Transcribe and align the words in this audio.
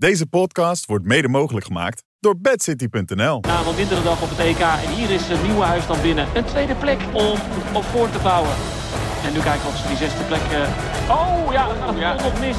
Deze 0.00 0.26
podcast 0.26 0.86
wordt 0.86 1.04
mede 1.04 1.28
mogelijk 1.28 1.66
gemaakt 1.66 2.02
door 2.20 2.34
bedcity.nl. 2.40 3.40
Na 3.40 3.58
een 3.68 3.74
mindere 3.76 4.02
dag 4.02 4.22
op 4.22 4.28
het 4.30 4.38
EK. 4.38 4.60
En 4.60 4.90
hier 4.94 5.10
is 5.10 5.22
het 5.26 5.42
nieuwe 5.42 5.62
huis 5.64 5.86
dan 5.86 6.00
binnen. 6.02 6.26
Een 6.34 6.44
tweede 6.44 6.74
plek 6.74 7.00
om 7.12 7.38
op 7.72 7.84
voor 7.84 8.10
te 8.10 8.18
bouwen. 8.22 8.50
En 9.26 9.32
nu 9.32 9.40
kijken 9.40 9.68
of 9.68 9.76
ze 9.76 9.88
die 9.88 9.96
zesde 9.96 10.22
plek... 10.22 10.40
eh, 10.50 11.10
Oh 11.18 11.52
ja, 11.52 11.62
gaat 11.80 11.88
het 11.88 11.98
Ja. 11.98 12.14
nog 12.14 12.40
mis. 12.40 12.56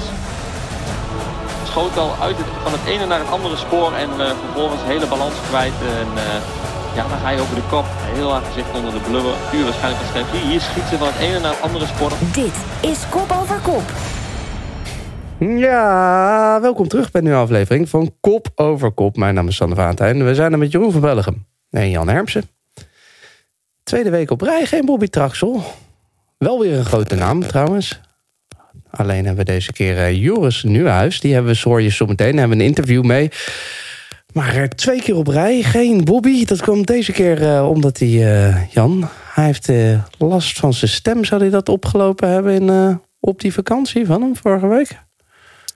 schoot 1.63 1.97
al 1.97 2.15
uit 2.21 2.37
het, 2.37 2.45
van 2.63 2.71
het 2.71 2.85
ene 2.85 3.05
naar 3.05 3.19
het 3.19 3.29
andere 3.31 3.57
spoor 3.57 3.93
en 3.93 4.09
eh, 4.19 4.31
vervolgens 4.45 4.81
de 4.81 4.87
hele 4.87 5.07
balans 5.07 5.35
kwijt. 5.49 5.73
En 6.01 6.09
eh, 6.17 6.41
ja, 6.95 7.07
dan 7.07 7.19
ga 7.19 7.29
je 7.29 7.41
over 7.41 7.55
de 7.55 7.67
kop. 7.69 7.85
Heel 8.17 8.31
hard 8.31 8.45
gezicht 8.45 8.71
onder 8.77 8.93
de 8.93 8.99
blubber. 9.09 9.33
Puur 9.51 9.63
waarschijnlijk 9.63 10.01
een 10.03 10.07
schijf. 10.09 10.27
Hier 10.43 10.61
schiet 10.61 10.87
ze 10.89 10.97
van 10.97 11.07
het 11.07 11.17
ene 11.27 11.39
naar 11.39 11.51
het 11.53 11.61
andere 11.61 11.85
spoor. 11.87 12.11
Dit 12.31 12.55
is 12.91 12.99
Kop 13.09 13.31
Over 13.41 13.59
Kop. 13.59 13.83
Ja, 15.47 16.61
welkom 16.61 16.87
terug 16.87 17.11
bij 17.11 17.21
een 17.21 17.27
nieuwe 17.27 17.43
aflevering 17.43 17.89
van 17.89 18.15
Kop 18.19 18.51
over 18.55 18.91
Kop. 18.91 19.17
Mijn 19.17 19.33
naam 19.33 19.47
is 19.47 19.55
Sander 19.55 19.77
Valentijn. 19.77 20.25
We 20.25 20.35
zijn 20.35 20.51
er 20.51 20.57
met 20.57 20.71
Jeroen 20.71 20.91
van 20.91 21.01
Bellegem 21.01 21.45
en 21.69 21.89
Jan 21.89 22.09
Hermsen. 22.09 22.43
Tweede 23.83 24.09
week 24.09 24.31
op 24.31 24.41
rij, 24.41 24.65
geen 24.65 24.85
Bobby 24.85 25.07
Traxel. 25.07 25.63
Wel 26.37 26.59
weer 26.59 26.77
een 26.77 26.85
grote 26.85 27.15
naam 27.15 27.47
trouwens. 27.47 28.01
Alleen 28.89 29.25
hebben 29.25 29.45
we 29.45 29.51
deze 29.51 29.73
keer 29.73 29.97
eh, 29.97 30.21
Joris 30.23 30.63
Nieuwenhuis. 30.63 31.19
Die 31.19 31.33
hebben 31.33 31.51
we, 31.51 31.57
zo 31.57 31.69
hoor 31.69 31.81
je 31.81 31.89
zo 31.89 32.05
meteen, 32.05 32.37
hebben 32.37 32.57
we 32.57 32.63
een 32.63 32.69
interview 32.69 33.03
mee. 33.03 33.31
Maar 34.33 34.55
eh, 34.55 34.63
twee 34.63 35.01
keer 35.01 35.15
op 35.15 35.27
rij, 35.27 35.63
geen 35.63 36.03
Bobby. 36.03 36.45
Dat 36.45 36.61
kwam 36.61 36.85
deze 36.85 37.11
keer 37.11 37.55
eh, 37.55 37.69
omdat 37.69 37.99
hij, 37.99 38.67
Jan, 38.69 39.09
hij 39.33 39.45
heeft 39.45 39.71
last 40.17 40.59
van 40.59 40.73
zijn 40.73 40.91
stem. 40.91 41.25
Zou 41.25 41.41
hij 41.41 41.49
dat 41.49 41.69
opgelopen 41.69 42.29
hebben 42.29 42.53
in, 42.53 42.99
op 43.19 43.39
die 43.39 43.53
vakantie 43.53 44.05
van 44.05 44.21
hem 44.21 44.35
vorige 44.35 44.67
week? 44.67 45.09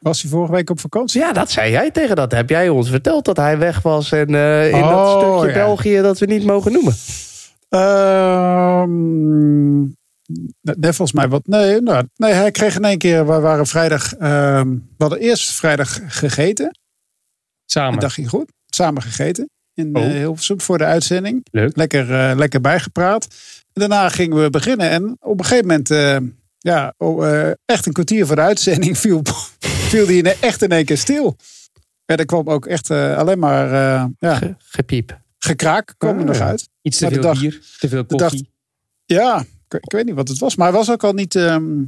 Was 0.05 0.21
hij 0.21 0.31
vorige 0.31 0.51
week 0.51 0.69
op 0.69 0.79
vakantie? 0.79 1.21
Ja, 1.21 1.31
dat 1.33 1.51
zei 1.51 1.71
jij 1.71 1.91
tegen 1.91 2.15
dat. 2.15 2.31
Heb 2.31 2.49
jij 2.49 2.69
ons 2.69 2.89
verteld 2.89 3.25
dat 3.25 3.37
hij 3.37 3.57
weg 3.57 3.81
was 3.81 4.11
en 4.11 4.35
eh, 4.35 4.65
in 4.71 4.81
dat 4.81 4.91
Oh, 4.91 5.17
stukje 5.39 5.47
ja. 5.47 5.53
België 5.65 6.01
dat 6.01 6.19
we 6.19 6.25
niet 6.25 6.45
mogen 6.45 6.71
noemen? 6.71 6.93
Ehm, 7.69 9.79
nee, 10.61 10.93
volgens 10.93 11.11
mij 11.11 11.27
wat. 11.27 11.47
Nee, 11.47 11.81
nou, 11.81 12.05
nee, 12.15 12.33
hij 12.33 12.51
kreeg 12.51 12.75
in 12.75 12.83
één 12.83 12.97
keer. 12.97 13.25
We 13.27 13.39
waren 13.39 13.67
vrijdag. 13.67 14.13
ehm, 14.13 14.69
we 14.69 14.79
hadden 14.97 15.19
eerst 15.19 15.51
vrijdag 15.51 15.99
gegeten. 16.07 16.65
En 16.65 16.75
Samen. 17.65 17.99
dat 17.99 18.11
ging 18.11 18.29
goed. 18.29 18.51
Samen 18.65 19.01
gegeten. 19.01 19.49
In 19.73 19.95
Oh. 19.97 20.03
eh, 20.05 20.11
Hilversum 20.11 20.61
voor 20.61 20.77
de 20.77 20.85
uitzending. 20.85 21.45
Leuk. 21.51 21.75
Lekker, 21.75 22.13
eh, 22.29 22.35
lekker 22.37 22.61
bijgepraat. 22.61 23.27
En 23.73 23.81
daarna 23.81 24.09
gingen 24.09 24.41
we 24.43 24.49
beginnen. 24.49 24.89
En 24.89 25.17
op 25.19 25.39
een 25.39 25.45
gegeven 25.45 25.67
moment. 25.67 25.91
eh, 25.91 26.17
ja, 26.57 26.93
oh, 26.97 27.29
eh, 27.31 27.51
echt 27.65 27.85
een 27.85 27.93
kwartier 27.93 28.25
voor 28.25 28.35
de 28.35 28.41
uitzending 28.41 28.97
viel, 29.03 29.21
viel 29.95 30.05
die 30.05 30.23
in, 30.23 30.33
echt 30.39 30.61
in 30.61 30.69
één 30.69 30.85
keer 30.85 30.97
stil. 30.97 31.35
En 32.05 32.17
er 32.17 32.25
kwam 32.25 32.47
ook 32.49 32.65
echt 32.65 32.89
eh, 32.89 33.17
alleen 33.17 33.39
maar 33.39 33.65
eh, 33.65 34.05
ja, 34.19 34.35
Ge- 34.35 34.55
gepiep. 34.59 35.19
gekraak 35.39 35.93
kwam 35.97 36.13
er 36.15 36.19
Ah, 36.21 36.25
nog 36.27 36.37
ja. 36.37 36.45
uit. 36.47 36.69
Iets 36.81 36.97
te 36.97 37.03
Maar 37.03 37.13
veel 37.13 37.21
dag- 37.21 37.39
bier, 37.39 37.59
te 37.79 37.87
veel 37.89 38.03
de 38.07 38.15
dag- 38.15 38.29
koffie. 38.29 38.49
Ja, 39.05 39.39
ik, 39.69 39.79
ik 39.83 39.91
weet 39.91 40.05
niet 40.05 40.15
wat 40.15 40.27
het 40.27 40.39
was. 40.39 40.55
Maar 40.55 40.67
hij 40.67 40.77
was 40.77 40.91
ook 40.91 41.03
al 41.03 41.13
niet, 41.13 41.35
ehm, 41.35 41.79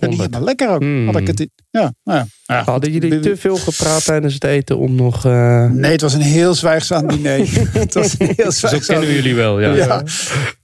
ja, 0.00 0.06
niet 0.08 0.38
lekker 0.38 0.68
ook. 0.68 0.80
Mm. 0.80 1.06
Had 1.06 1.16
ik 1.16 1.26
het, 1.26 1.48
ja, 1.70 1.92
nou 2.04 2.18
ja. 2.18 2.26
ja. 2.44 2.62
Hadden 2.64 2.92
jullie 2.92 3.20
te 3.20 3.36
veel 3.36 3.56
gepraat 3.56 4.04
tijdens 4.04 4.34
het 4.34 4.44
eten 4.44 4.78
om 4.78 4.94
nog... 4.94 5.24
eh, 5.24 5.66
Nee, 5.70 5.92
het 5.92 6.00
was 6.00 6.12
een 6.14 6.20
heel 6.20 6.54
zwijgzaam 6.54 7.06
diner. 7.08 7.38
het 7.78 7.94
was 7.94 8.14
een 8.18 8.26
heel 8.36 8.52
Zo 8.52 8.68
zwijgzaam 8.68 8.80
kennen 8.80 9.08
we 9.08 9.14
jullie 9.14 9.34
wel, 9.34 9.60
ja. 9.60 9.74
Ja. 9.74 10.02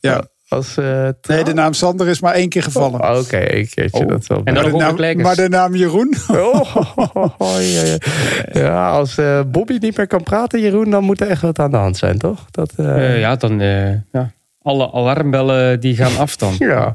ja. 0.00 0.28
Als, 0.50 0.76
eh, 0.76 1.08
Nee, 1.28 1.44
de 1.44 1.54
naam 1.54 1.72
Sander 1.72 2.08
is 2.08 2.20
maar 2.20 2.34
één 2.34 2.48
keer 2.48 2.62
gevallen. 2.62 3.00
Oh, 3.00 3.18
Oké, 3.18 3.54
een 3.54 3.68
keertje. 3.68 4.02
Oh. 4.04 4.08
Dat 4.08 4.26
wel 4.26 4.38
En 4.38 4.44
maar, 4.44 4.54
dan 4.54 4.64
de 4.64 4.70
nog 4.78 4.98
naam, 4.98 5.20
maar 5.20 5.36
de 5.36 5.48
naam 5.48 5.74
Jeroen? 5.74 6.14
Oh, 6.28 7.60
ja, 7.60 7.82
ja. 7.84 7.96
ja, 8.52 8.90
als 8.90 9.18
eh, 9.18 9.40
Bobby 9.46 9.76
niet 9.80 9.96
meer 9.96 10.06
kan 10.06 10.22
praten, 10.22 10.60
Jeroen, 10.60 10.90
dan 10.90 11.04
moet 11.04 11.20
er 11.20 11.28
echt 11.28 11.42
wat 11.42 11.58
aan 11.58 11.70
de 11.70 11.76
hand 11.76 11.96
zijn, 11.96 12.18
toch? 12.18 12.46
Dat, 12.50 12.72
eh, 12.76 13.20
ja, 13.20 13.36
dan... 13.36 13.60
eh, 13.60 13.92
ja. 14.12 14.32
Alle 14.62 14.92
alarmbellen 14.92 15.80
die 15.80 15.96
gaan 15.96 16.16
af 16.16 16.36
dan. 16.36 16.54
Ja. 16.68 16.94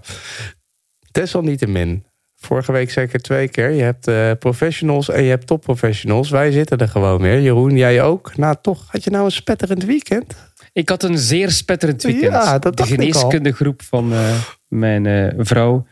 Desalniettemin. 1.12 2.06
Vorige 2.36 2.72
week 2.72 2.92
zeker 2.92 3.20
twee 3.20 3.48
keer. 3.48 3.70
Je 3.70 3.82
hebt 3.82 4.08
eh, 4.08 4.32
professionals 4.40 5.10
en 5.10 5.24
je 5.24 5.30
hebt 5.30 5.48
topprofessionals. 5.48 6.30
Wij 6.30 6.52
zitten 6.52 6.78
er 6.78 6.88
gewoon 6.88 7.22
weer. 7.22 7.42
Jeroen, 7.42 7.78
jij 7.78 8.02
ook. 8.04 8.38
Nou, 8.38 8.56
toch. 8.62 8.86
Had 8.88 9.04
je 9.04 9.10
nou 9.10 9.26
een 9.26 9.32
spetterend 9.32 9.86
weekend? 9.86 10.36
Ik 10.76 10.90
had 10.90 11.04
een 11.04 11.18
zeer 11.18 11.52
spetterend 11.52 12.04
weekend. 12.04 12.32
Ja, 12.32 12.60
dat 12.60 12.78
de 12.78 12.86
geneeskundegroep 12.86 13.82
van 13.82 14.14
eh, 14.14 14.38
mijn 14.68 15.06
eh, 15.06 15.34
vrouw, 15.38 15.86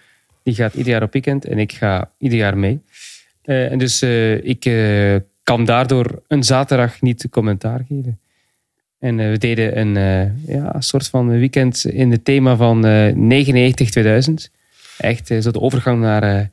die 0.43 0.55
gaat 0.55 0.73
ieder 0.73 0.91
jaar 0.91 1.03
op 1.03 1.13
weekend 1.13 1.45
en 1.45 1.59
ik 1.59 1.71
ga 1.71 2.11
ieder 2.17 2.37
jaar 2.37 2.57
mee. 2.57 2.81
Eh, 3.41 3.71
en 3.71 3.77
dus 3.77 4.01
ik 4.41 4.71
kan 5.43 5.65
daardoor 5.65 6.21
een 6.27 6.43
zaterdag 6.43 7.01
niet 7.01 7.27
commentaar 7.29 7.85
geven. 7.87 8.19
En 8.99 9.17
we 9.17 9.37
deden 9.37 9.79
een 9.79 9.93
ja, 10.45 10.81
soort 10.81 11.07
van 11.07 11.29
weekend 11.29 11.85
in 11.85 12.11
het 12.11 12.25
thema 12.25 12.55
van 12.55 12.85
eh 12.85 13.13
99-2000. 14.25 14.33
Echt 14.97 15.27
zo 15.27 15.51
de 15.51 15.61
overgang 15.61 16.01
naar 16.01 16.49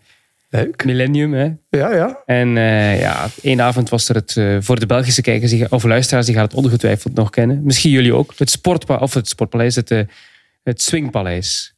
Leuk. 0.50 0.84
millennium. 0.84 1.32
Hè. 1.32 1.44
Ja, 1.68 1.94
ja. 1.94 2.22
En 2.26 2.56
eh, 2.56 3.00
ja, 3.00 3.28
één 3.42 3.60
avond 3.60 3.88
was 3.88 4.08
er 4.08 4.14
het 4.14 4.36
eh, 4.36 4.56
voor 4.60 4.80
de 4.80 4.86
Belgische 4.86 5.22
kijkers 5.22 5.50
die, 5.50 5.70
of 5.72 5.84
luisteraars, 5.84 6.26
die 6.26 6.34
gaan 6.34 6.44
het 6.44 6.54
ongetwijfeld 6.54 7.14
nog 7.14 7.30
kennen. 7.30 7.62
Misschien 7.64 7.90
jullie 7.90 8.14
ook. 8.14 8.32
Het, 8.36 8.50
sportpa 8.50 8.96
of 8.96 9.14
het 9.14 9.28
Sportpaleis, 9.28 9.74
het, 9.74 9.90
eh, 9.90 10.00
het 10.62 10.82
Swingpaleis. 10.82 11.74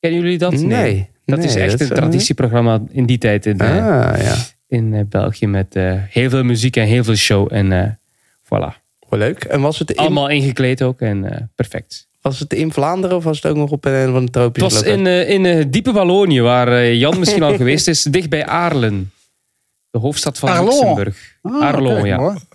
Kennen 0.00 0.20
jullie 0.20 0.38
dat? 0.38 0.52
Nee. 0.52 1.08
Dat 1.24 1.38
Nee, 1.38 1.46
is 1.48 1.54
echt 1.54 1.78
dat 1.78 1.80
een 1.80 1.96
traditieprogramma 1.96 2.82
in 2.90 3.06
die 3.06 3.18
tijd 3.18 3.46
in, 3.46 3.60
Ah, 3.60 4.22
ja. 4.22 4.34
in 4.68 5.06
België 5.08 5.46
met 5.46 5.74
heel 6.08 6.30
veel 6.30 6.42
muziek 6.44 6.76
en 6.76 6.86
heel 6.86 7.04
veel 7.04 7.14
show. 7.14 7.52
En 7.52 7.98
voilà. 8.44 8.78
Wel 9.08 9.18
leuk. 9.18 9.44
En 9.44 9.60
was 9.60 9.78
het, 9.78 9.90
in, 9.90 9.96
Allemaal 9.96 10.28
ingekleed 10.28 10.82
ook 10.82 11.00
en 11.00 11.50
perfect. 11.54 12.08
Was 12.20 12.38
het 12.38 12.52
in 12.52 12.72
Vlaanderen 12.72 13.16
of 13.16 13.24
was 13.24 13.36
het 13.42 13.50
ook 13.50 13.56
nog 13.56 13.70
op 13.70 13.84
een 13.84 14.04
van 14.12 14.14
de 14.14 14.20
Het 14.20 14.32
tropische 14.32 14.60
was 14.78 14.82
in, 14.82 15.06
eh, 15.06 15.28
in 15.28 15.46
eh, 15.46 15.64
diepe 15.68 15.92
Wallonië, 15.92 16.40
waar 16.40 16.68
eh, 16.68 16.94
Jan 16.94 17.18
misschien 17.18 17.42
al 17.42 17.56
geweest 17.62 17.88
is, 17.88 18.02
dicht 18.02 18.28
bij 18.28 18.46
Aarlen. 18.46 19.12
De 19.90 19.98
hoofdstad 19.98 20.38
van 20.38 20.48
Arlon. 20.48 20.64
Luxemburg. 20.68 21.36
Ah, 21.42 21.60
Arlon, 21.60 21.98
oké, 21.98 22.06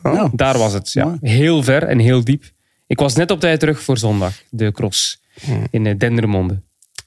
ja. 0.03 0.29
Daar 0.33 0.57
was 0.57 0.73
het, 0.73 0.91
ja. 0.91 1.17
Heel 1.21 1.63
ver 1.63 1.83
en 1.83 1.99
heel 1.99 2.23
diep. 2.23 2.43
Ik 2.87 2.99
was 2.99 3.15
net 3.15 3.31
op 3.31 3.39
tijd 3.39 3.59
terug 3.59 3.81
voor 3.81 3.97
zondag, 3.97 4.33
de 4.49 4.71
cross 4.71 5.23
Hmm. 5.45 5.67
in 5.71 5.97
Dendermonde. 5.97 6.61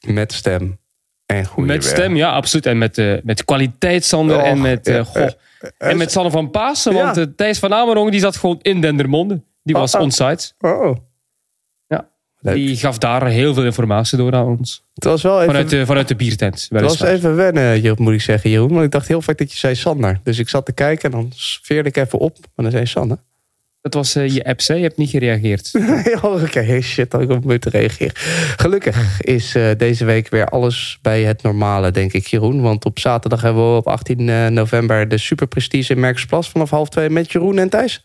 Met 0.06 0.32
stem. 0.32 0.78
En 1.26 1.44
goede 1.44 1.72
met 1.72 1.84
stem, 1.84 2.16
ja, 2.16 2.30
absoluut. 2.30 2.66
En 2.66 2.78
met, 2.78 3.20
met 3.25 3.44
kwaliteit, 3.44 4.04
Sander. 4.04 4.38
En 4.38 4.60
met, 4.60 4.98
goh. 5.04 5.26
en 5.78 5.96
met 5.96 6.10
Sanne 6.12 6.30
van 6.30 6.50
Paasen, 6.50 6.94
Ja. 6.94 7.14
want 7.14 7.36
Thijs 7.36 7.58
van 7.58 7.75
Amerongen 7.75 8.10
die 8.10 8.20
zat 8.20 8.36
gewoon 8.36 8.58
in 8.62 8.80
Dendermonde. 8.80 9.42
Die 9.62 9.75
was 9.75 9.94
Oh, 9.94 10.00
oh. 10.00 10.06
on-site. 10.06 10.52
Oh. 10.58 10.96
Leuk. 12.41 12.54
Die 12.54 12.76
gaf 12.76 12.99
daar 12.99 13.26
heel 13.26 13.54
veel 13.54 13.65
informatie 13.65 14.19
door 14.19 14.34
aan 14.34 14.47
ons. 14.47 14.84
Het 14.94 15.04
was 15.04 15.22
wel 15.22 15.34
even... 15.34 15.47
Vanuit 15.47 15.71
de, 15.71 15.87
vanuit 15.87 16.09
de 16.09 16.16
biertent, 16.16 16.66
Het 16.71 16.81
was 16.81 17.00
even 17.00 17.37
wennen, 17.37 17.94
moet 17.99 18.12
ik 18.12 18.21
zeggen, 18.21 18.50
Jeroen. 18.50 18.72
Want 18.72 18.84
ik 18.84 18.91
dacht 18.91 19.09
heel 19.09 19.22
vaak 19.22 19.38
dat 19.38 19.53
je 19.53 19.59
zei 19.59 19.75
Sander. 19.75 20.21
Dus 20.22 20.38
ik 20.38 20.49
zat 20.49 20.66
te 20.66 20.72
kijken 20.72 21.12
en 21.12 21.19
dan 21.19 21.32
veerde 21.62 21.88
ik 21.88 21.97
even 21.97 22.19
op. 22.19 22.37
Maar 22.54 22.65
dan 22.65 22.71
zei 22.71 22.87
Sander. 22.87 23.19
Dat 23.81 23.94
was 23.94 24.15
eh, 24.15 24.28
je 24.28 24.44
app, 24.44 24.60
hè? 24.66 24.75
Je 24.75 24.82
hebt 24.82 24.97
niet 24.97 25.10
gereageerd. 25.10 25.72
Oké, 26.22 26.81
shit, 26.81 27.10
dat 27.10 27.21
ik 27.21 27.31
op 27.31 27.44
moet 27.44 27.65
reageren. 27.65 28.12
Gelukkig 28.56 29.20
is 29.20 29.55
eh, 29.55 29.70
deze 29.76 30.05
week 30.05 30.28
weer 30.28 30.47
alles 30.47 30.99
bij 31.03 31.22
het 31.22 31.43
normale, 31.43 31.91
denk 31.91 32.12
ik, 32.12 32.26
Jeroen. 32.26 32.60
Want 32.60 32.84
op 32.84 32.99
zaterdag 32.99 33.43
hebben 33.43 33.72
we 33.72 33.76
op 33.76 33.87
18 33.87 34.28
eh, 34.28 34.47
november 34.47 35.09
de 35.09 35.19
Super 35.19 35.47
Prestige 35.47 35.93
in 35.93 36.00
Merksplas 36.00 36.49
vanaf 36.49 36.70
half 36.70 36.88
twee 36.88 37.10
met 37.10 37.32
Jeroen 37.32 37.59
en 37.59 37.69
Thijs. 37.69 38.05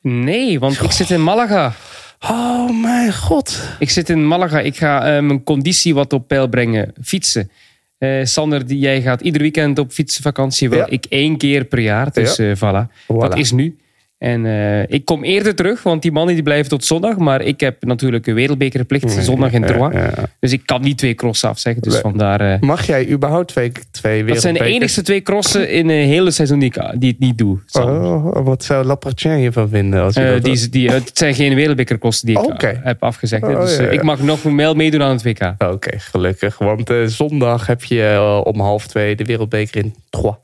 Nee, 0.00 0.58
want 0.58 0.82
ik 0.82 0.90
zit 0.90 1.10
in 1.10 1.22
Malaga. 1.22 1.74
Oh 2.20 2.82
mijn 2.82 3.12
god. 3.12 3.62
Ik 3.78 3.90
zit 3.90 4.08
in 4.10 4.26
Malaga. 4.26 4.60
Ik 4.60 4.76
ga 4.76 5.16
eh, 5.16 5.22
mijn 5.22 5.42
conditie 5.44 5.94
wat 5.94 6.12
op 6.12 6.28
peil 6.28 6.48
brengen. 6.48 6.92
Fietsen. 7.02 7.50
Eh, 7.98 8.24
Sander, 8.24 8.66
die, 8.66 8.78
jij 8.78 9.02
gaat 9.02 9.20
ieder 9.20 9.40
weekend 9.42 9.78
op 9.78 9.92
fietsenvakantie. 9.92 10.68
Wel, 10.68 10.78
Ja. 10.78 10.86
ik 10.86 11.04
één 11.08 11.36
keer 11.36 11.64
per 11.64 11.78
jaar. 11.78 12.12
Dus 12.12 12.36
Ja. 12.36 12.50
eh, 12.50 12.56
voilà. 12.56 12.86
Voilà. 13.02 13.16
Dat 13.18 13.36
is 13.38 13.52
nu. 13.52 13.76
En 14.18 14.46
eh, 14.46 14.82
ik 14.82 15.04
kom 15.04 15.24
eerder 15.24 15.54
terug, 15.54 15.82
want 15.82 16.02
die 16.02 16.12
mannen 16.12 16.34
die 16.34 16.42
blijven 16.42 16.68
tot 16.68 16.84
zondag. 16.84 17.16
Maar 17.16 17.40
ik 17.42 17.60
heb 17.60 17.84
natuurlijk 17.84 18.26
een 18.26 18.34
wereldbekerplicht 18.34 19.12
zondag 19.24 19.52
in 19.52 19.64
Troyes. 19.64 19.94
Ja, 19.94 20.04
ja. 20.04 20.28
Dus 20.40 20.52
ik 20.52 20.62
kan 20.64 20.80
niet 20.80 20.98
twee 20.98 21.14
crossen 21.14 21.48
afzeggen. 21.48 21.82
Dus 21.82 21.96
vandaar... 21.98 22.40
eh, 22.40 22.60
Mag 22.60 22.86
jij 22.86 23.08
überhaupt 23.08 23.48
twee, 23.48 23.72
twee 23.90 24.24
dat 24.24 24.40
zijn 24.40 24.54
de 24.54 24.64
enigste 24.64 25.02
twee 25.02 25.22
crossen 25.22 25.70
in 25.70 25.88
een 25.88 26.06
hele 26.08 26.30
seizoen 26.30 26.58
die 26.58 26.72
ik 26.74 27.00
die 27.00 27.10
het 27.10 27.18
niet 27.18 27.38
doe. 27.38 27.58
Oh, 27.72 28.44
wat 28.44 28.64
zou 28.64 28.84
Laprachien 28.84 29.36
hiervan 29.36 29.68
vinden? 29.68 30.02
Als 30.02 30.14
je 30.14 30.20
Eh, 30.20 30.42
die, 30.42 30.68
die, 30.68 30.90
het 30.90 31.10
zijn 31.18 31.34
geen 31.34 31.54
wereldbekerkosten 31.54 32.26
die 32.26 32.52
ik 32.52 32.78
heb 32.82 33.02
afgezegd. 33.02 33.42
Oh, 33.42 33.60
dus 33.60 33.76
ja, 33.76 33.88
ik 33.88 34.02
mag 34.02 34.22
nog 34.22 34.42
wel 34.42 34.74
meedoen 34.74 35.02
aan 35.02 35.12
het 35.12 35.22
WK. 35.22 35.54
Oké, 35.58 35.98
gelukkig. 35.98 36.58
Want 36.58 36.92
zondag 37.06 37.66
heb 37.66 37.84
je 37.84 38.40
om 38.44 38.60
half 38.60 38.86
twee 38.86 39.16
de 39.16 39.24
wereldbeker 39.24 39.84
in 39.84 39.94
Troyes. 40.10 40.36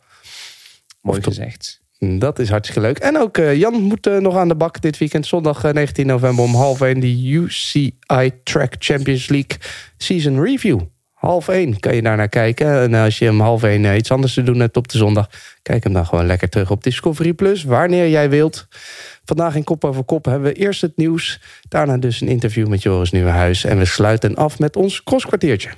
Mooi 1.01 1.23
gezegd. 1.23 1.83
Dat 1.99 2.39
is 2.39 2.49
hartstikke 2.49 2.87
leuk. 2.87 2.99
En 2.99 3.19
ook 3.19 3.39
eh, 3.39 3.55
Jan 3.57 3.83
moet 3.83 4.07
eh, 4.07 4.17
nog 4.17 4.37
aan 4.37 4.49
de 4.49 4.55
bak 4.55 4.81
dit 4.81 4.99
weekend. 4.99 5.27
Zondag 5.27 5.65
eh, 5.65 5.73
19 5.73 6.07
november 6.07 6.45
om 6.45 6.55
half 6.55 6.81
1 6.81 7.01
de 7.01 7.29
UCI 7.29 8.33
Track 8.43 8.75
Champions 8.79 9.29
League 9.29 9.59
Season 9.97 10.43
Review. 10.45 10.81
Half 11.25 11.49
één 11.49 11.81
kan 11.81 11.95
je 11.95 12.03
daar 12.03 12.17
naar 12.17 12.29
kijken. 12.29 12.81
En 12.81 12.95
als 12.95 13.19
je 13.19 13.31
om 13.31 13.41
half 13.41 13.63
één 13.63 13.85
eh, 13.85 13.97
iets 13.97 14.11
anders 14.11 14.35
te 14.35 14.43
doen 14.43 14.61
hebt 14.61 14.77
op 14.77 14.89
de 14.89 14.99
zondag... 14.99 15.29
kijk 15.63 15.85
hem 15.85 15.93
dan 15.93 16.07
gewoon 16.07 16.27
lekker 16.27 16.49
terug 16.49 16.71
op 16.71 16.83
Discovery 16.83 17.33
Plus. 17.33 17.65
Wanneer 17.65 18.09
jij 18.09 18.31
wilt. 18.31 18.67
Vandaag 19.25 19.55
in 19.55 19.65
Kop 19.65 19.85
over 19.85 20.05
Kop 20.05 20.25
hebben 20.25 20.53
we 20.53 20.59
eerst 20.59 20.81
het 20.81 20.97
nieuws. 20.97 21.41
Daarna 21.69 21.97
dus 21.97 22.21
een 22.21 22.29
interview 22.29 22.69
met 22.69 22.83
Joris 22.83 23.11
Nieuwenhuis. 23.11 23.65
En 23.65 23.79
we 23.79 23.85
sluiten 23.85 24.35
af 24.35 24.59
met 24.59 24.77
ons 24.77 25.03
crosskwartiertje. 25.03 25.71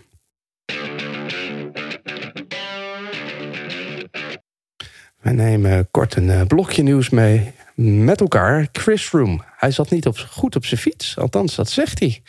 We 5.27 5.33
nemen 5.33 5.89
kort 5.91 6.17
een 6.17 6.31
eh, 6.31 6.43
blokje 6.47 6.83
nieuws 6.83 7.11
mee 7.11 7.53
met 7.75 8.21
elkaar. 8.21 8.69
Chris 8.73 9.03
Froome. 9.03 9.39
Hij 9.57 9.71
zat 9.71 9.91
niet 9.91 10.07
op, 10.07 10.19
goed 10.19 10.57
op 10.57 10.65
zijn 10.65 10.81
fiets. 10.81 11.19
Althans, 11.19 11.55
dat 11.55 11.69
zegt 11.69 11.99
hij. 11.99 12.23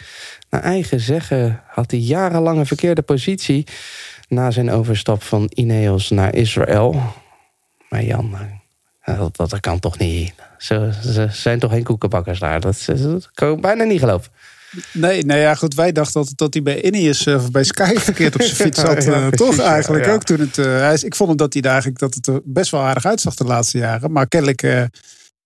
Naar 0.50 0.62
eigen 0.62 1.00
zeggen 1.00 1.62
had 1.68 1.92
hij 1.92 2.00
jarenlang 2.00 2.60
een 2.60 2.66
verkeerde 2.66 3.02
positie... 3.02 3.68
na 4.28 4.52
zijn 4.52 4.72
overstap 4.72 5.24
van 5.24 5.52
Ineos 5.54 6.10
naar 6.10 6.36
Israël. 6.36 7.02
Maar 7.90 8.04
Jan, 8.04 8.38
eh, 9.02 9.20
dat, 9.20 9.50
dat 9.50 9.60
kan 9.60 9.80
toch 9.80 9.98
niet. 9.98 10.34
Ze, 10.58 10.94
ze 11.02 11.28
zijn 11.32 11.60
toch 11.60 11.72
geen 11.72 11.84
koekenbakkers 11.84 12.40
daar. 12.40 12.60
Dat, 12.60 12.84
dat 12.86 13.32
kan 13.34 13.54
ik 13.54 13.62
bijna 13.62 13.84
niet 13.84 14.00
geloven. 14.00 14.32
Nee, 14.94 15.26
nou 15.26 15.40
ja, 15.40 15.56
goed. 15.56 15.74
Wij 15.74 15.92
dachten 15.92 16.22
dat, 16.24 16.32
dat 16.36 16.54
hij 16.54 16.64
bij 16.64 16.82
Ineos 16.84 17.26
uh, 17.26 17.36
of 17.36 17.52
bij 17.52 17.64
Sky 17.64 17.94
verkeerd 18.10 18.36
op 18.36 18.42
zijn 18.42 18.56
fiets 18.56 18.80
zat. 18.80 19.04
Ja, 19.04 19.14
eh, 19.14 19.28
toch 19.28 19.60
eigenlijk 19.60 20.06
ja. 20.06 20.14
ook 20.14 20.24
toen 20.24 20.40
het... 20.40 20.58
eh, 20.58 20.66
hij 20.66 20.94
is- 20.94 21.04
ik 21.04 21.16
vond 21.16 21.30
hem 21.30 21.38
dat 21.38 21.54
hij 21.54 21.62
daar 21.62 21.72
eigenlijk 21.72 22.02
dat 22.02 22.14
het 22.14 22.28
er 22.28 22.42
best 22.44 22.72
wel 22.72 22.82
aardig 22.82 23.06
uitzag 23.06 23.36
de 23.36 23.44
laatste 23.44 23.78
jaren. 23.78 24.12
Maar 24.12 24.28
kennelijk, 24.28 24.64
eh, 24.64 24.84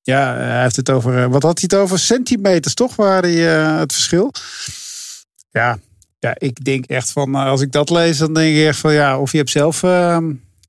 ja, 0.01 0.35
hij 0.35 0.61
heeft 0.61 0.75
het 0.75 0.89
over... 0.89 1.17
eh, 1.23 1.25
wat 1.29 1.43
had 1.43 1.59
hij 1.59 1.69
het 1.71 1.79
over? 1.83 1.99
Centimeters, 1.99 2.73
toch? 2.73 2.95
Waar 2.95 3.21
hij 3.21 3.55
eh, 3.59 3.77
het 3.79 3.93
verschil? 3.93 4.33
Ja, 5.51 5.77
ja, 6.19 6.33
ik 6.37 6.63
denk 6.63 6.85
echt 6.85 7.11
van... 7.11 7.35
eh, 7.35 7.45
als 7.45 7.61
ik 7.61 7.71
dat 7.71 7.89
lees, 7.89 8.17
dan 8.17 8.33
denk 8.33 8.57
ik 8.57 8.65
echt 8.67 8.79
van... 8.79 8.93
Ja, 8.93 9.19
of 9.19 9.31
je 9.31 9.37
hebt 9.37 9.49
zelf... 9.49 9.81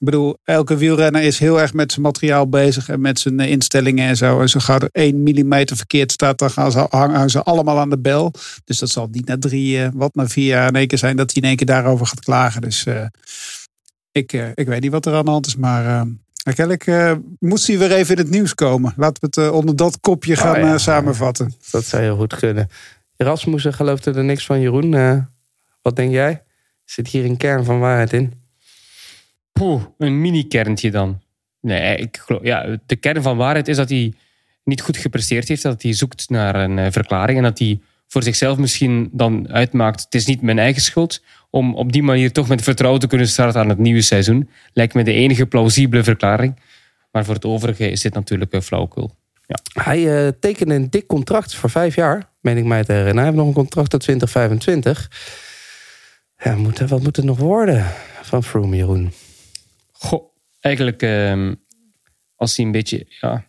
ik 0.02 0.08
bedoel, 0.10 0.36
elke 0.44 0.76
wielrenner 0.76 1.22
is 1.22 1.38
heel 1.38 1.60
erg 1.60 1.72
met 1.72 1.92
zijn 1.92 2.04
materiaal 2.04 2.48
bezig 2.48 2.88
en 2.88 3.00
met 3.00 3.18
zijn 3.18 3.40
eh, 3.40 3.50
instellingen 3.50 4.08
en 4.08 4.16
zo. 4.16 4.40
En 4.40 4.48
zo 4.48 4.60
gauw 4.60 4.78
er 4.78 4.88
één 4.92 5.22
millimeter 5.22 5.76
verkeerd 5.76 6.12
staat, 6.12 6.38
dan 6.38 6.50
gaan 6.50 6.72
ze, 6.72 6.86
hangen 6.90 7.30
ze 7.30 7.42
allemaal 7.42 7.78
aan 7.78 7.90
de 7.90 7.98
bel. 7.98 8.32
Dus 8.64 8.78
dat 8.78 8.88
zal 8.88 9.08
niet 9.10 9.26
na 9.26 9.38
drie, 9.38 9.82
eh, 9.82 9.88
wat 9.94 10.14
na 10.14 10.28
vier 10.28 10.46
jaar 10.46 10.68
in 10.68 10.76
één 10.76 10.86
keer 10.86 10.98
zijn 10.98 11.16
dat 11.16 11.32
hij 11.32 11.42
in 11.42 11.48
één 11.48 11.56
keer 11.56 11.66
daarover 11.66 12.06
gaat 12.06 12.20
klagen. 12.20 12.60
Dus 12.60 12.86
eh, 12.86 13.06
ik, 14.12 14.32
ik 14.54 14.66
weet 14.66 14.80
niet 14.80 14.90
wat 14.90 15.06
er 15.06 15.14
aan 15.14 15.24
de 15.24 15.30
hand 15.30 15.46
is, 15.46 15.56
maar 15.56 16.06
kennelijk 16.42 16.86
eh, 16.86 17.12
moest 17.38 17.66
hij 17.66 17.78
weer 17.78 17.92
even 17.92 18.16
in 18.16 18.22
het 18.22 18.30
nieuws 18.30 18.54
komen. 18.54 18.92
Laten 18.96 19.30
we 19.30 19.40
het 19.40 19.52
onder 19.52 19.76
dat 19.76 20.00
kopje 20.00 20.36
gaan 20.36 20.60
ja. 20.60 20.72
eh, 20.72 20.78
samenvatten. 20.78 21.54
Dat 21.70 21.84
zou 21.84 22.02
heel 22.02 22.16
goed 22.16 22.36
kunnen. 22.36 22.68
Rasmussen 23.16 23.74
geloofde 23.74 24.12
er 24.12 24.24
niks 24.24 24.46
van, 24.46 24.60
Jeroen. 24.60 25.26
Wat 25.82 25.96
denk 25.96 26.12
jij? 26.12 26.42
Zit 26.84 27.08
hier 27.08 27.24
een 27.24 27.36
kern 27.36 27.64
van 27.64 27.78
waarheid 27.78 28.12
in? 28.12 28.41
Poeh, 29.52 29.82
een 29.98 30.20
mini-kerntje 30.20 30.90
dan. 30.90 31.20
Nee, 31.60 31.96
ik 31.96 32.24
ja, 32.42 32.78
de 32.86 32.96
kern 32.96 33.22
van 33.22 33.36
waarheid 33.36 33.68
is 33.68 33.76
dat 33.76 33.88
hij 33.88 34.14
niet 34.64 34.80
goed 34.80 34.96
gepresteerd 34.96 35.48
heeft. 35.48 35.62
Dat 35.62 35.82
hij 35.82 35.92
zoekt 35.92 36.30
naar 36.30 36.54
een 36.54 36.78
eh, 36.78 36.92
verklaring. 36.92 37.38
En 37.38 37.44
dat 37.44 37.58
hij 37.58 37.80
voor 38.08 38.22
zichzelf 38.22 38.58
misschien 38.58 39.08
dan 39.12 39.48
uitmaakt... 39.48 40.02
het 40.04 40.14
is 40.14 40.26
niet 40.26 40.42
mijn 40.42 40.58
eigen 40.58 40.82
schuld. 40.82 41.22
Om 41.50 41.74
op 41.74 41.92
die 41.92 42.02
manier 42.02 42.32
toch 42.32 42.48
met 42.48 42.62
vertrouwen 42.62 43.00
te 43.00 43.06
kunnen 43.06 43.28
starten 43.28 43.60
aan 43.60 43.68
het 43.68 43.78
nieuwe 43.78 44.02
seizoen. 44.02 44.48
Lijkt 44.72 44.94
me 44.94 45.04
de 45.04 45.12
enige 45.12 45.46
plausibele 45.46 46.04
verklaring. 46.04 46.60
Maar 47.10 47.24
voor 47.24 47.34
het 47.34 47.44
overige 47.44 47.90
is 47.90 48.00
dit 48.00 48.14
natuurlijk 48.14 48.52
een 48.52 48.62
flauwekul. 48.62 49.14
Hij 49.72 50.26
eh, 50.26 50.32
tekende 50.40 50.74
een 50.74 50.90
dik 50.90 51.06
contract 51.06 51.54
voor 51.54 51.70
vijf 51.70 51.94
jaar, 51.94 52.30
meen 52.40 52.56
ik 52.56 52.64
mij 52.64 52.84
te 52.84 52.92
herinneren. 52.92 53.16
Hij 53.16 53.24
heeft 53.24 53.36
nog 53.36 53.46
een 53.46 53.52
contract 53.52 53.90
tot 53.90 54.00
2025. 54.00 55.10
Ja, 56.36 56.56
moet, 56.56 56.78
wat 56.78 57.02
moet 57.02 57.16
er 57.16 57.24
nog 57.24 57.38
worden 57.38 57.86
van 58.22 58.44
Froome, 58.44 58.76
Jeroen? 58.76 59.12
Goh, 60.02 60.34
eigenlijk 60.60 61.02
ehm, 61.02 61.54
als 62.36 62.56
hij 62.56 62.66
een 62.66 62.72
beetje, 62.72 63.06
ja, 63.20 63.44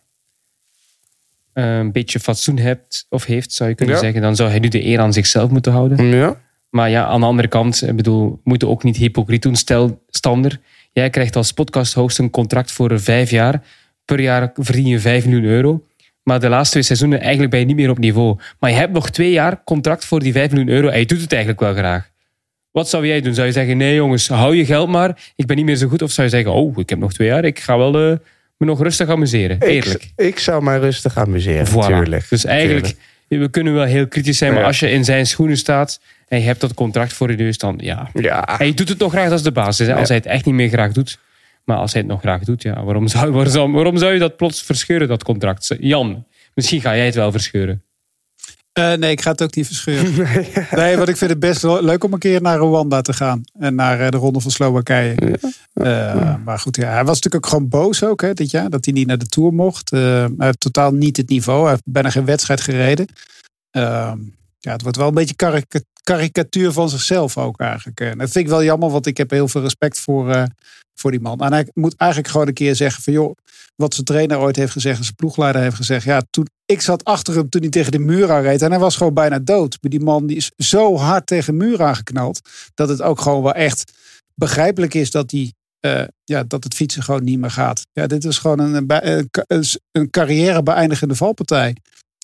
een 1.52 1.92
beetje 1.92 2.20
fatsoen 2.20 2.58
hebt, 2.58 3.06
of 3.08 3.24
heeft, 3.24 3.52
zou 3.52 3.68
je 3.68 3.74
kunnen 3.74 3.94
Ja. 3.94 4.00
zeggen, 4.00 4.22
dan 4.22 4.36
zou 4.36 4.50
hij 4.50 4.58
nu 4.58 4.68
de 4.68 4.84
eer 4.84 4.98
aan 5.00 5.12
zichzelf 5.12 5.50
moeten 5.50 5.72
houden. 5.72 6.06
Ja. 6.06 6.42
Maar 6.70 6.90
ja, 6.90 7.04
aan 7.04 7.20
de 7.20 7.26
andere 7.26 7.48
kant, 7.48 7.82
ik 7.88 7.96
bedoel, 7.96 8.30
we 8.30 8.38
moeten 8.44 8.68
ook 8.68 8.82
niet 8.82 8.96
hypocriet 8.96 9.42
doen. 9.42 9.56
Stel, 9.56 10.02
Stander, 10.08 10.60
jij 10.92 11.10
krijgt 11.10 11.36
als 11.36 11.52
podcast-host 11.52 12.18
een 12.18 12.30
contract 12.30 12.72
voor 12.72 13.00
vijf 13.00 13.30
jaar. 13.30 13.62
Per 14.04 14.20
jaar 14.20 14.50
verdien 14.54 14.86
je 14.86 15.00
5 15.00 15.24
miljoen 15.24 15.44
euro. 15.44 15.86
Maar 16.22 16.40
de 16.40 16.48
laatste 16.48 16.70
twee 16.70 16.82
seizoenen 16.82 17.20
eigenlijk 17.20 17.50
ben 17.50 17.60
je 17.60 17.66
niet 17.66 17.76
meer 17.76 17.90
op 17.90 17.98
niveau. 17.98 18.38
Maar 18.58 18.70
je 18.70 18.76
hebt 18.76 18.92
nog 18.92 19.10
twee 19.10 19.30
jaar 19.30 19.64
contract 19.64 20.04
voor 20.04 20.20
die 20.20 20.32
5 20.32 20.50
miljoen 20.50 20.68
euro 20.68 20.88
en 20.88 20.98
je 20.98 21.06
doet 21.06 21.20
het 21.20 21.32
eigenlijk 21.32 21.60
wel 21.60 21.74
graag. 21.74 22.10
Wat 22.74 22.88
zou 22.88 23.06
jij 23.06 23.20
doen? 23.20 23.34
Zou 23.34 23.46
je 23.46 23.52
zeggen, 23.52 23.76
nee 23.76 23.94
jongens, 23.94 24.28
hou 24.28 24.56
je 24.56 24.64
geld 24.64 24.88
maar. 24.88 25.18
Ik 25.36 25.46
ben 25.46 25.56
niet 25.56 25.64
meer 25.64 25.76
zo 25.76 25.88
goed. 25.88 26.02
Of 26.02 26.10
zou 26.10 26.26
je 26.26 26.32
zeggen, 26.32 26.52
oh, 26.52 26.78
ik 26.78 26.88
heb 26.88 26.98
nog 26.98 27.12
twee 27.12 27.28
jaar. 27.28 27.44
Ik 27.44 27.58
ga 27.58 27.78
wel 27.78 27.94
eh, 27.94 28.16
me 28.56 28.66
nog 28.66 28.82
rustig 28.82 29.08
amuseren. 29.08 29.60
Eerlijk. 29.60 30.02
Ik, 30.16 30.26
ik 30.26 30.38
zou 30.38 30.62
mij 30.62 30.78
rustig 30.78 31.16
amuseren, 31.16 31.66
Voilà. 31.66 31.72
natuurlijk. 31.74 32.28
Dus 32.28 32.44
eigenlijk, 32.44 32.94
we 33.28 33.48
kunnen 33.50 33.74
wel 33.74 33.84
heel 33.84 34.08
kritisch 34.08 34.38
zijn. 34.38 34.52
Maar 34.52 34.60
Ja. 34.60 34.66
als 34.66 34.80
je 34.80 34.90
in 34.90 35.04
zijn 35.04 35.26
schoenen 35.26 35.56
staat 35.56 36.00
en 36.28 36.38
je 36.38 36.44
hebt 36.46 36.60
dat 36.60 36.74
contract 36.74 37.12
voor 37.12 37.30
je 37.30 37.36
neus, 37.36 37.58
dan 37.58 37.78
ja, 37.82 38.10
Ja, 38.12 38.48
hij 38.56 38.74
doet 38.74 38.88
het 38.88 38.98
nog 38.98 39.12
graag, 39.12 39.28
dat 39.28 39.38
is 39.38 39.44
de 39.44 39.52
basis. 39.52 39.86
Hè? 39.86 39.94
Als 39.94 40.08
hij 40.08 40.16
het 40.16 40.26
echt 40.26 40.44
niet 40.44 40.54
meer 40.54 40.68
graag 40.68 40.92
doet. 40.92 41.18
Maar 41.64 41.76
als 41.76 41.92
hij 41.92 42.00
het 42.02 42.10
nog 42.10 42.20
graag 42.20 42.44
doet, 42.44 42.62
ja, 42.62 42.84
waarom 42.84 43.08
zou, 43.08 43.30
waarom 43.32 43.52
zou, 43.52 43.72
waarom 43.72 43.96
zou 43.98 44.12
je 44.12 44.18
dat 44.18 44.36
plots 44.36 44.62
verscheuren, 44.62 45.08
dat 45.08 45.22
contract? 45.24 45.74
Jan, 45.78 46.24
misschien 46.54 46.80
ga 46.80 46.96
jij 46.96 47.04
het 47.06 47.14
wel 47.14 47.32
verscheuren. 47.32 47.82
Eh, 48.74 48.92
nee, 48.92 49.10
ik 49.10 49.20
ga 49.20 49.30
het 49.30 49.42
ook 49.42 49.54
niet 49.54 49.66
verscheuren. 49.66 50.36
nee, 50.80 50.96
want 50.96 51.08
ik 51.08 51.16
vind 51.16 51.30
het 51.30 51.38
best 51.38 51.62
leuk 51.62 52.04
om 52.04 52.12
een 52.12 52.18
keer 52.18 52.42
naar 52.42 52.58
Rwanda 52.58 53.00
te 53.00 53.12
gaan. 53.12 53.42
En 53.58 53.74
naar 53.74 54.00
eh, 54.00 54.08
de 54.08 54.16
Ronde 54.16 54.40
van 54.40 54.50
Slowakije. 54.50 55.38
Eh, 55.72 56.34
maar 56.44 56.58
goed, 56.58 56.76
ja, 56.76 56.88
hij 56.88 57.04
was 57.04 57.14
natuurlijk 57.14 57.44
ook 57.44 57.50
gewoon 57.50 57.68
boos 57.68 58.04
ook 58.04 58.20
hè, 58.20 58.32
dit 58.32 58.50
jaar. 58.50 58.70
Dat 58.70 58.84
hij 58.84 58.94
niet 58.94 59.06
naar 59.06 59.18
de 59.18 59.26
Tour 59.26 59.52
mocht. 59.52 59.90
Hij 59.90 60.28
heeft 60.38 60.60
totaal 60.60 60.92
niet 60.92 61.16
het 61.16 61.28
niveau. 61.28 61.60
Hij 61.60 61.70
heeft 61.70 61.82
bijna 61.84 62.10
geen 62.10 62.24
wedstrijd 62.24 62.60
gereden. 62.60 63.06
Ehm, 63.70 64.18
ja, 64.58 64.72
het 64.72 64.82
wordt 64.82 64.96
wel 64.96 65.08
een 65.08 65.14
beetje 65.14 65.34
karika- 65.34 65.80
karikatuur 66.02 66.72
van 66.72 66.88
zichzelf 66.88 67.38
ook 67.38 67.60
eigenlijk. 67.60 68.00
En 68.00 68.18
dat 68.18 68.30
vind 68.30 68.44
ik 68.44 68.50
wel 68.50 68.64
jammer, 68.64 68.90
want 68.90 69.06
ik 69.06 69.16
heb 69.16 69.30
heel 69.30 69.48
veel 69.48 69.62
respect 69.62 69.98
voor, 69.98 70.46
voor 70.94 71.10
die 71.10 71.20
man. 71.20 71.40
En 71.40 71.52
hij 71.52 71.68
moet 71.74 71.94
eigenlijk 71.96 72.30
gewoon 72.30 72.46
een 72.46 72.54
keer 72.54 72.76
zeggen 72.76 73.02
van 73.02 73.12
joh, 73.12 73.36
wat 73.76 73.94
zijn 73.94 74.06
trainer 74.06 74.38
ooit 74.38 74.56
heeft 74.56 74.72
gezegd, 74.72 74.98
en 74.98 75.04
zijn 75.04 75.16
ploegleider 75.16 75.62
heeft 75.62 75.76
gezegd. 75.76 76.04
Ja, 76.04 76.22
toen, 76.30 76.46
ik 76.66 76.80
zat 76.80 77.04
achter 77.04 77.34
hem 77.34 77.48
toen 77.48 77.60
hij 77.60 77.70
tegen 77.70 77.92
de 77.92 77.98
muur 77.98 78.32
aanreed 78.32 78.62
en 78.62 78.70
hij 78.70 78.78
was 78.80 78.96
gewoon 78.96 79.14
bijna 79.14 79.38
dood. 79.38 79.78
Maar 79.80 79.90
die 79.90 80.00
man 80.00 80.26
die 80.26 80.36
is 80.36 80.50
zo 80.56 80.96
hard 80.96 81.26
tegen 81.26 81.58
de 81.58 81.64
muur 81.64 81.82
aangeknald, 81.82 82.40
dat 82.74 82.88
het 82.88 83.02
ook 83.02 83.20
gewoon 83.20 83.42
wel 83.42 83.52
echt 83.54 83.92
begrijpelijk 84.34 84.94
is 84.94 85.10
dat, 85.10 85.28
die, 85.28 85.54
eh, 85.80 86.04
ja, 86.24 86.42
dat 86.46 86.64
het 86.64 86.74
fietsen 86.74 87.02
gewoon 87.02 87.24
niet 87.24 87.38
meer 87.38 87.50
gaat. 87.50 87.82
Ja, 87.92 88.06
dit 88.06 88.24
is 88.24 88.38
gewoon 88.38 88.58
een, 88.58 88.74
een, 88.74 89.08
een, 89.18 89.30
ca- 89.30 89.44
een, 89.46 89.64
een 89.92 90.10
carrière 90.10 90.62
beëindigende 90.62 91.14
valpartij. 91.14 91.76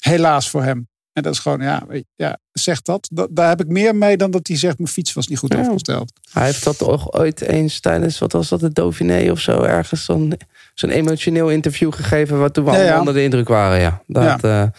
Helaas 0.03 0.50
voor 0.50 0.62
hem. 0.62 0.88
En 1.12 1.23
dat 1.23 1.33
is 1.33 1.38
gewoon, 1.38 1.61
ja, 1.61 1.87
ja 2.17 2.38
zegt 2.53 2.85
dat, 2.87 3.09
dat. 3.12 3.29
Daar 3.33 3.49
heb 3.49 3.61
ik 3.61 3.67
meer 3.69 3.97
mee 3.97 4.17
dan 4.17 4.31
dat 4.31 4.47
hij 4.47 4.57
zegt, 4.57 4.79
mijn 4.79 4.91
fiets 4.91 5.12
was 5.12 5.26
niet 5.29 5.38
goed 5.38 5.53
Ja. 5.53 5.61
afgesteld. 5.61 6.12
hij 6.33 6.45
heeft 6.45 6.64
dat 6.64 6.79
toch 6.79 7.12
ooit 7.12 7.41
eens 7.41 7.81
tijdens, 7.81 8.19
wat 8.19 8.33
was 8.33 8.49
dat, 8.49 8.61
de 8.61 8.73
Dauphiné 8.73 9.31
of 9.31 9.41
zo, 9.41 9.62
ergens 9.62 10.05
zo'n 10.05 10.37
zo'n 10.81 10.91
emotioneel 10.91 11.51
interview 11.51 11.93
gegeven, 11.93 12.39
waar 12.39 12.51
toen 12.51 12.65
we 12.65 12.71
allemaal 12.71 12.89
ja. 12.89 12.99
onder 12.99 13.15
de 13.15 13.23
indruk 13.23 13.49
waren. 13.49 13.81
Ja, 13.81 14.03
dat, 14.07 14.41
ja. 14.43 14.73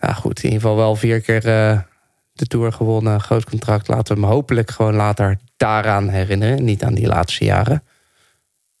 Ja. 0.00 0.12
goed, 0.12 0.38
in 0.38 0.44
ieder 0.44 0.60
geval 0.60 0.76
wel 0.76 0.96
vier 0.96 1.20
keer 1.20 1.46
eh, 1.46 1.78
de 2.32 2.46
Tour 2.46 2.72
gewonnen, 2.72 3.20
groot 3.20 3.44
contract. 3.44 3.88
Laten 3.88 4.14
we 4.14 4.20
hem 4.20 4.30
hopelijk 4.30 4.70
gewoon 4.70 4.94
later 4.94 5.38
daaraan 5.56 6.08
herinneren, 6.08 6.64
niet 6.64 6.82
aan 6.82 6.94
die 6.94 7.06
laatste 7.06 7.44
jaren. 7.44 7.82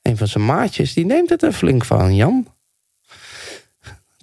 Een 0.02 0.16
van 0.16 0.26
zijn 0.26 0.44
maatjes, 0.44 0.94
die 0.94 1.06
neemt 1.06 1.30
het 1.30 1.42
er 1.42 1.52
flink 1.52 1.84
van, 1.84 2.14
Jan. 2.14 2.46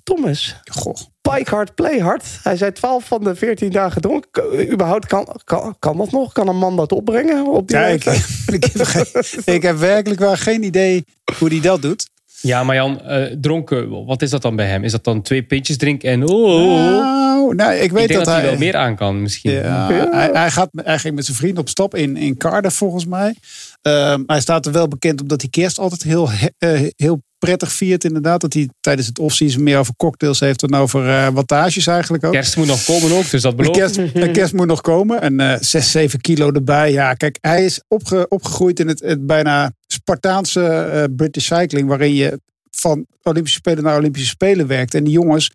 Thomas, 0.04 0.56
Goh. 0.72 0.96
Pike 1.22 1.56
hard, 1.56 1.76
play 1.76 2.00
hard. 2.00 2.26
Hij 2.44 2.58
zei 2.58 2.72
12 2.72 3.06
van 3.06 3.24
de 3.24 3.36
14 3.36 3.72
dagen 3.72 4.02
dronken. 4.02 4.72
Überhaupt 4.72 5.06
kan, 5.06 5.28
kan, 5.44 5.76
kan 5.80 5.98
dat 5.98 6.12
nog? 6.12 6.32
Kan 6.32 6.48
een 6.48 6.58
man 6.58 6.76
dat 6.76 6.92
opbrengen 6.92 7.48
op 7.48 7.68
die 7.68 7.78
Ja, 7.78 7.86
ik, 7.86 8.06
ik, 8.58 8.64
heb 8.64 9.26
ik 9.46 9.62
heb 9.62 9.78
werkelijk 9.78 10.20
wel 10.20 10.36
geen 10.36 10.64
idee 10.64 11.06
hoe 11.38 11.50
hij 11.50 11.60
dat 11.60 11.82
doet. 11.82 12.10
Ja, 12.42 12.64
maar 12.64 12.76
Jan, 12.76 13.02
eh, 13.02 13.24
dronken, 13.42 14.06
wat 14.06 14.22
is 14.22 14.30
dat 14.30 14.42
dan 14.42 14.56
bij 14.56 14.66
hem? 14.66 14.84
Is 14.84 14.92
dat 14.92 15.04
dan 15.04 15.22
twee 15.22 15.44
pintjes 15.44 15.78
drinken 15.78 16.10
en 16.10 16.28
oh, 16.28 16.44
oh, 16.44 16.64
oh? 16.64 17.22
Nou, 17.42 17.56
nou, 17.56 17.74
ik 17.74 17.92
weet 17.92 18.02
Ik 18.02 18.08
denk 18.08 18.10
dat, 18.10 18.26
dat 18.26 18.34
hij 18.34 18.44
hij 18.44 18.50
wel 18.50 18.60
meer 18.60 18.76
aan 18.76 18.96
kan 18.96 19.22
misschien. 19.22 19.52
Ja, 19.52 19.88
Hij, 20.12 20.30
hij, 20.34 20.52
gaat, 20.52 20.70
hij 20.76 21.00
ging 21.00 21.16
met 21.16 21.26
zijn 21.26 21.38
vriend 21.38 21.58
op 21.58 21.70
stap 21.70 21.96
in, 21.96 22.18
in 22.18 22.38
Cardiff 22.38 22.76
volgens 22.76 23.06
mij. 23.06 23.36
Ehm, 23.82 24.24
hij 24.26 24.42
staat 24.42 24.66
er 24.66 24.72
wel 24.72 24.88
bekend 24.88 25.22
omdat 25.22 25.42
hij 25.42 25.50
kerst 25.50 25.80
altijd 25.80 26.04
heel, 26.04 26.30
he- 26.32 26.48
eh, 26.58 26.90
heel 26.96 27.22
prettig 27.40 27.72
viert 27.72 28.04
inderdaad. 28.04 28.42
Dat 28.42 28.54
hij 28.54 28.70
tijdens 28.80 29.08
het 29.08 29.20
off-season 29.20 29.64
meer 29.64 29.78
over 29.78 29.94
cocktails 29.98 30.40
heeft 30.40 30.60
dan 30.60 30.74
over 30.74 31.10
eh 31.10 31.28
wattages 31.34 31.88
eigenlijk 31.88 32.24
ook. 32.26 32.32
Kerst 32.32 32.58
moet 32.58 32.68
nog 32.68 32.84
komen 32.84 33.12
ook, 33.12 33.30
dus 33.30 33.42
dat 33.42 33.52
De 33.52 33.58
belooft. 33.58 33.78
kerst, 33.80 33.96
de 34.14 34.32
kerst 34.32 34.54
moet 34.54 34.68
nog 34.68 34.82
komen. 34.82 35.22
En 35.22 35.40
eh 35.40 35.58
6, 35.60 35.92
7 35.92 36.22
kilo 36.22 36.52
erbij. 36.52 36.92
Ja, 36.92 37.14
kijk, 37.14 37.38
hij 37.42 37.66
is 37.66 37.82
opge- 37.88 38.26
opgegroeid 38.30 38.80
in 38.80 38.88
het, 38.88 39.00
het 39.00 39.26
bijna 39.26 39.72
Spartaanse 39.88 40.66
eh, 40.68 41.04
British 41.16 41.46
cycling. 41.46 41.88
Waarin 41.88 42.14
je 42.14 42.40
van 42.72 43.06
Olympische 43.24 43.58
Spelen 43.60 43.84
naar 43.84 43.98
Olympische 43.98 44.28
Spelen 44.28 44.68
werkt. 44.68 44.94
En 44.94 45.04
die 45.04 45.14
jongens, 45.14 45.52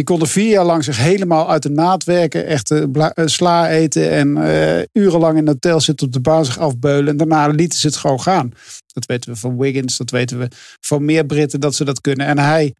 Die 0.00 0.08
konden 0.08 0.28
vier 0.28 0.50
jaar 0.50 0.64
lang 0.64 0.84
zich 0.84 0.96
helemaal 0.96 1.50
uit 1.50 1.62
de 1.62 1.70
naad 1.70 2.04
werken. 2.04 2.46
Echt 2.46 2.70
eh, 2.70 2.82
eh, 2.94 3.26
sla 3.26 3.68
eten 3.68 4.10
en 4.10 4.36
eh, 4.36 4.84
urenlang 4.92 5.38
in 5.38 5.46
het 5.46 5.52
hotel 5.52 5.80
zitten 5.80 6.06
op 6.06 6.12
de 6.12 6.20
baan 6.20 6.44
zich 6.44 6.58
afbeulen. 6.58 7.08
En 7.08 7.16
daarna 7.16 7.46
lieten 7.46 7.78
ze 7.78 7.86
het 7.86 7.96
gewoon 7.96 8.20
gaan. 8.20 8.52
Dat 8.86 9.06
weten 9.06 9.32
we 9.32 9.36
van 9.36 9.58
Wiggins, 9.58 9.96
dat 9.96 10.10
weten 10.10 10.38
we 10.38 10.48
van 10.80 11.04
meer 11.04 11.26
Britten 11.26 11.60
dat 11.60 11.74
ze 11.74 11.84
dat 11.84 12.00
kunnen. 12.00 12.26
En 12.26 12.38
hij 12.38 12.74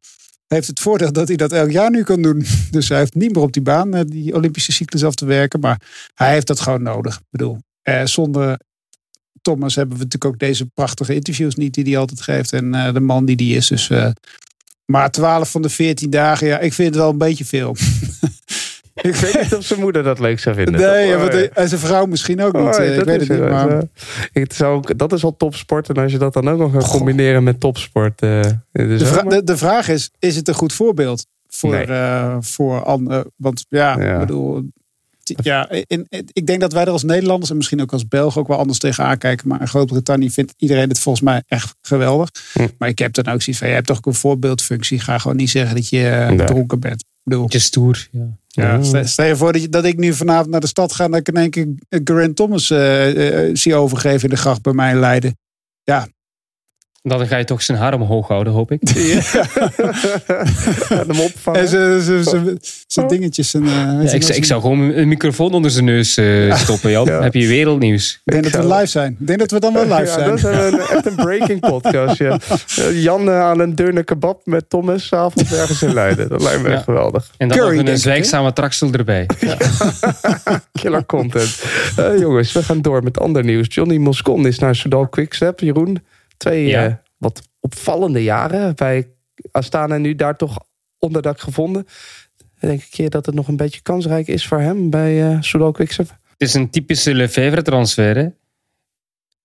heeft 0.46 0.66
het 0.66 0.80
voordeel 0.80 1.12
dat 1.12 1.28
hij 1.28 1.36
dat 1.36 1.52
elk 1.52 1.70
jaar 1.70 1.90
nu 1.90 2.02
kan 2.02 2.22
doen. 2.22 2.44
Dus 2.70 2.88
hij 2.88 2.98
heeft 2.98 3.14
niet 3.14 3.34
meer 3.34 3.42
op 3.42 3.52
die 3.52 3.62
baan 3.62 3.90
die 3.90 4.34
Olympische 4.34 4.72
cyclus 4.72 5.04
af 5.04 5.14
te 5.14 5.24
werken. 5.24 5.60
Maar 5.60 5.80
hij 6.14 6.32
heeft 6.32 6.46
dat 6.46 6.60
gewoon 6.60 6.82
nodig. 6.82 7.16
Ik 7.16 7.26
bedoel, 7.30 7.58
zonder 8.04 8.60
Thomas 9.42 9.74
hebben 9.74 9.96
we 9.98 10.04
natuurlijk 10.04 10.34
ook 10.34 10.40
deze 10.40 10.66
prachtige 10.66 11.14
interviews 11.14 11.54
niet 11.54 11.74
die 11.74 11.84
hij 11.84 11.98
altijd 11.98 12.20
geeft. 12.20 12.52
En 12.52 12.92
de 12.92 13.00
man 13.00 13.24
die 13.24 13.36
die 13.36 13.56
is. 13.56 13.66
Dus, 13.66 13.90
maar 14.90 15.10
12 15.10 15.50
van 15.50 15.62
de 15.62 15.68
14 15.68 16.10
dagen, 16.10 16.46
ja, 16.46 16.58
ik 16.58 16.72
vind 16.72 16.88
het 16.88 16.96
wel 16.96 17.10
een 17.10 17.18
beetje 17.18 17.44
veel. 17.44 17.76
Ik 19.02 19.14
weet 19.14 19.42
niet 19.42 19.54
of 19.54 19.64
zijn 19.64 19.80
moeder 19.80 20.02
dat 20.02 20.18
leuk 20.18 20.40
zou 20.40 20.54
vinden. 20.54 20.80
Nee, 20.80 21.06
ja, 21.08 21.16
want, 21.18 21.34
Oh, 21.34 21.40
en 21.54 21.68
zijn 21.68 21.80
vrouw 21.80 22.06
misschien 22.06 22.42
ook 22.42 22.52
niet. 22.52 22.62
Oh, 22.76 22.80
eh, 22.82 22.90
ik 22.90 22.96
dat 22.96 23.04
weet 23.06 23.20
is 23.20 23.28
het 23.28 23.40
niet. 23.40 23.48
Maar 23.50 23.82
het 24.32 24.54
zou 24.54 24.76
ook, 24.76 24.98
dat 24.98 25.12
is 25.12 25.24
al 25.24 25.36
topsport. 25.36 25.88
En 25.88 25.94
als 26.02 26.12
je 26.12 26.18
dat 26.18 26.32
dan 26.32 26.48
ook 26.48 26.58
nog 26.58 26.72
gaat 26.72 26.88
combineren 26.90 27.42
met 27.42 27.60
topsport. 27.60 28.20
eh, 28.22 28.40
vra- 28.72 29.22
de, 29.22 29.44
de 29.44 29.56
vraag 29.56 29.88
is, 29.88 30.10
is 30.18 30.36
het 30.36 30.48
een 30.48 30.54
goed 30.54 30.72
voorbeeld 30.72 31.26
voor, 31.48 31.70
Nee. 31.70 31.84
eh, 31.84 32.36
voor 32.40 32.84
anderen? 32.84 33.32
Want 33.36 33.64
ja, 33.68 34.00
Ja. 34.00 34.12
ik 34.14 34.18
bedoel... 34.20 34.62
Ja, 35.42 35.70
in, 35.70 35.84
in- 36.08 36.28
ik 36.32 36.46
denk 36.46 36.60
dat 36.60 36.72
wij 36.72 36.82
er 36.84 36.90
als 36.90 37.02
Nederlanders 37.02 37.50
en 37.50 37.56
misschien 37.56 37.80
ook 37.80 37.92
als 37.92 38.08
Belgen 38.08 38.40
ook 38.40 38.48
wel 38.48 38.58
anders 38.58 38.78
tegenaan 38.78 39.18
kijken. 39.18 39.48
Maar 39.48 39.60
in 39.60 39.68
Groot-Brittannië 39.68 40.30
vindt 40.30 40.54
iedereen 40.56 40.88
het 40.88 40.98
volgens 40.98 41.24
mij 41.24 41.42
echt 41.46 41.74
geweldig. 41.82 42.28
Hm. 42.52 42.66
Maar 42.78 42.88
ik 42.88 42.98
heb 42.98 43.12
dan 43.12 43.26
ook 43.34 43.42
zoiets 43.42 43.58
van, 43.58 43.68
je 43.68 43.74
hebt 43.74 43.86
toch 43.86 43.96
ook 43.96 44.06
een 44.06 44.14
voorbeeldfunctie. 44.14 45.00
Ga 45.00 45.18
gewoon 45.18 45.36
niet 45.36 45.50
zeggen 45.50 45.74
dat 45.74 45.88
je 45.88 46.08
eh, 46.08 46.28
Nee. 46.30 46.46
dronken 46.46 46.80
bent. 46.80 47.00
Ik 47.00 47.06
bedoel, 47.22 47.42
Beetje 47.42 47.58
stoer. 47.58 48.08
Ja. 48.10 48.38
Ja, 48.46 48.82
stel, 48.82 49.04
stel 49.06 49.26
je 49.26 49.36
voor 49.36 49.52
dat, 49.52 49.62
je, 49.62 49.68
dat 49.68 49.84
ik 49.84 49.96
nu 49.98 50.12
vanavond 50.14 50.50
naar 50.50 50.60
de 50.60 50.66
stad 50.66 50.92
ga 50.92 51.04
en 51.04 51.10
dat 51.10 51.20
ik 51.20 51.28
in 51.28 51.36
één 51.36 51.50
keer 51.50 51.66
Grant 52.04 52.36
Thomas 52.36 52.70
eh, 52.70 53.48
eh, 53.48 53.50
zie 53.56 53.74
overgeven 53.74 54.22
in 54.28 54.34
de 54.34 54.40
gracht 54.40 54.62
bij 54.62 54.72
mij 54.72 54.90
in 54.92 54.98
Leiden. 54.98 55.36
Dan 57.02 57.26
ga 57.26 57.36
je 57.36 57.44
toch 57.44 57.62
zijn 57.62 57.78
haar 57.78 57.94
omhoog 57.94 58.28
houden, 58.28 58.52
hoop 58.52 58.70
ik. 58.72 58.80
En 58.82 58.96
hem 61.08 61.20
opvangen. 61.20 61.60
En 61.60 61.68
zijn 61.68 62.00
zijn- 62.02 62.24
zijn- 62.24 62.58
zijn 62.86 63.06
dingetjes. 63.08 63.54
En, 63.54 63.62
eh, 63.64 63.70
Ja, 64.02 64.10
ik, 64.12 64.24
ik 64.24 64.44
zou 64.44 64.60
gewoon 64.60 64.78
een 64.80 65.08
microfoon 65.08 65.52
onder 65.52 65.70
zijn 65.70 65.84
neus 65.84 66.16
eh, 66.16 66.54
stoppen, 66.56 66.90
Jan. 66.90 67.04
Ja. 67.06 67.22
Heb 67.22 67.34
je 67.34 67.46
wereldnieuws. 67.46 68.20
Ik 68.24 68.32
denk 68.32 68.44
dat 68.52 68.62
we 68.66 68.74
live 68.74 68.86
zijn. 68.86 69.16
Ik 69.20 69.26
denk 69.26 69.38
dat 69.38 69.50
we 69.50 69.60
dan 69.60 69.72
wel 69.72 69.82
live 69.82 69.94
Ja, 70.00 70.06
zijn. 70.06 70.28
dat 70.28 70.38
is 70.38 70.42
een, 70.44 70.78
echt 70.80 71.06
een 71.06 71.14
breaking 71.14 71.60
podcast. 71.60 72.18
Ja. 72.18 72.38
Eh, 72.76 73.02
Jan 73.02 73.30
aan 73.30 73.60
een 73.60 73.74
deurne 73.74 74.02
kebab 74.04 74.40
met 74.44 74.70
Thomas 74.70 75.06
's 75.06 75.12
avonds 75.12 75.52
ergens 75.52 75.82
in 75.82 75.94
Leiden. 75.94 76.28
Dat 76.28 76.42
lijkt 76.42 76.62
me 76.62 76.68
Ja. 76.68 76.74
echt 76.74 76.84
geweldig. 76.84 77.30
En 77.36 77.48
dan 77.48 77.58
Curry, 77.58 77.76
nog 77.76 77.86
een 77.88 77.98
zwijgzame 77.98 78.52
traksel 78.52 78.90
erbij. 78.92 79.26
Killer 80.80 81.06
content. 81.06 81.62
Eh, 81.96 82.18
jongens, 82.18 82.52
we 82.52 82.62
gaan 82.62 82.80
door 82.80 83.02
met 83.02 83.18
ander 83.18 83.44
nieuws. 83.44 83.66
Johnny 83.74 83.96
Moscon 83.96 84.46
is 84.46 84.58
naar 84.58 84.74
Soudal 84.74 85.08
Quickstep. 85.08 85.60
Jeroen, 85.60 86.02
twee 86.40 86.66
Ja. 86.66 86.86
eh, 86.86 86.92
wat 87.16 87.42
opvallende 87.60 88.22
jaren 88.22 88.74
bij 88.74 89.08
Astana 89.50 89.96
nu 89.96 90.14
daar 90.14 90.36
toch 90.36 90.58
onderdak 90.98 91.40
gevonden. 91.40 91.86
Denk 92.60 92.82
ik 92.82 92.88
keer 92.90 93.10
dat 93.10 93.26
het 93.26 93.34
nog 93.34 93.48
een 93.48 93.56
beetje 93.56 93.80
kansrijk 93.80 94.26
is 94.28 94.46
voor 94.46 94.60
hem 94.60 94.90
bij 94.90 95.30
eh 95.30 95.36
Soudal 95.40 95.72
Quickstep. 95.72 96.08
Het 96.08 96.48
is 96.48 96.54
een 96.54 96.70
typische 96.70 97.14
Lefevre 97.14 97.62
transfer. 97.62 98.16
Hè? 98.16 98.28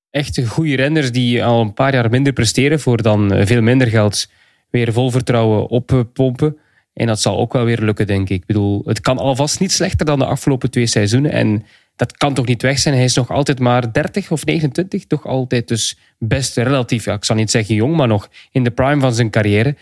Echt 0.10 0.48
goede 0.48 0.75
renners 0.75 1.12
die 1.12 1.44
al 1.44 1.62
een 1.62 1.74
paar 1.74 1.94
jaar 1.94 2.10
minder 2.10 2.34
presteren 2.34 2.80
voor 2.80 3.02
dan 3.02 3.34
eh, 3.34 3.46
veel 3.46 3.62
minder 3.62 3.88
geld 3.88 4.28
weer 4.70 4.94
vol 4.94 5.12
vertrouwen 5.12 5.68
oppompen. 5.68 6.58
En 6.94 7.08
dat 7.08 7.22
zal 7.22 7.38
ook 7.38 7.54
wel 7.54 7.66
weer 7.66 7.82
lukken, 7.82 8.08
denk 8.08 8.30
ik. 8.30 8.40
Ik 8.42 8.46
bedoel, 8.46 8.82
het 8.86 9.02
kan 9.02 9.18
alvast 9.18 9.60
niet 9.60 9.72
slechter 9.72 10.06
dan 10.06 10.20
de 10.20 10.25
afgelopen 10.25 10.72
twee 10.72 10.86
seizoenen. 10.88 11.32
En 11.32 11.66
dat 11.96 12.18
kan 12.18 12.34
toch 12.34 12.46
niet 12.46 12.62
weg 12.62 12.80
zijn. 12.80 12.96
Hij 12.96 13.04
is 13.04 13.16
nog 13.16 13.32
altijd 13.32 13.60
maar 13.60 13.94
30 13.94 14.32
of 14.32 14.46
29. 14.46 15.06
Toch 15.06 15.25
altijd 15.25 15.68
dus 15.68 15.98
best 16.18 16.58
relatief, 16.58 17.08
ik 17.08 17.25
zal 17.25 17.36
niet 17.36 17.52
zeggen 17.52 17.75
jong, 17.75 17.96
maar 17.96 18.08
nog 18.08 18.30
in 18.52 18.64
de 18.64 18.72
prime 18.72 19.02
van 19.02 19.14
zijn 19.14 19.30
carrière. 19.30 19.75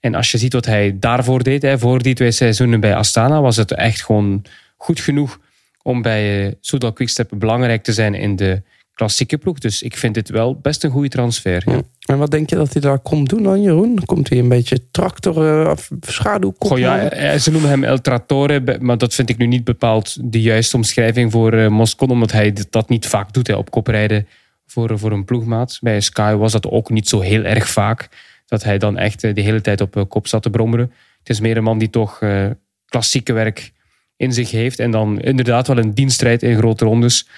En 0.00 0.14
als 0.14 0.30
je 0.30 0.38
ziet 0.38 0.52
wat 0.52 0.66
hij 0.66 0.96
daarvoor 0.98 1.42
deed, 1.42 1.62
hè, 1.62 1.78
voor 1.78 2.02
die 2.02 2.14
twee 2.14 2.30
seizoenen 2.30 2.80
bij 2.80 2.94
Astana, 2.94 3.40
was 3.40 3.56
het 3.56 3.72
echt 3.72 4.04
gewoon 4.04 4.44
goed 4.76 5.00
genoeg 5.00 5.40
om 5.82 6.02
bij 6.02 6.46
eh 6.46 6.52
Soudal 6.60 6.92
Quickstep 6.92 7.30
belangrijk 7.34 7.82
te 7.82 7.92
zijn 7.92 8.14
in 8.14 8.36
de 8.36 8.62
klassieke 8.98 9.38
ploeg. 9.38 9.58
Dus 9.58 9.82
ik 9.82 9.96
vind 9.96 10.14
dit 10.14 10.28
wel 10.28 10.58
best 10.62 10.84
een 10.84 10.90
goede 10.90 11.08
transfer. 11.08 11.62
Ja. 11.66 11.80
En 12.06 12.18
wat 12.18 12.30
denk 12.30 12.50
je 12.50 12.56
dat 12.56 12.72
hij 12.72 12.82
daar 12.82 12.98
komt 12.98 13.28
doen 13.28 13.42
dan, 13.42 13.62
Jeroen? 13.62 14.04
Komt 14.04 14.28
hij 14.28 14.38
een 14.38 14.48
beetje 14.48 14.90
tractor, 14.90 15.60
eh, 15.60 15.70
of 15.70 15.90
schaduw? 16.00 16.54
Goh, 16.58 16.78
ja, 16.78 17.10
eh, 17.10 17.38
ze 17.38 17.50
noemen 17.50 17.70
hem 17.70 17.84
El 17.84 18.00
Trattore, 18.00 18.78
maar 18.80 18.98
dat 18.98 19.14
vind 19.14 19.28
ik 19.28 19.38
nu 19.38 19.46
niet 19.46 19.64
bepaald 19.64 20.32
de 20.32 20.40
juiste 20.40 20.76
omschrijving 20.76 21.32
voor 21.32 21.52
eh 21.52 21.68
Moscon, 21.68 22.10
omdat 22.10 22.32
hij 22.32 22.54
dat 22.70 22.88
niet 22.88 23.06
vaak 23.06 23.32
doet, 23.32 23.46
hè, 23.46 23.54
op 23.54 23.70
kop 23.70 23.86
rijden 23.86 24.26
voor, 24.66 24.98
voor 24.98 25.12
een 25.12 25.24
ploegmaat. 25.24 25.78
Bij 25.80 26.00
Sky 26.00 26.34
was 26.34 26.52
dat 26.52 26.66
ook 26.66 26.90
niet 26.90 27.08
zo 27.08 27.20
heel 27.20 27.42
erg 27.42 27.68
vaak, 27.68 28.08
dat 28.46 28.64
hij 28.64 28.78
dan 28.78 28.98
echt 28.98 29.24
eh, 29.24 29.34
de 29.34 29.40
hele 29.40 29.60
tijd 29.60 29.80
op 29.80 29.96
eh, 29.96 30.02
kop 30.08 30.26
zat 30.26 30.42
te 30.42 30.50
brommeren. 30.50 30.92
Het 31.18 31.28
is 31.28 31.40
meer 31.40 31.56
een 31.56 31.62
man 31.62 31.78
die 31.78 31.90
toch 31.90 32.20
eh, 32.20 32.46
klassieke 32.86 33.32
werk 33.32 33.72
in 34.16 34.32
zich 34.32 34.50
heeft 34.50 34.78
en 34.78 34.90
dan 34.90 35.20
inderdaad 35.20 35.66
wel 35.66 35.78
een 35.78 35.94
dienststrijd 35.94 36.42
in 36.42 36.56
grote 36.56 36.84
rondes. 36.84 37.28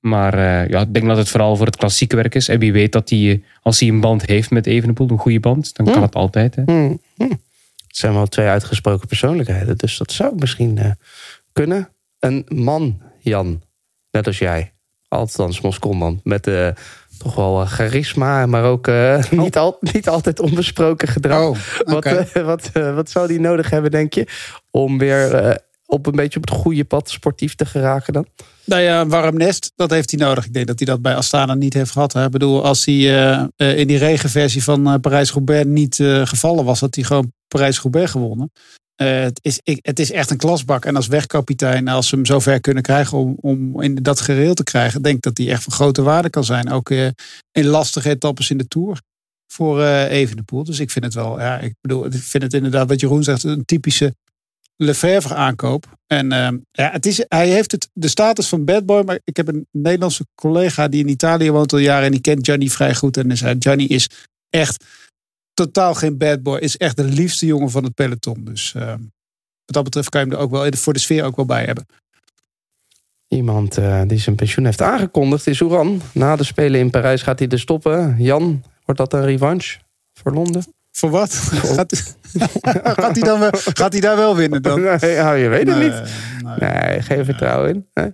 Maar 0.00 0.34
eh, 0.34 0.68
ja, 0.68 0.80
ik 0.80 0.94
denk 0.94 1.06
dat 1.06 1.16
het 1.16 1.28
vooral 1.28 1.56
voor 1.56 1.66
het 1.66 1.76
klassieke 1.76 2.16
werk 2.16 2.34
is. 2.34 2.48
En 2.48 2.58
wie 2.58 2.72
weet 2.72 2.92
dat 2.92 3.10
hij, 3.10 3.42
als 3.62 3.80
hij 3.80 3.88
een 3.88 4.00
band 4.00 4.26
heeft 4.26 4.50
met 4.50 4.66
Evenepoel, 4.66 5.10
een 5.10 5.18
goede 5.18 5.40
band, 5.40 5.76
dan 5.76 5.86
kan 5.86 5.94
Hmm. 5.94 6.02
het 6.02 6.14
altijd. 6.14 6.54
Hè. 6.54 6.62
Hmm, 6.66 7.00
hmm. 7.16 7.30
Het 7.86 7.96
zijn 7.96 8.12
wel 8.12 8.26
twee 8.26 8.46
uitgesproken 8.46 9.08
persoonlijkheden, 9.08 9.76
dus 9.78 9.96
dat 9.98 10.12
zou 10.12 10.32
misschien 10.36 10.78
eh, 10.78 10.90
kunnen. 11.52 11.88
Een 12.18 12.46
man, 12.48 13.00
Jan, 13.18 13.62
net 14.10 14.26
als 14.26 14.38
jij, 14.38 14.72
althans 15.08 15.60
Moscon 15.60 15.98
dan, 15.98 16.20
met 16.24 16.46
eh, 16.46 16.68
toch 17.18 17.34
wel 17.34 17.66
charisma, 17.66 18.46
maar 18.46 18.64
ook 18.64 18.86
eh, 18.88 19.22
niet, 19.30 19.56
al, 19.56 19.76
niet 19.92 20.08
altijd 20.08 20.40
onbesproken 20.40 21.08
gedrag. 21.08 21.40
Oh, 21.40 21.56
oké. 21.96 22.26
Wat, 22.32 22.32
wat, 22.32 22.70
wat 22.94 23.10
zou 23.10 23.28
die 23.28 23.40
nodig 23.40 23.70
hebben, 23.70 23.90
denk 23.90 24.12
je, 24.12 24.26
om 24.70 24.98
weer 24.98 25.34
eh, 25.34 25.54
op 25.90 26.06
een 26.06 26.16
beetje 26.16 26.38
op 26.38 26.48
het 26.48 26.58
goede 26.58 26.84
pad 26.84 27.10
sportief 27.10 27.54
te 27.54 27.66
geraken 27.66 28.12
dan? 28.12 28.26
Nou 28.64 28.82
ja, 28.82 29.00
een 29.00 29.08
warm 29.08 29.36
nest, 29.36 29.72
dat 29.76 29.90
heeft 29.90 30.10
hij 30.10 30.20
nodig. 30.20 30.46
Ik 30.46 30.52
denk 30.52 30.66
dat 30.66 30.78
hij 30.78 30.86
dat 30.86 31.02
bij 31.02 31.14
Astana 31.14 31.54
niet 31.54 31.74
heeft 31.74 31.90
gehad. 31.90 32.12
Hè. 32.12 32.24
Ik 32.24 32.30
bedoel, 32.30 32.64
als 32.64 32.84
hij 32.84 32.94
eh, 32.94 33.44
eh, 33.56 33.78
in 33.78 33.86
die 33.86 33.98
regenversie 33.98 34.62
van 34.62 34.86
eh, 34.86 34.94
Parijs-Roubaix 35.00 35.66
niet 35.66 35.94
gevallen 36.24 36.64
was, 36.64 36.80
had 36.80 36.94
hij 36.94 37.04
gewoon 37.04 37.32
Parijs-Roubaix 37.48 38.10
gewonnen. 38.10 38.52
Het, 38.96 39.38
is, 39.42 39.60
ik, 39.62 39.78
het 39.82 39.98
is 39.98 40.12
echt 40.12 40.30
een 40.30 40.36
klasbak. 40.36 40.84
En 40.84 40.96
als 40.96 41.06
wegkapitein, 41.06 41.88
als 41.88 42.08
ze 42.08 42.14
hem 42.14 42.26
zover 42.26 42.60
kunnen 42.60 42.82
krijgen 42.82 43.18
om, 43.18 43.36
om 43.40 43.82
in 43.82 43.94
dat 43.94 44.20
gereel 44.20 44.54
te 44.54 44.62
krijgen, 44.62 45.02
denk 45.02 45.22
dat 45.22 45.38
hij 45.38 45.50
echt 45.50 45.62
van 45.62 45.72
grote 45.72 46.02
waarde 46.02 46.30
kan 46.30 46.44
zijn. 46.44 46.70
Ook 46.70 46.90
in 47.52 47.66
lastige 47.66 48.10
etappes 48.10 48.50
in 48.50 48.58
de 48.58 48.68
Tour 48.68 49.00
voor 49.52 49.82
eh 49.82 50.10
Evenepoel. 50.10 50.64
Dus 50.64 50.80
ik 50.80 50.90
vind 50.90 51.04
het 51.04 51.14
wel, 51.14 51.40
ja, 51.40 51.58
ik 51.58 51.74
bedoel, 51.80 52.06
ik 52.06 52.12
vind 52.12 52.42
het 52.42 52.54
inderdaad 52.54 52.88
wat 52.88 53.00
Jeroen 53.00 53.24
zegt, 53.24 53.44
een 53.44 53.64
typische 53.64 54.14
Lefevre 54.80 55.34
aankoop. 55.34 55.86
En 56.06 56.32
ehm, 56.32 56.58
ja, 56.70 56.90
het 56.90 57.06
is, 57.06 57.24
hij 57.28 57.48
heeft 57.48 57.72
het, 57.72 57.88
de 57.92 58.08
status 58.08 58.48
van 58.48 58.64
bad 58.64 58.86
boy. 58.86 59.02
Maar 59.02 59.20
ik 59.24 59.36
heb 59.36 59.48
een 59.48 59.66
Nederlandse 59.70 60.26
collega 60.34 60.88
die 60.88 61.00
in 61.00 61.08
Italië 61.08 61.50
woont 61.50 61.72
al 61.72 61.78
jaren. 61.78 62.04
En 62.04 62.10
die 62.10 62.20
kent 62.20 62.46
Gianni 62.46 62.70
vrij 62.70 62.94
goed. 62.94 63.16
En 63.16 63.36
zei, 63.36 63.56
Gianni 63.58 63.86
is 63.86 64.10
echt 64.50 64.84
totaal 65.54 65.94
geen 65.94 66.18
bad 66.18 66.42
boy. 66.42 66.58
Is 66.58 66.76
echt 66.76 66.96
de 66.96 67.04
liefste 67.04 67.46
jongen 67.46 67.70
van 67.70 67.84
het 67.84 67.94
peloton. 67.94 68.44
Dus 68.44 68.74
ehm, 68.74 69.00
wat 69.64 69.74
dat 69.74 69.84
betreft 69.84 70.08
kan 70.08 70.20
je 70.20 70.26
hem 70.26 70.36
er 70.36 70.42
ook 70.42 70.50
wel 70.50 70.72
voor 70.72 70.92
de 70.92 70.98
sfeer 70.98 71.24
ook 71.24 71.36
wel 71.36 71.46
bij 71.46 71.64
hebben. 71.64 71.86
Iemand 73.28 73.78
eh, 73.78 74.02
die 74.06 74.18
zijn 74.18 74.36
pensioen 74.36 74.64
heeft 74.64 74.82
aangekondigd 74.82 75.46
is 75.46 75.60
Oeran. 75.60 76.02
Na 76.12 76.36
de 76.36 76.44
Spelen 76.44 76.80
in 76.80 76.90
Parijs 76.90 77.22
gaat 77.22 77.38
hij 77.38 77.48
er 77.48 77.60
stoppen. 77.60 78.16
Jan, 78.18 78.64
wordt 78.84 79.00
dat 79.00 79.12
een 79.12 79.24
revanche 79.24 79.78
voor 80.12 80.32
Londen? 80.32 80.64
Voor 80.98 81.10
wat? 81.10 81.34
Gaat, 81.34 82.14
gaat, 83.02 83.14
hij 83.14 83.22
dan 83.22 83.40
wel, 83.40 83.50
gaat 83.52 83.92
hij 83.92 84.00
daar 84.00 84.16
wel 84.16 84.36
winnen 84.36 84.62
dan? 84.62 84.80
Nee, 85.00 85.10
ja, 85.12 85.32
je 85.32 85.48
weet 85.48 85.68
het 85.68 85.78
Nee, 85.78 85.90
niet. 85.90 86.02
nee. 86.58 86.70
Nee, 86.70 87.02
geen 87.02 87.24
vertrouwen 87.24 87.68
in. 87.68 87.86
Nee. 87.94 88.12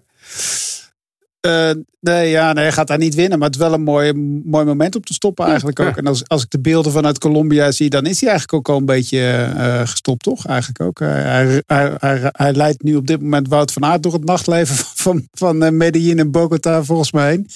Eh, 1.40 1.70
nee, 2.00 2.30
ja, 2.30 2.52
nee, 2.52 2.64
hij 2.64 2.72
gaat 2.72 2.86
daar 2.86 2.98
niet 2.98 3.14
winnen. 3.14 3.38
Maar 3.38 3.46
het 3.48 3.56
is 3.56 3.62
wel 3.62 3.72
een 3.72 3.82
mooi, 3.82 4.12
mooi 4.44 4.64
moment 4.64 4.96
om 4.96 5.02
te 5.02 5.12
stoppen 5.12 5.46
eigenlijk 5.46 5.80
ook. 5.80 5.96
En 5.96 6.06
als, 6.06 6.28
als 6.28 6.42
ik 6.42 6.50
de 6.50 6.60
beelden 6.60 6.92
vanuit 6.92 7.18
Colombia 7.18 7.70
zie, 7.70 7.90
dan 7.90 8.06
is 8.06 8.20
hij 8.20 8.30
eigenlijk 8.30 8.58
ook 8.58 8.74
al 8.74 8.80
een 8.80 8.86
beetje 8.86 9.52
eh, 9.56 9.80
gestopt, 9.80 10.22
toch? 10.22 10.46
Eigenlijk 10.46 10.80
ook. 10.80 10.98
Hij, 10.98 11.62
hij, 11.66 11.92
hij, 11.98 12.30
hij 12.32 12.52
leidt 12.52 12.82
nu 12.82 12.96
op 12.96 13.06
dit 13.06 13.20
moment 13.20 13.48
Wout 13.48 13.72
van 13.72 13.84
Aert 13.84 14.02
door 14.02 14.12
het 14.12 14.24
nachtleven 14.24 14.76
van, 14.76 14.86
van, 15.04 15.28
van 15.32 15.62
eh, 15.62 15.70
Medellin 15.70 16.18
en 16.18 16.30
Bogota 16.30 16.84
volgens 16.84 17.12
mij 17.12 17.30
heen. 17.30 17.48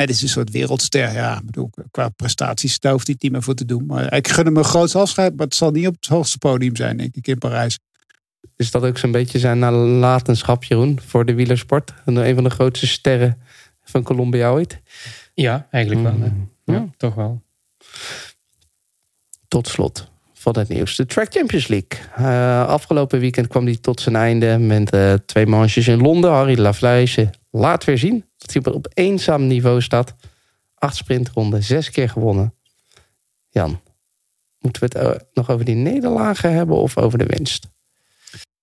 Het 0.00 0.10
is 0.10 0.22
een 0.22 0.28
soort 0.28 0.50
wereldster. 0.50 1.12
Ja, 1.12 1.36
ik 1.38 1.44
bedoel, 1.44 1.70
qua 1.90 2.08
prestaties, 2.08 2.78
daar 2.78 2.92
hoeft 2.92 3.06
hij 3.06 3.14
het 3.14 3.22
niet 3.22 3.32
meer 3.32 3.42
voor 3.42 3.54
te 3.54 3.64
doen. 3.64 3.86
Maar 3.86 4.14
ik 4.14 4.28
gun 4.28 4.44
hem 4.44 4.56
een 4.56 4.64
groot 4.64 4.94
afscheid, 4.94 5.36
maar 5.36 5.46
het 5.46 5.54
zal 5.54 5.70
niet 5.70 5.86
op 5.86 5.94
het 5.94 6.06
hoogste 6.06 6.38
podium 6.38 6.76
zijn, 6.76 6.96
denk 6.96 7.14
ik, 7.14 7.26
in 7.26 7.38
Parijs. 7.38 7.78
Is 8.56 8.70
dat 8.70 8.82
ook 8.82 8.98
zo'n 8.98 9.10
beetje 9.10 9.38
zijn 9.38 9.58
nalatenschap, 9.58 10.64
Jeroen, 10.64 11.00
voor 11.06 11.24
de 11.24 11.34
wielersport? 11.34 11.92
En 12.04 12.16
Een 12.16 12.34
van 12.34 12.44
de 12.44 12.50
grootste 12.50 12.86
sterren 12.86 13.38
van 13.82 14.02
Colombia 14.02 14.50
ooit. 14.50 14.80
Ja, 15.34 15.66
eigenlijk 15.70 16.02
wel. 16.02 16.20
Hè. 16.20 16.28
Mm. 16.28 16.50
Ja, 16.64 16.88
toch 16.96 17.14
wel. 17.14 17.42
Tot 19.48 19.68
slot, 19.68 20.10
van 20.34 20.58
het 20.58 20.68
nieuws. 20.68 20.96
De 20.96 21.06
Track 21.06 21.32
Champions 21.32 21.68
League. 21.68 22.00
Eh, 22.16 22.66
afgelopen 22.66 23.20
weekend 23.20 23.46
kwam 23.46 23.64
die 23.64 23.80
tot 23.80 24.00
zijn 24.00 24.16
einde 24.16 24.58
met 24.58 24.90
eh, 24.90 25.12
twee 25.12 25.46
manches 25.46 25.88
in 25.88 26.00
Londen. 26.00 26.30
Harry 26.30 26.58
Lafleize 26.58 27.30
laat 27.50 27.84
weer 27.84 27.98
zien 27.98 28.28
dat 28.40 28.64
hij 28.64 28.72
op 28.72 28.88
eenzaam 28.94 29.46
niveau 29.46 29.82
staat. 29.82 30.14
Acht 30.74 30.96
sprintronden, 30.96 31.62
zes 31.62 31.90
keer 31.90 32.08
gewonnen. 32.08 32.54
Jan, 33.48 33.80
moeten 34.58 34.82
we 34.82 34.98
het 34.98 35.06
eh, 35.06 35.20
nog 35.32 35.50
over 35.50 35.64
die 35.64 35.74
nederlagen 35.74 36.52
hebben 36.52 36.76
of 36.76 36.96
over 36.96 37.18
de 37.18 37.26
winst? 37.26 37.68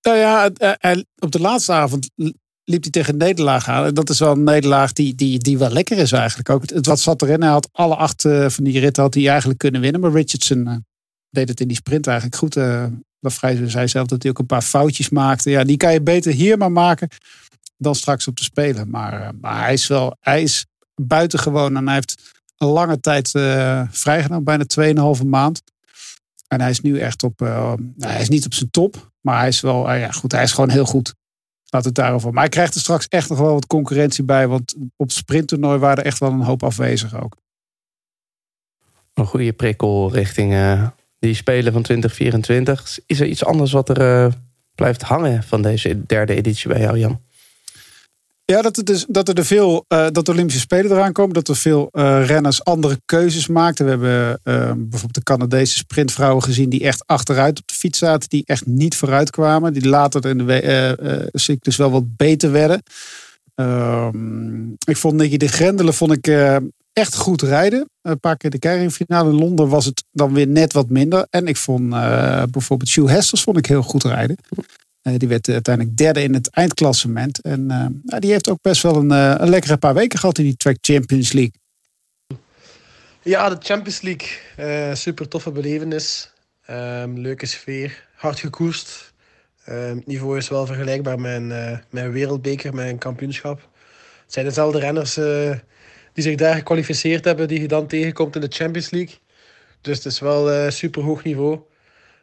Nou 0.02 0.18
ja, 0.18 0.50
eh, 0.50 1.02
op 1.18 1.32
de 1.32 1.40
laatste 1.40 1.74
avond 1.74 2.10
liep 2.64 2.82
hij 2.82 2.92
tegen 2.92 3.14
een 3.14 3.20
nederlaag 3.20 3.68
aan. 3.68 3.86
En 3.86 3.94
dat 3.94 4.10
is 4.10 4.20
wel 4.20 4.32
een 4.32 4.44
nederlaag 4.44 4.94
die, 4.94 5.16
die, 5.16 5.40
die 5.40 5.58
wel 5.58 5.70
lekker 5.70 5.98
is 5.98 6.12
eigenlijk. 6.12 6.50
Ook 6.50 6.70
het, 6.70 6.86
wat 6.86 7.00
zat 7.00 7.22
erin. 7.22 7.42
Hij 7.42 7.52
had 7.52 7.70
alle 7.72 7.96
acht 7.96 8.26
eh, 8.26 8.50
van 8.50 8.64
die 8.64 8.80
ritten 8.80 9.04
had 9.04 9.14
hij 9.14 9.28
eigenlijk 9.28 9.60
kunnen 9.60 9.82
winnen. 9.82 10.02
Maar 10.02 10.12
Richardson 10.12 10.86
deed 11.30 11.50
het 11.50 11.60
in 11.60 11.68
die 11.68 11.78
sprint 11.78 12.08
eigenlijk 12.08 12.38
goed. 12.38 12.56
Eh 12.56 12.86
Lafrijze 13.20 13.70
zei 13.70 13.88
zelf 13.88 14.08
dat 14.08 14.22
hij 14.22 14.32
ook 14.32 14.40
een 14.40 14.46
paar 14.46 14.62
foutjes 14.62 15.10
maakte. 15.10 15.50
Ja, 15.50 15.64
die 15.64 15.78
kan 15.78 15.94
je 15.94 16.02
beter 16.02 16.32
hier 16.32 16.58
maar 16.58 16.72
maken 16.72 17.08
dan 17.78 17.96
straks 17.96 18.28
op 18.28 18.36
te 18.36 18.44
spelen. 18.44 18.90
Maar, 18.90 19.22
eh, 19.22 19.30
maar 19.42 19.64
hij 19.64 19.74
is 19.74 19.88
wel 19.88 20.18
hij 20.20 20.50
buitengewoon. 20.96 21.76
En 21.76 21.86
hij 21.86 21.96
heeft 21.96 22.36
een 22.58 22.68
lange 22.68 23.00
tijd 23.00 23.36
eh 23.36 23.82
vrijgenomen. 23.90 24.44
Bijna 24.44 24.66
2,5 25.18 25.24
maand. 25.26 25.62
En 26.48 26.62
hij 26.62 26.70
is 26.70 26.82
nu 26.82 27.00
echt 27.00 27.24
op... 27.24 27.42
eh, 27.42 27.74
nou, 27.96 28.12
hij 28.12 28.22
is 28.22 28.30
niet 28.30 28.46
op 28.46 28.54
zijn 28.54 28.70
top. 28.70 29.12
Maar 29.22 29.40
hij 29.40 29.48
is 29.48 29.62
wel... 29.62 29.90
eh, 29.92 30.00
ja, 30.00 30.12
goed, 30.12 30.32
hij 30.32 30.44
is 30.44 30.52
gewoon 30.52 30.70
heel 30.70 30.86
goed. 30.86 31.14
Laat 31.70 31.86
het 31.86 31.96
daarover. 31.96 32.32
Maar 32.32 32.42
hij 32.42 32.50
krijgt 32.50 32.74
er 32.74 32.80
straks 32.80 33.08
echt 33.08 33.30
nog 33.30 33.38
wel 33.40 33.54
wat 33.54 33.68
concurrentie 33.68 34.24
bij. 34.24 34.48
Want 34.48 34.76
op 34.96 35.12
sprinttoernooi 35.12 35.80
waren 35.80 35.98
er 35.98 36.06
echt 36.06 36.20
wel 36.20 36.32
een 36.32 36.42
hoop 36.42 36.64
afwezig 36.64 37.22
ook. 37.24 37.38
Een 39.14 39.26
goede 39.26 39.54
prikkel 39.54 40.12
richting 40.14 40.54
die 41.20 41.34
spelen 41.34 41.74
van 41.74 41.82
2024. 41.82 43.00
Is 43.06 43.20
er 43.20 43.28
iets 43.28 43.46
anders 43.46 43.72
wat 43.72 43.90
er 43.90 44.34
blijft 44.76 45.02
hangen 45.02 45.44
van 45.44 45.62
deze 45.62 46.06
derde 46.06 46.36
editie 46.36 46.70
bij 46.70 46.80
jou, 46.80 47.00
Jan? 47.00 47.22
Ja, 48.52 48.62
dat, 48.62 48.82
dus, 48.84 49.06
dat 49.08 49.38
er 49.38 49.46
veel, 49.46 49.86
eh, 49.88 50.08
dat 50.12 50.26
de 50.26 50.32
Olympische 50.32 50.60
Spelen 50.62 50.92
eraan 50.92 51.12
komen. 51.12 51.34
Dat 51.34 51.48
er 51.48 51.56
veel 51.56 51.90
eh, 51.92 52.26
renners 52.26 52.64
andere 52.64 53.02
keuzes 53.06 53.48
maakten. 53.48 53.86
We 53.86 53.92
hebben 53.92 54.40
eh, 54.44 54.72
bijvoorbeeld 54.76 55.14
de 55.14 55.24
Canadese 55.24 55.78
sprintvrouwen 55.78 56.44
gezien 56.44 56.70
die 56.70 56.84
echt 56.84 57.04
achteruit 57.06 57.60
op 57.60 57.68
de 57.68 57.74
fiets 57.74 58.00
zaten. 58.00 58.30
Die 58.30 58.44
echt 58.46 58.66
niet 58.66 58.96
vooruit 58.96 59.30
kwamen. 59.30 59.74
Die 59.74 59.88
later 59.88 60.26
in 60.26 60.38
de 60.38 61.30
cyclus 61.34 61.76
wel 61.76 61.92
wat 61.92 62.16
beter 62.18 62.52
werden. 62.52 62.84
Ehm, 63.56 64.72
ik 64.72 64.98
vond 64.98 65.16
Nicky 65.16 65.38
de 65.38 65.48
Grendelen 65.48 65.94
vond 65.94 66.12
ik, 66.12 66.28
echt 66.94 67.16
goed 67.16 67.42
rijden. 67.42 67.90
Een 68.02 68.20
paar 68.20 68.38
keer 68.38 68.50
de 68.50 68.60
keiringfinale 68.60 69.30
in 69.30 69.36
Londen 69.36 69.70
was 69.70 69.86
het 69.86 70.04
dan 70.12 70.34
weer 70.34 70.48
net 70.48 70.74
wat 70.74 70.90
minder. 70.90 71.28
En 71.30 71.48
ik 71.48 71.58
vond 71.58 71.90
bijvoorbeeld 72.52 72.92
Hugh 72.92 73.10
Hesters 73.10 73.44
vond 73.44 73.58
ik 73.58 73.66
heel 73.66 73.84
goed 73.84 74.04
rijden. 74.04 74.38
Eh, 75.08 75.14
die 75.18 75.28
werd 75.28 75.50
uiteindelijk 75.50 75.98
derde 75.98 76.22
in 76.22 76.34
het 76.34 76.50
eindklassement. 76.50 77.42
En 77.42 77.72
eh, 77.72 78.20
die 78.20 78.32
heeft 78.32 78.50
ook 78.50 78.62
best 78.62 78.82
wel 78.82 78.96
een, 78.96 79.12
eh, 79.12 79.34
een 79.38 79.50
lekkere 79.50 79.78
paar 79.78 79.94
weken 79.94 80.20
gehad 80.20 80.38
in 80.38 80.44
die 80.44 80.58
Track 80.58 80.78
Champions 80.82 81.32
League. 81.32 81.54
Ja, 83.22 83.50
de 83.50 83.58
Champions 83.60 84.02
League. 84.02 84.28
eh, 84.56 84.94
super 84.96 85.28
toffe 85.28 85.52
belevenis. 85.52 86.34
Ehm, 86.66 87.14
leuke 87.18 87.46
sfeer. 87.46 88.08
Hard 88.16 88.40
gekoerst. 88.40 89.14
Ehm, 89.66 89.96
het 89.96 90.08
niveau 90.08 90.38
is 90.38 90.50
wel 90.50 90.66
vergelijkbaar 90.66 91.20
met 91.20 91.52
eh, 91.52 91.78
met 91.90 92.12
wereldbeker, 92.12 92.74
met 92.74 92.88
een 92.90 92.98
kampioenschap. 92.98 93.70
Het 94.24 94.34
zijn 94.34 94.46
dezelfde 94.46 94.80
renners 94.80 95.18
eh, 95.18 95.52
die 96.14 96.24
zich 96.24 96.36
daar 96.36 96.56
gekwalificeerd 96.56 97.26
hebben, 97.26 97.48
die 97.48 97.62
je 97.62 97.68
dan 97.68 97.88
tegenkomt 97.88 98.36
in 98.36 98.42
de 98.42 98.48
Champions 98.50 98.90
League. 98.90 99.16
Dus 99.82 99.98
het 99.98 100.06
is 100.06 100.20
wel 100.20 100.52
eh 100.52 100.70
super 100.72 101.04
hoog 101.04 101.24
niveau. 101.24 101.60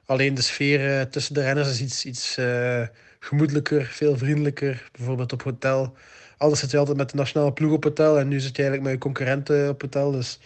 Alleen 0.06 0.34
de 0.34 0.42
sfeer 0.42 0.98
eh, 0.98 1.02
tussen 1.02 1.34
de 1.34 1.42
renners 1.42 1.68
is 1.68 1.80
iets, 1.80 2.04
iets 2.04 2.36
eh, 2.36 2.82
gemoedelijker, 3.18 3.84
veel 3.84 4.16
vriendelijker. 4.16 4.88
Bijvoorbeeld 4.92 5.32
op 5.32 5.42
hotel. 5.42 5.94
Anders 6.36 6.60
zit 6.60 6.70
je 6.70 6.78
altijd 6.78 6.96
met 6.96 7.10
de 7.10 7.16
nationale 7.16 7.52
ploeg 7.52 7.72
op 7.72 7.84
hotel 7.84 8.18
en 8.18 8.28
nu 8.28 8.40
zit 8.40 8.56
je 8.56 8.62
eigenlijk 8.62 8.82
met 8.82 8.92
je 8.92 9.08
concurrenten 9.08 9.68
op 9.68 9.82
hotel. 9.82 10.10
Dus 10.10 10.40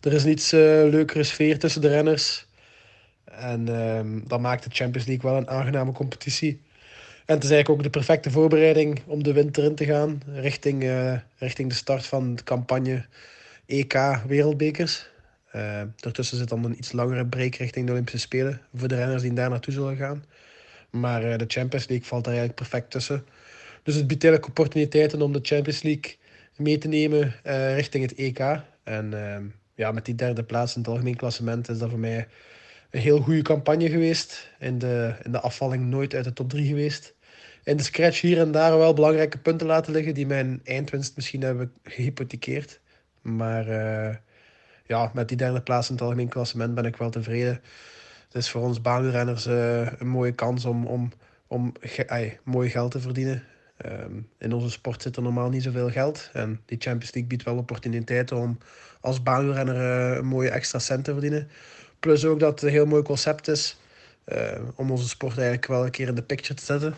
er 0.00 0.12
is 0.12 0.24
een 0.24 0.30
iets 0.30 0.52
eh, 0.52 0.60
leukere 0.60 1.22
sfeer 1.22 1.58
tussen 1.58 1.80
de 1.80 1.88
renners. 1.88 2.46
En 3.24 3.68
ehm, 3.68 4.20
dat 4.26 4.40
maakt 4.40 4.64
de 4.64 4.70
Champions 4.72 5.06
League 5.06 5.30
wel 5.30 5.40
een 5.40 5.48
aangename 5.48 5.92
competitie. 5.92 6.60
En 7.26 7.34
het 7.34 7.44
is 7.44 7.50
eigenlijk 7.50 7.68
ook 7.68 7.82
de 7.82 7.98
perfecte 7.98 8.30
voorbereiding 8.30 9.02
om 9.06 9.22
de 9.22 9.32
winter 9.32 9.64
in 9.64 9.74
te 9.74 9.84
gaan. 9.84 10.22
Richting, 10.26 10.90
richting 11.38 11.68
de 11.68 11.74
start 11.74 12.06
van 12.06 12.34
de 12.34 12.42
campagne 12.42 13.04
EK 13.66 13.94
Wereldbekers. 14.26 15.08
Eh, 15.52 15.82
daartussen 15.96 16.36
zit 16.36 16.48
dan 16.48 16.64
een 16.64 16.78
iets 16.78 16.92
langere 16.92 17.26
break 17.26 17.54
richting 17.54 17.86
de 17.86 17.92
Olympische 17.92 18.18
Spelen. 18.18 18.60
Voor 18.74 18.88
de 18.88 18.94
renners 18.94 19.22
die 19.22 19.32
daar 19.32 19.50
naartoe 19.50 19.72
zullen 19.72 19.96
gaan. 19.96 20.24
Maar 20.90 21.22
eh, 21.22 21.38
de 21.38 21.44
Champions 21.48 21.88
League 21.88 22.06
valt 22.06 22.24
daar 22.24 22.34
eigenlijk 22.34 22.68
perfect 22.68 22.90
tussen. 22.90 23.24
Dus 23.82 23.94
het 23.94 24.06
biedt 24.06 24.24
eigenlijk 24.24 24.58
opportuniteiten 24.58 25.22
om 25.22 25.32
de 25.32 25.38
Champions 25.42 25.82
League 25.82 26.16
mee 26.56 26.78
te 26.78 26.88
nemen 26.88 27.34
eh, 27.42 27.74
richting 27.74 28.02
het 28.04 28.14
EK. 28.14 28.38
En 28.82 29.24
ehm, 29.24 29.44
ja, 29.74 29.92
met 29.92 30.04
die 30.04 30.14
derde 30.14 30.44
plaats 30.44 30.74
in 30.74 30.80
het 30.80 30.90
algemeen 30.90 31.16
klassement 31.16 31.68
is 31.68 31.78
dat 31.78 31.90
voor 31.90 31.98
mij 31.98 32.28
een 32.90 33.00
heel 33.00 33.20
goede 33.20 33.42
campagne 33.42 33.90
geweest. 33.90 34.50
In 34.58 34.78
de, 34.78 35.14
in 35.22 35.32
de 35.32 35.40
afvalling 35.40 35.84
nooit 35.84 36.14
uit 36.14 36.24
de 36.24 36.32
top 36.32 36.48
3 36.48 36.66
geweest. 36.66 37.14
In 37.64 37.76
de 37.76 37.82
scratch 37.82 38.20
hier 38.20 38.38
en 38.38 38.52
daar 38.52 38.78
wel 38.78 38.94
belangrijke 38.94 39.38
punten 39.38 39.66
laten 39.66 39.92
liggen 39.92 40.14
die 40.14 40.26
mijn 40.26 40.60
eindwinst 40.64 41.16
misschien 41.16 41.42
hebben 41.42 41.72
gehypothekeerd. 41.82 42.80
Maar 43.22 43.66
ja, 44.88 45.10
met 45.14 45.28
die 45.28 45.36
derde 45.36 45.60
plaats 45.60 45.88
in 45.88 45.94
het 45.94 46.02
algemeen 46.02 46.28
klassement 46.28 46.74
ben 46.74 46.84
ik 46.84 46.96
wel 46.96 47.10
tevreden. 47.10 47.60
Het 48.24 48.34
is 48.34 48.50
voor 48.50 48.62
ons 48.62 48.80
baanwielrenners 48.80 49.46
eh, 49.46 49.86
een 49.98 50.08
mooie 50.08 50.32
kans 50.32 50.64
om, 50.64 50.86
om, 50.86 51.12
om 51.46 51.72
mooi 52.44 52.70
geld 52.70 52.90
te 52.90 53.00
verdienen. 53.00 53.42
Ehm, 53.76 54.12
in 54.38 54.52
onze 54.52 54.70
sport 54.70 55.02
zit 55.02 55.16
er 55.16 55.22
normaal 55.22 55.48
niet 55.48 55.62
zoveel 55.62 55.90
geld. 55.90 56.30
En 56.32 56.60
die 56.66 56.78
Champions 56.80 57.14
League 57.14 57.26
biedt 57.26 57.42
wel 57.42 57.56
opportuniteiten 57.56 58.36
om 58.36 58.58
als 59.00 59.22
baanwielrenner 59.22 59.76
eh, 59.76 60.16
een 60.16 60.26
mooie 60.26 60.50
extra 60.50 60.78
cent 60.78 61.04
te 61.04 61.12
verdienen. 61.12 61.48
Plus 62.00 62.24
ook 62.24 62.40
dat 62.40 62.50
het 62.50 62.62
een 62.62 62.68
heel 62.68 62.86
mooi 62.86 63.02
concept 63.02 63.48
is 63.48 63.76
eh, 64.24 64.60
om 64.74 64.90
onze 64.90 65.08
sport 65.08 65.36
eigenlijk 65.36 65.66
wel 65.66 65.84
een 65.84 65.90
keer 65.90 66.08
in 66.08 66.14
de 66.14 66.22
picture 66.22 66.54
te 66.54 66.64
zetten. 66.64 66.94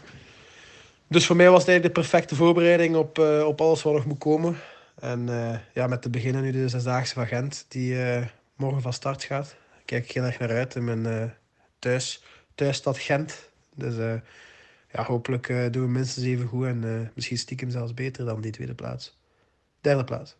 Dus 1.06 1.26
voor 1.26 1.36
mij 1.36 1.50
was 1.50 1.60
het 1.60 1.68
eigenlijk 1.68 1.96
de 1.96 2.00
perfecte 2.00 2.34
voorbereiding 2.34 2.96
op, 2.96 3.18
op 3.44 3.60
alles 3.60 3.82
wat 3.82 3.92
nog 3.92 4.06
moet 4.06 4.18
komen. 4.18 4.56
En 5.00 5.28
eh, 5.28 5.58
ja, 5.74 5.86
met 5.86 6.02
te 6.02 6.10
beginnen 6.10 6.42
nu 6.42 6.50
de 6.50 6.68
Zesdaagse 6.68 7.14
van 7.14 7.26
Gent, 7.26 7.64
die 7.68 8.02
eh, 8.02 8.26
morgen 8.56 8.82
van 8.82 8.92
start 8.92 9.24
gaat. 9.24 9.54
Kijk 9.84 10.04
ik 10.04 10.12
heel 10.12 10.22
erg 10.22 10.38
naar 10.38 10.50
uit 10.50 10.74
in 10.74 10.84
mijn 10.84 11.06
eh, 11.06 11.24
thuis, 11.78 12.22
thuisstad 12.54 12.98
Gent. 12.98 13.34
Dus 13.74 13.94
ja, 14.92 15.04
hopelijk 15.04 15.46
doen 15.70 15.82
we 15.82 15.88
minstens 15.88 16.26
even 16.26 16.46
goed 16.46 16.66
en 16.66 17.10
misschien 17.14 17.38
stiekem 17.38 17.70
zelfs 17.70 17.94
beter 17.94 18.24
dan 18.24 18.40
die 18.40 18.52
tweede 18.52 18.74
plaats. 18.74 19.18
Derde 19.80 20.04
plaats. 20.04 20.36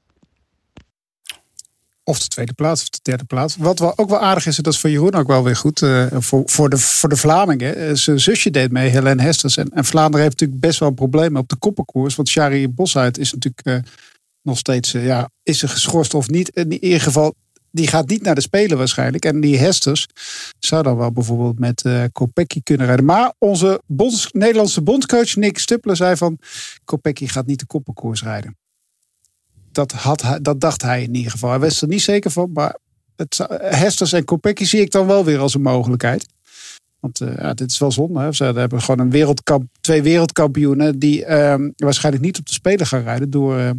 Of 2.04 2.18
de 2.18 2.28
tweede 2.28 2.52
plaats 2.52 2.82
of 2.82 2.88
de 2.88 2.98
derde 3.02 3.24
plaats. 3.24 3.56
Wat 3.56 3.78
wel 3.78 3.98
ook 3.98 4.08
wel 4.08 4.20
aardig 4.20 4.46
is, 4.46 4.56
en 4.56 4.62
dat 4.62 4.72
is 4.72 4.80
voor 4.80 4.90
Jeroen 4.90 5.14
ook 5.14 5.26
wel 5.26 5.44
weer 5.44 5.56
goed. 5.56 5.78
voor, 6.10 6.42
voor, 6.46 6.70
de, 6.70 6.78
voor 6.78 7.08
de 7.08 7.16
Vlamingen. 7.16 7.98
Zijn 7.98 8.20
zusje 8.20 8.50
deed 8.50 8.70
mee, 8.70 8.88
Helene 8.88 9.22
Hesters. 9.22 9.56
En, 9.56 9.70
en 9.72 9.84
Vlaanderen 9.84 10.26
heeft 10.26 10.40
natuurlijk 10.40 10.60
best 10.60 10.78
wel 10.78 10.90
problemen 10.90 11.40
op 11.40 11.48
de 11.48 11.56
koppenkoers. 11.56 12.16
Want 12.16 12.28
Shari 12.28 12.68
Bosuit 12.68 13.18
is 13.18 13.32
natuurlijk 13.32 13.84
nog 14.42 14.58
steeds... 14.58 14.94
eh, 14.94 15.06
ja, 15.06 15.30
is 15.42 15.58
ze 15.58 15.68
geschorst 15.68 16.14
of 16.14 16.28
niet? 16.28 16.48
In 16.48 16.72
ieder 16.72 17.00
geval, 17.00 17.34
die 17.70 17.86
gaat 17.86 18.08
niet 18.08 18.22
naar 18.22 18.34
de 18.34 18.40
Spelen 18.40 18.78
waarschijnlijk. 18.78 19.24
En 19.24 19.40
die 19.40 19.58
Hesters 19.58 20.06
zou 20.58 20.82
dan 20.82 20.96
wel 20.96 21.12
bijvoorbeeld 21.12 21.58
met 21.58 21.82
eh 21.82 22.04
Kopecky 22.12 22.60
kunnen 22.62 22.86
rijden. 22.86 23.04
Maar 23.04 23.32
onze 23.38 23.82
Nederlandse 24.32 24.82
bondscoach 24.82 25.36
Nick 25.36 25.58
Stuppler 25.58 25.96
zei 25.96 26.16
van... 26.16 26.38
Kopecky 26.84 27.26
gaat 27.26 27.46
niet 27.46 27.58
de 27.58 27.66
koppenkoers 27.66 28.22
rijden 28.22 28.58
dat, 29.72 29.92
had 29.92 30.38
dat 30.42 30.60
dacht 30.60 30.82
hij 30.82 31.02
in 31.02 31.14
ieder 31.14 31.30
geval. 31.30 31.50
Hij 31.50 31.58
was 31.58 31.82
er 31.82 31.88
niet 31.88 32.02
zeker 32.02 32.30
van, 32.30 32.50
maar 32.52 32.76
het, 33.16 33.46
Hesters 33.60 34.12
en 34.12 34.24
Kopecky 34.24 34.64
zie 34.64 34.80
ik 34.80 34.90
dan 34.90 35.06
wel 35.06 35.24
weer 35.24 35.38
als 35.38 35.54
een 35.54 35.62
mogelijkheid. 35.62 36.28
Want 37.00 37.20
eh, 37.20 37.36
ja, 37.36 37.54
dit 37.54 37.70
is 37.70 37.78
wel 37.78 37.92
zonde. 37.92 38.20
Hè? 38.20 38.32
Ze 38.32 38.44
hebben 38.44 38.80
gewoon 38.80 39.00
een 39.00 39.10
wereldkamp, 39.10 39.64
twee 39.80 40.02
wereldkampioenen 40.02 40.98
die 40.98 41.24
ehm, 41.24 41.70
waarschijnlijk 41.76 42.24
niet 42.24 42.38
op 42.38 42.46
de 42.46 42.52
Spelen 42.52 42.86
gaan 42.86 43.02
rijden. 43.02 43.30
Door, 43.30 43.72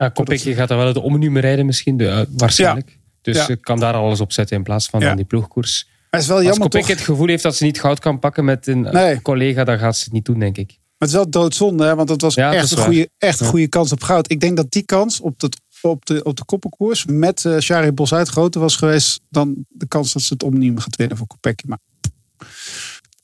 Ja, 0.00 0.10
gaat 0.54 0.68
dan 0.68 0.78
wel 0.78 0.86
het 0.86 0.96
omnium 0.96 1.38
rijden 1.38 1.66
misschien, 1.66 1.96
de, 1.96 2.08
eh, 2.08 2.20
waarschijnlijk. 2.30 2.98
Dus 3.22 3.36
Ja. 3.36 3.48
ik 3.48 3.60
kan 3.60 3.78
daar 3.80 3.94
alles 3.94 4.20
op 4.20 4.32
zetten 4.32 4.56
in 4.56 4.62
plaats 4.62 4.86
van 4.86 5.16
die 5.16 5.24
ploegkoers. 5.24 5.84
maar 5.88 5.94
het 6.10 6.20
is 6.20 6.26
wel 6.26 6.36
Als 6.36 6.46
jammer 6.46 6.62
Kopecky 6.62 6.86
toch? 6.86 6.96
het 6.96 7.04
gevoel 7.06 7.26
heeft 7.26 7.42
dat 7.42 7.56
ze 7.56 7.64
niet 7.64 7.80
goud 7.80 7.98
kan 7.98 8.18
pakken 8.18 8.44
met 8.44 8.66
een 8.66 8.86
eh, 8.86 8.92
Nee. 8.92 9.22
collega, 9.22 9.64
dan 9.64 9.78
gaat 9.78 9.96
ze 9.96 10.04
het 10.04 10.12
niet 10.12 10.24
doen, 10.24 10.38
denk 10.38 10.56
ik. 10.56 10.66
Maar 10.68 11.08
het 11.08 11.08
is 11.08 11.14
wel 11.14 11.30
doodzonde, 11.30 11.84
hè? 11.84 11.94
want 11.94 12.08
het 12.08 12.20
was 12.20 12.34
dat 12.34 12.54
echt, 12.54 12.70
een 12.70 12.78
goede, 12.78 13.08
echt 13.18 13.40
een 13.40 13.46
goede 13.46 13.68
kans 13.68 13.92
op 13.92 14.02
goud. 14.02 14.30
Ik 14.30 14.40
denk 14.40 14.56
dat 14.56 14.70
die 14.70 14.82
kans 14.82 15.20
op, 15.20 15.40
het, 15.40 15.60
op, 15.82 16.06
de, 16.06 16.22
op 16.22 16.36
de 16.36 16.44
koppenkoers 16.44 17.04
met 17.06 17.44
eh 17.44 17.58
Shari 17.58 17.92
Bosuit 17.92 18.28
groter 18.28 18.60
was 18.60 18.76
geweest 18.76 19.20
dan 19.28 19.64
de 19.68 19.88
kans 19.88 20.12
dat 20.12 20.22
ze 20.22 20.32
het 20.32 20.42
omnium 20.42 20.78
gaat 20.78 20.96
winnen 20.96 21.16
voor 21.16 21.26
Kopecky. 21.26 21.64
Maar 21.66 21.78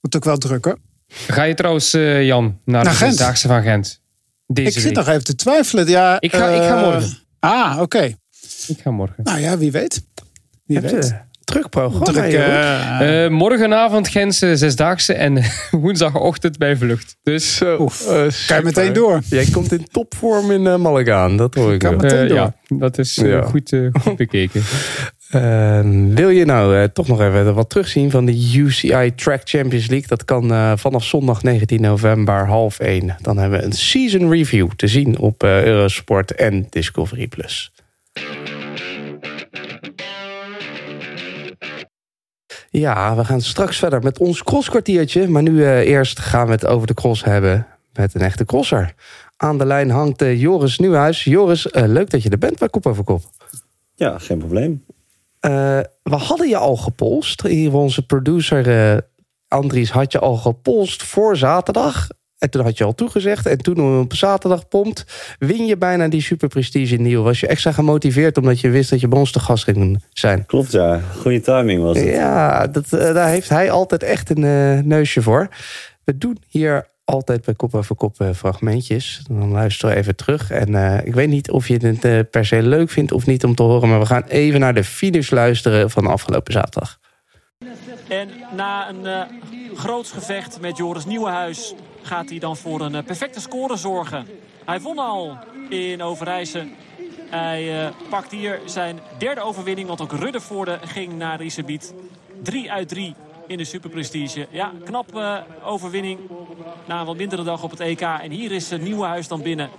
wordt 0.01 0.17
ook 0.17 0.25
wel 0.25 0.37
drukker. 0.39 0.77
Ga 1.09 1.43
je 1.43 1.55
trouwens, 1.55 1.93
eh, 1.95 2.25
Jan, 2.27 2.59
naar, 2.65 2.85
Naar 2.85 2.93
de? 2.93 2.99
Zesdaagse 2.99 3.49
van 3.49 3.63
Gent? 3.63 4.01
Deze 4.47 4.69
ik 4.69 4.75
zit 4.75 4.85
week. 4.85 4.95
nog 4.95 5.09
even 5.09 5.25
te 5.25 5.35
twijfelen. 5.35 5.87
Ja, 5.89 6.17
Ik 6.21 6.35
ga- 6.35 6.49
ik 6.49 6.63
ga 6.63 6.77
eh, 6.77 6.83
morgen. 6.91 7.19
Ah, 7.41 7.79
oké. 7.81 8.03
Ik 8.67 8.79
ga 8.83 8.91
morgen. 8.91 9.25
Nou 9.25 9.41
ja, 9.41 9.59
wie 9.59 9.73
weet. 9.73 10.03
Wie 10.67 10.79
Hebt, 10.79 10.91
weet. 10.93 11.15
Druk 11.45 11.69
programma, 11.69 12.05
Druk, 12.05 12.31
Jeroen. 12.31 12.51
eh, 12.51 13.25
Eh, 13.25 13.31
morgenavond 13.31 14.09
Gentse 14.09 14.57
Zesdaagse 14.57 15.15
en 15.15 15.43
woensdagochtend 15.71 16.59
bij 16.59 16.77
Vlucht. 16.77 17.17
Dus 17.23 17.61
oef. 17.79 18.01
eh, 18.07 18.27
kan 18.47 18.57
je 18.57 18.63
meteen 18.63 18.93
door. 18.93 19.21
Jij 19.29 19.47
komt 19.53 19.73
in 19.73 19.87
topvorm 19.91 20.51
in 20.51 20.81
Malagaan, 20.81 21.37
dat 21.37 21.55
hoor 21.55 21.73
ik. 21.73 21.79
Kan 21.79 21.91
wel. 21.91 22.01
meteen 22.01 22.29
door. 22.29 22.37
ja, 22.37 22.55
dat 22.69 22.99
is 22.99 23.15
Ja. 23.15 23.43
goed, 23.43 23.77
goed 24.03 24.17
bekeken. 24.27 24.63
Eh, 25.31 25.81
wil 26.15 26.29
je 26.29 26.45
nou 26.45 26.77
eh, 26.77 26.85
toch 26.85 27.09
nog 27.09 27.21
even 27.21 27.55
wat 27.55 27.71
terugzien 27.71 28.11
van 28.11 28.25
de 28.25 28.53
UCI 28.57 29.13
Track 29.15 29.41
Champions 29.45 29.87
League? 29.87 30.09
Dat 30.09 30.25
kan 30.25 30.53
eh, 30.53 30.73
vanaf 30.77 31.05
zondag 31.05 31.43
19 31.43 31.81
november 31.81 32.47
half 32.47 32.79
1. 32.79 33.17
Dan 33.23 33.37
hebben 33.37 33.59
we 33.59 33.65
een 33.65 33.73
season 33.73 34.31
review 34.31 34.71
te 34.77 34.87
zien 34.87 35.19
op 35.19 35.43
eh, 35.43 35.65
Eurosport 35.65 36.35
en 36.35 36.67
Discovery+. 36.71 37.27
Plus. 37.27 37.73
Ja, 42.71 43.17
we 43.17 43.25
gaan 43.25 43.41
straks 43.41 43.79
verder 43.79 44.03
met 44.03 44.19
ons 44.19 44.43
crosskwartiertje. 44.43 45.29
Maar 45.29 45.43
nu 45.43 45.67
eerst 45.67 46.19
gaan 46.19 46.47
we 46.47 46.53
het 46.53 46.67
over 46.67 46.87
de 46.87 46.95
cross 46.95 47.25
hebben 47.25 47.67
met 47.93 48.15
een 48.15 48.21
echte 48.21 48.45
crosser. 48.45 48.95
Aan 49.37 49.59
de 49.59 49.67
lijn 49.67 49.91
hangt 49.91 50.21
Joris 50.21 50.79
Nieuwhuis. 50.79 51.25
Joris, 51.25 51.67
leuk 51.73 52.11
dat 52.11 52.23
je 52.23 52.31
er 52.31 52.39
bent 52.39 52.59
bij 52.59 52.69
Kop 52.69 52.87
over 52.87 53.05
Kop. 53.05 53.23
Ja, 53.95 54.19
geen 54.19 54.39
probleem. 54.39 54.85
Eh, 55.47 55.79
we 56.03 56.17
hadden 56.17 56.49
je 56.49 56.57
al 56.57 56.77
gepolst. 56.77 57.43
Hier 57.43 57.75
onze 57.75 58.07
producer 58.07 58.93
eh, 58.93 58.99
Andries 59.49 59.91
had 59.91 60.13
je 60.13 60.19
al 60.19 60.37
gepolst 60.37 61.03
voor 61.03 61.37
zaterdag. 61.37 62.09
En 62.39 62.51
toen 62.51 62.63
had 62.63 62.79
je 62.79 62.85
al 62.85 62.95
toegezegd. 62.95 63.47
En 63.47 63.59
toen 63.59 64.01
op 64.01 64.15
zaterdag 64.15 64.69
pompt, 64.69 65.05
win 65.39 65.67
je 65.67 65.77
bijna 65.77 66.09
die 66.09 66.21
super 66.21 66.49
prestige 66.49 67.03
deal. 67.03 67.23
Was 67.23 67.41
je 67.41 67.47
extra 67.47 67.73
gemotiveerd 67.73 68.37
omdat 68.37 68.61
je 68.61 68.71
wist 68.71 68.91
dat 68.91 69.01
je 69.01 69.09
bij 69.09 69.19
ons 69.19 69.33
te 69.33 69.41
gast 69.41 69.65
ging 69.65 70.05
zijn? 70.13 70.47
Klopt, 70.47 70.73
ja. 70.73 71.01
Goede 71.21 71.41
timing 71.41 71.83
was 71.83 71.99
het. 71.99 72.07
Ja, 72.07 72.67
dat, 72.67 72.93
eh, 72.93 73.15
daar 73.15 73.29
heeft 73.29 73.49
hij 73.49 73.71
altijd 73.71 74.03
echt 74.03 74.31
een 74.31 74.89
neusje 74.89 75.23
voor. 75.23 75.49
We 76.05 76.19
doen 76.19 76.39
hier 76.49 76.87
altijd 77.07 77.45
bij 77.45 77.55
kop 77.55 77.75
over 77.75 77.97
kop 77.97 78.21
eh, 78.21 78.31
fragmentjes. 78.31 79.23
Dan 79.29 79.51
luisteren 79.51 79.95
we 79.95 80.01
even 80.01 80.17
terug. 80.17 80.51
En 80.51 80.75
eh, 80.75 81.07
ik 81.07 81.15
weet 81.15 81.29
niet 81.29 81.51
of 81.51 81.69
je 81.69 81.87
het 81.87 82.05
eh, 82.05 82.21
per 82.31 82.47
se 82.47 82.63
leuk 82.63 82.91
vindt 82.91 83.13
of 83.13 83.27
niet 83.27 83.45
om 83.45 83.55
te 83.55 83.63
horen. 83.63 83.89
Maar 83.89 83.99
we 83.99 84.07
gaan 84.07 84.25
even 84.25 84.61
naar 84.61 84.75
de 84.75 84.85
finish 84.85 85.31
luisteren 85.31 85.91
van 85.91 86.07
afgelopen 86.07 86.53
zaterdag. 86.53 86.99
En 88.09 88.29
na 88.57 88.89
een 88.89 89.29
groots 89.75 90.13
gevecht 90.13 90.61
met 90.61 90.77
Joris 90.77 91.05
Nieuwenhuis 91.05 91.75
gaat 92.03 92.29
hij 92.29 92.39
dan 92.39 92.57
voor 92.57 92.81
een 92.81 93.05
perfecte 93.05 93.41
score 93.41 93.77
zorgen. 93.77 94.27
Hij 94.65 94.81
won 94.81 94.99
al 94.99 95.39
in 95.69 96.03
Overijse. 96.03 96.69
Hij 97.31 97.93
pakt 98.11 98.31
hier 98.31 98.61
zijn 98.65 98.99
derde 99.19 99.41
overwinning, 99.41 99.89
want 99.89 100.01
ook 100.01 100.13
Ruddervoorde 100.13 100.79
ging 100.85 101.13
naar 101.13 101.41
Risebiet. 101.41 101.95
3 102.43 102.73
uit 102.73 102.89
3 102.89 103.15
in 103.47 103.57
de 103.57 103.65
Superprestige. 103.65 104.47
Ja, 104.51 104.73
knap 104.85 105.15
uh, 105.15 105.39
overwinning 105.65 106.19
na 106.87 107.01
een 107.01 107.07
wat 107.07 107.17
mindere 107.17 107.43
dag 107.43 107.63
op 107.63 107.71
het 107.71 107.81
EK. 107.81 108.01
En 108.01 108.31
hier 108.31 108.53
is 108.53 108.73
uh, 108.73 108.79
Nieuwenhuis 108.79 109.29
dan 109.29 109.43
binnen. 109.43 109.71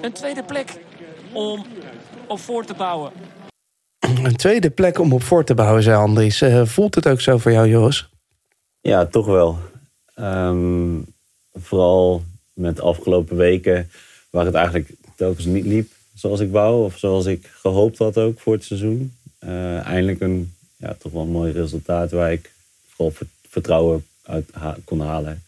Een 0.00 0.12
tweede 0.12 0.42
plek 0.42 0.80
om 1.32 1.66
op 2.26 2.38
voor 2.38 2.64
te 2.64 2.74
bouwen. 2.74 3.12
Een 3.98 4.36
tweede 4.36 4.70
plek 4.70 4.98
om 4.98 5.12
op 5.12 5.22
voor 5.22 5.44
te 5.44 5.54
bouwen, 5.54 5.82
zei 5.82 5.96
Andries. 5.96 6.42
Uh, 6.42 6.64
voelt 6.64 6.94
het 6.94 7.08
ook 7.08 7.20
zo 7.20 7.38
voor 7.38 7.52
jou, 7.52 7.68
Joris? 7.68 8.08
Ja, 8.80 9.06
toch 9.06 9.26
wel. 9.26 9.58
Um, 10.16 11.06
vooral 11.54 12.22
met 12.52 12.76
de 12.76 12.82
afgelopen 12.82 13.36
weken, 13.36 13.90
waar 14.30 14.44
het 14.44 14.54
eigenlijk 14.54 14.90
telkens 15.16 15.44
niet 15.44 15.64
liep 15.64 15.90
zoals 16.14 16.40
ik 16.40 16.50
wou. 16.50 16.84
Of 16.84 16.98
zoals 16.98 17.26
ik 17.26 17.46
gehoopt 17.46 17.98
had 17.98 18.18
ook 18.18 18.40
voor 18.40 18.52
het 18.52 18.64
seizoen. 18.64 19.12
Uh, 19.44 19.86
eindelijk 19.86 20.20
een 20.20 20.52
ja, 20.76 20.96
toch 20.98 21.12
wel 21.12 21.22
een 21.22 21.28
mooi 21.28 21.52
resultaat 21.52 22.10
waar 22.10 22.32
ik 22.32 22.52
vertrouwen 23.48 24.04
uit 24.22 24.48
ha 24.52 24.76
kon 24.84 25.00
halen. 25.00 25.42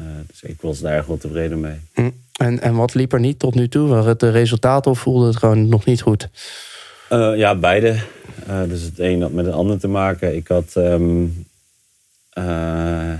Uh, 0.00 0.06
dus 0.26 0.42
ik 0.42 0.60
was 0.60 0.80
daar 0.80 0.92
erg 0.92 1.06
wel 1.06 1.18
tevreden 1.18 1.60
mee. 1.60 1.76
En, 2.32 2.60
en 2.60 2.74
wat 2.74 2.94
liep 2.94 3.12
er 3.12 3.20
niet 3.20 3.38
tot 3.38 3.54
nu 3.54 3.68
toe? 3.68 3.88
Waren 3.88 4.08
het 4.08 4.20
de 4.20 4.30
resultaten 4.30 4.90
of 4.90 4.98
voelde 4.98 5.26
het 5.26 5.36
gewoon 5.36 5.68
nog 5.68 5.84
niet 5.84 6.02
goed? 6.02 6.28
Uh, 7.10 7.36
ja, 7.36 7.54
beide. 7.54 7.96
Uh, 8.48 8.62
dus 8.68 8.82
het 8.82 8.98
een 8.98 9.22
had 9.22 9.32
met 9.32 9.46
het 9.46 9.54
ander 9.54 9.78
te 9.78 9.88
maken. 9.88 10.36
Ik 10.36 10.48
had. 10.48 10.74
Um, 10.76 11.46
uh, 12.38 13.12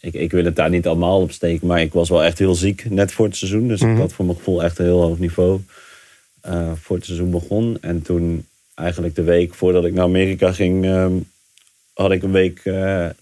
ik, 0.00 0.14
ik 0.14 0.30
wil 0.30 0.44
het 0.44 0.56
daar 0.56 0.70
niet 0.70 0.86
allemaal 0.86 1.20
op 1.20 1.32
steken, 1.32 1.66
maar 1.66 1.80
ik 1.80 1.92
was 1.92 2.08
wel 2.08 2.24
echt 2.24 2.38
heel 2.38 2.54
ziek 2.54 2.90
net 2.90 3.12
voor 3.12 3.26
het 3.26 3.36
seizoen. 3.36 3.68
Dus 3.68 3.80
mm 3.80 3.86
-hmm. 3.86 3.96
ik 3.96 4.02
had 4.02 4.12
voor 4.12 4.24
mijn 4.24 4.36
gevoel 4.36 4.62
echt 4.62 4.78
een 4.78 4.84
heel 4.84 5.00
hoog 5.00 5.18
niveau 5.18 5.60
voor 6.74 6.96
het 6.96 7.04
seizoen 7.04 7.30
begon. 7.30 7.78
En 7.80 8.02
toen, 8.02 8.46
eigenlijk 8.74 9.14
de 9.14 9.22
week 9.22 9.54
voordat 9.54 9.84
ik 9.84 9.92
naar 9.92 10.04
Amerika 10.04 10.52
ging, 10.52 10.84
um, 10.84 11.26
had 11.98 12.12
ik 12.12 12.22
een 12.22 12.32
week 12.32 12.62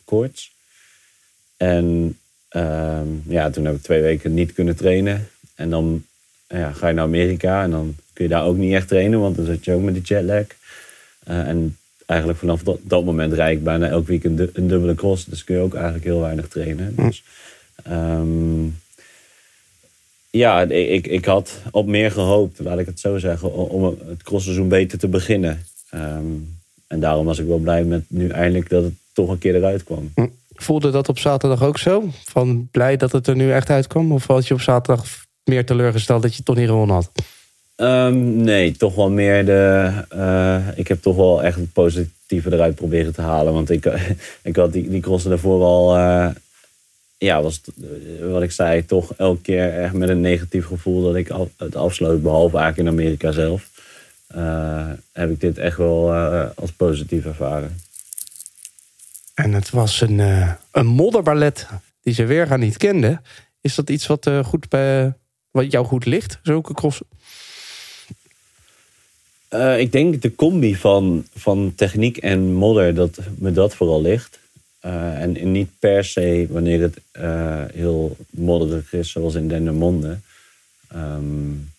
koorts. 0.05 0.55
En 1.57 2.19
um, 2.51 3.23
ja, 3.29 3.51
toen 3.51 3.65
heb 3.65 3.75
ik 3.75 3.83
twee 3.83 4.03
weken 4.03 4.35
niet 4.35 4.53
kunnen 4.53 4.77
trainen. 4.77 5.29
En 5.55 5.71
dan 5.71 6.05
ja, 6.49 6.73
ga 6.73 6.89
je 6.89 6.95
naar 6.95 7.05
Amerika 7.05 7.63
en 7.63 7.71
dan 7.71 7.95
kun 8.13 8.25
je 8.25 8.31
daar 8.31 8.45
ook 8.45 8.57
niet 8.57 8.75
echt 8.75 8.89
trainen, 8.89 9.21
want 9.21 9.37
dan 9.37 9.45
zit 9.45 9.65
je 9.65 9.73
ook 9.73 9.83
met 9.83 9.95
die 9.95 10.03
jetlag. 10.03 10.47
Uh, 11.29 11.49
en 11.49 11.77
eigenlijk 12.07 12.39
vanaf 12.39 12.63
dat, 12.63 12.79
dat 12.83 13.05
moment 13.05 13.33
rijd 13.33 13.57
ik 13.57 13.65
bijna 13.65 13.89
elk 13.89 14.07
week 14.07 14.25
een, 14.25 14.37
du 14.37 14.51
een, 14.53 14.69
dubbele 14.69 14.95
cross. 14.95 15.25
Dus 15.25 15.45
kun 15.45 15.55
je 15.55 15.61
ook 15.61 15.75
eigenlijk 15.75 16.05
heel 16.05 16.21
weinig 16.21 16.49
trainen. 16.49 16.95
Dus, 16.97 17.25
um, 17.91 18.79
ja, 20.31 20.63
ik, 20.63 21.07
ik 21.07 21.25
had 21.25 21.61
op 21.71 21.87
meer 21.87 22.11
gehoopt, 22.11 22.59
laat 22.59 22.79
ik 22.79 22.87
het 22.87 23.01
zo 23.01 23.19
zeggen, 23.19 23.53
om 23.53 23.85
het 23.85 24.23
crossseizoen 24.23 24.69
beter 24.69 24.99
te 24.99 25.09
beginnen. 25.09 25.67
Um, 25.95 26.56
en 26.87 27.01
daarom 27.01 27.27
was 27.27 27.39
ik 27.39 27.47
wel 27.47 27.59
blij 27.59 27.85
met 27.85 28.05
nu 28.09 28.29
eindelijk 28.29 28.69
dat 28.69 28.83
het 28.83 28.95
toch 29.13 29.29
een 29.29 29.39
keer 29.39 29.55
eruit 29.55 29.85
kwam. 29.85 30.13
Voelde 30.55 30.91
dat 30.91 31.09
op 31.09 31.19
zaterdag 31.19 31.63
ook 31.63 31.79
zo? 31.79 32.05
Van 32.25 32.69
blij 32.71 32.97
dat 32.97 33.13
het 33.13 33.27
er 33.27 33.37
nu 33.37 33.53
echt 33.53 33.71
uitkwam? 33.71 34.13
Of 34.13 34.27
had 34.27 34.47
je 34.47 34.55
op 34.55 34.61
zaterdag 34.61 35.07
meer 35.45 35.67
teleurgesteld 35.67 36.23
dat 36.23 36.31
je 36.31 36.37
het 36.37 36.47
toch 36.47 36.57
niet 36.57 36.69
gewonnen 36.69 36.95
had? 36.95 37.11
Um, 37.77 38.37
nee, 38.37 38.73
toch 38.73 38.95
wel 38.95 39.11
meer 39.11 39.45
de. 39.45 39.91
Uh, 40.15 40.79
ik 40.79 40.89
heb 40.89 41.03
toch 41.03 41.17
wel 41.17 41.43
echt 41.43 41.57
het 41.57 41.73
positieve 41.73 42.53
eruit 42.53 42.75
proberen 42.75 43.15
te 43.15 43.21
halen. 43.21 43.53
Want 43.53 43.71
ik, 43.71 43.85
ik 44.43 44.57
had 44.57 44.73
die, 44.73 44.89
die 44.89 45.01
crossen 45.01 45.31
daarvoor 45.31 45.63
al. 45.63 45.97
Uh, 45.97 46.29
ja, 47.19 47.43
was 47.43 47.61
wat 48.21 48.43
ik 48.43 48.51
zei, 48.51 48.87
toch 48.87 49.15
elke 49.17 49.41
keer 49.41 49.73
echt 49.73 49.93
met 49.93 50.09
een 50.09 50.21
negatief 50.21 50.67
gevoel 50.67 51.03
dat 51.03 51.15
ik 51.15 51.31
het 51.57 51.77
afsloot. 51.77 52.23
Behalve 52.23 52.57
eigenlijk 52.57 52.89
in 52.89 52.95
Amerika 52.95 53.33
zelf. 53.33 53.71
Uh, 54.35 54.91
heb 55.13 55.31
ik 55.31 55.41
dit 55.41 55.59
echt 55.59 55.77
wel 55.77 56.15
als 56.55 56.73
positief 56.73 57.25
ervaren. 57.25 57.81
En 59.35 59.53
het 59.53 59.71
was 59.71 60.01
een, 60.01 60.19
een 60.71 60.87
modderballet 60.87 61.67
die 62.03 62.15
ze 62.15 62.25
weer 62.25 62.47
gaan 62.47 62.61
niet 62.61 62.77
kenden. 62.77 63.23
Is 63.61 63.75
dat 63.75 63.91
iets 63.91 64.07
wat, 64.07 64.31
goed 64.45 64.69
bij, 64.69 65.15
wat 65.51 65.71
jou 65.71 65.87
goed 65.87 66.07
ligt, 66.07 66.39
zulke 66.43 66.75
crossen? 66.75 67.07
Uh, 69.51 69.79
ik 69.79 69.93
denk 69.93 70.23
de 70.23 70.35
combi 70.35 70.77
van, 70.77 71.27
van 71.35 71.73
techniek 71.77 72.17
en 72.17 72.53
modder, 72.53 72.95
dat 72.95 73.19
me 73.39 73.53
dat 73.53 73.75
vooral 73.75 74.03
ligt. 74.03 74.39
Uh, 74.83 75.21
en, 75.21 75.37
en, 75.37 75.53
niet 75.53 75.71
per 75.79 76.05
se 76.05 76.47
wanneer 76.51 76.81
het 76.81 77.01
uh, 77.13 77.65
heel 77.73 78.17
modderig 78.31 78.93
is, 78.93 79.11
zoals 79.11 79.35
in 79.35 79.49
Dendermonde. 79.49 80.19
Um, 80.95 81.73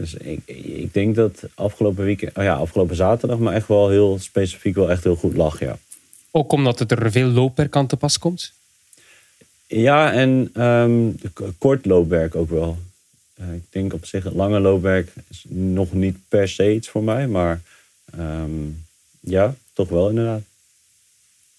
dus 0.00 0.14
ik, 0.14 0.40
ik 0.46 0.94
denk 0.94 1.14
dat 1.14 1.42
afgelopen, 1.54 2.04
weekend, 2.04 2.36
oh 2.36 2.44
ja, 2.44 2.54
afgelopen 2.54 2.96
zaterdag, 2.96 3.38
maar 3.38 3.54
echt 3.54 3.68
wel 3.68 3.88
heel 3.88 4.18
specifiek 4.18 4.74
wel 4.74 4.90
echt 4.90 5.04
heel 5.04 5.16
goed 5.16 5.36
lag, 5.36 5.60
ja. 5.60 5.78
Ook 6.30 6.52
omdat 6.52 6.78
het 6.78 6.90
er 6.90 7.12
veel 7.12 7.28
loopwerk 7.28 7.76
aan 7.76 7.86
te 7.86 7.96
pas 7.96 8.18
komt? 8.18 8.52
Ja, 9.66 10.12
en 10.12 10.62
um, 10.64 11.18
kort 11.58 11.86
loopwerk 11.86 12.34
ook 12.34 12.50
wel. 12.50 12.78
Uh, 13.40 13.54
ik 13.54 13.62
denk 13.70 13.92
op 13.92 14.06
zich 14.06 14.24
het 14.24 14.34
lange 14.34 14.60
loopwerk 14.60 15.12
is 15.28 15.44
nog 15.48 15.92
niet 15.92 16.16
per 16.28 16.48
se 16.48 16.74
iets 16.74 16.88
voor 16.88 17.02
mij. 17.02 17.26
Maar 17.26 17.60
um, 18.18 18.84
ja, 19.20 19.54
toch 19.72 19.88
wel 19.88 20.08
inderdaad. 20.08 20.42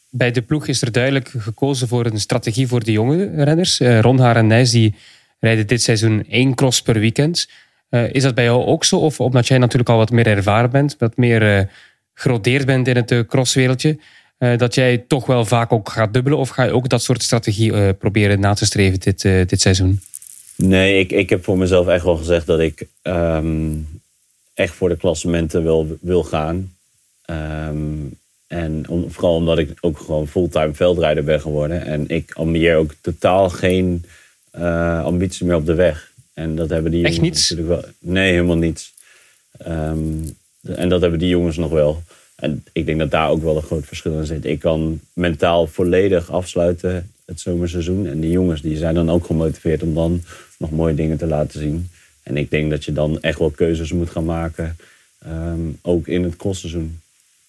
Bij 0.10 0.32
de 0.32 0.42
ploeg 0.42 0.68
is 0.68 0.82
er 0.82 0.92
duidelijk 0.92 1.34
gekozen 1.38 1.88
voor 1.88 2.06
een 2.06 2.20
strategie 2.20 2.68
voor 2.68 2.84
de 2.84 2.92
jonge 2.92 3.44
renners. 3.44 3.80
Uh, 3.80 4.00
Ron 4.00 4.20
Haar 4.20 4.36
en 4.36 4.48
Nijs 4.48 4.72
die 4.72 4.96
rijden 5.40 5.68
dit 5.68 5.82
seizoen 5.82 6.26
één 6.30 6.56
cross 6.56 6.82
per 6.82 7.00
weekend. 7.00 7.48
Uh, 7.92 8.14
is 8.14 8.24
dat 8.24 8.36
bij 8.36 8.44
jou 8.44 8.66
ook 8.66 8.84
zo? 8.84 8.98
Of 8.98 9.20
omdat 9.20 9.48
jij 9.48 9.58
natuurlijk 9.58 9.90
al 9.90 9.98
wat 9.98 10.12
meer 10.12 10.28
ervaren 10.28 10.70
bent, 10.70 10.96
wat 11.00 11.18
meer 11.18 11.70
gerodeerd 12.14 12.66
bent 12.66 12.88
in 12.88 12.96
het 12.96 13.26
crosswereldje, 13.28 14.00
dat 14.38 14.76
jij 14.76 14.98
toch 15.08 15.26
wel 15.26 15.46
vaak 15.46 15.72
ook 15.72 15.90
gaat 15.90 16.14
dubbelen? 16.14 16.40
Of 16.40 16.50
ga 16.50 16.64
je 16.64 16.72
ook 16.72 16.90
dat 16.90 17.04
soort 17.04 17.24
strategie 17.24 17.94
proberen 17.94 18.40
na 18.40 18.54
te 18.54 18.66
streven 18.66 19.00
dit, 19.00 19.22
dit 19.22 19.62
seizoen? 19.62 20.00
Nee, 20.56 21.00
ik, 21.00 21.12
ik 21.12 21.30
heb 21.30 21.44
voor 21.44 21.58
mezelf 21.58 21.88
echt 21.88 22.04
wel 22.04 22.18
gezegd 22.18 22.46
dat 22.46 22.60
ik 22.60 22.88
um, 23.02 23.88
echt 24.54 24.74
voor 24.74 24.90
de 24.90 24.98
klassementen 24.98 25.64
wil, 25.64 25.98
wil 26.02 26.24
gaan. 26.24 26.76
Um, 27.26 28.20
en 28.48 28.86
vooral 29.08 29.36
omdat 29.36 29.58
ik 29.58 29.78
ook 29.82 30.00
gewoon 30.00 30.28
fulltime 30.28 30.74
veldrijder 30.74 31.24
ben 31.24 31.42
geworden. 31.42 31.86
En 31.86 32.08
ik 32.08 32.32
ambieer 32.34 32.76
ook 32.76 32.94
totaal 33.02 33.50
geen 33.50 34.06
uh, 34.56 35.04
ambitie 35.04 35.46
meer 35.46 35.56
op 35.56 35.66
de 35.66 35.74
weg. 35.74 36.11
En 36.34 36.56
dat 36.56 36.70
hebben 36.70 36.92
die 36.92 37.06
echt 37.06 37.16
jongens 37.16 37.32
niets? 37.32 37.50
natuurlijk 37.50 37.82
wel. 37.82 37.92
Nee, 38.00 38.32
helemaal 38.32 38.58
niets. 38.58 38.94
Um, 39.68 40.36
en 40.64 40.90
dat 40.90 41.02
hebben 41.02 41.20
die 41.20 41.30
jongens 41.30 41.58
nog 41.58 41.72
wel. 41.72 42.04
En 42.36 42.64
ik 42.72 42.86
denk 42.86 43.00
dat 43.00 43.12
daar 43.12 43.30
ook 43.30 43.44
wel 43.44 43.56
een 43.56 43.62
groot 43.62 43.86
verschil 43.86 44.20
in 44.20 44.26
zit. 44.26 44.46
Ik 44.46 44.60
kan 44.60 45.00
mentaal 45.14 45.68
volledig 45.68 46.32
afsluiten 46.32 47.12
het 47.26 47.40
zomerseizoen. 47.40 48.08
En 48.08 48.20
die 48.20 48.32
jongens 48.32 48.62
die 48.62 48.78
zijn 48.78 48.96
dan 48.96 49.10
ook 49.10 49.26
gemotiveerd 49.26 49.84
om 49.84 49.94
dan 49.94 50.24
nog 50.58 50.72
mooie 50.72 50.96
dingen 50.96 51.18
te 51.18 51.28
laten 51.28 51.60
zien. 51.60 51.90
En 52.24 52.38
ik 52.38 52.50
denk 52.50 52.70
dat 52.70 52.86
je 52.86 52.94
dan 52.94 53.22
echt 53.22 53.40
wel 53.40 53.50
keuzes 53.50 53.92
moet 53.92 54.10
gaan 54.10 54.26
maken. 54.26 54.76
ehm, 55.26 55.60
ook 55.82 56.08
in 56.08 56.24
het 56.24 56.36
crossseizoen. 56.36 57.00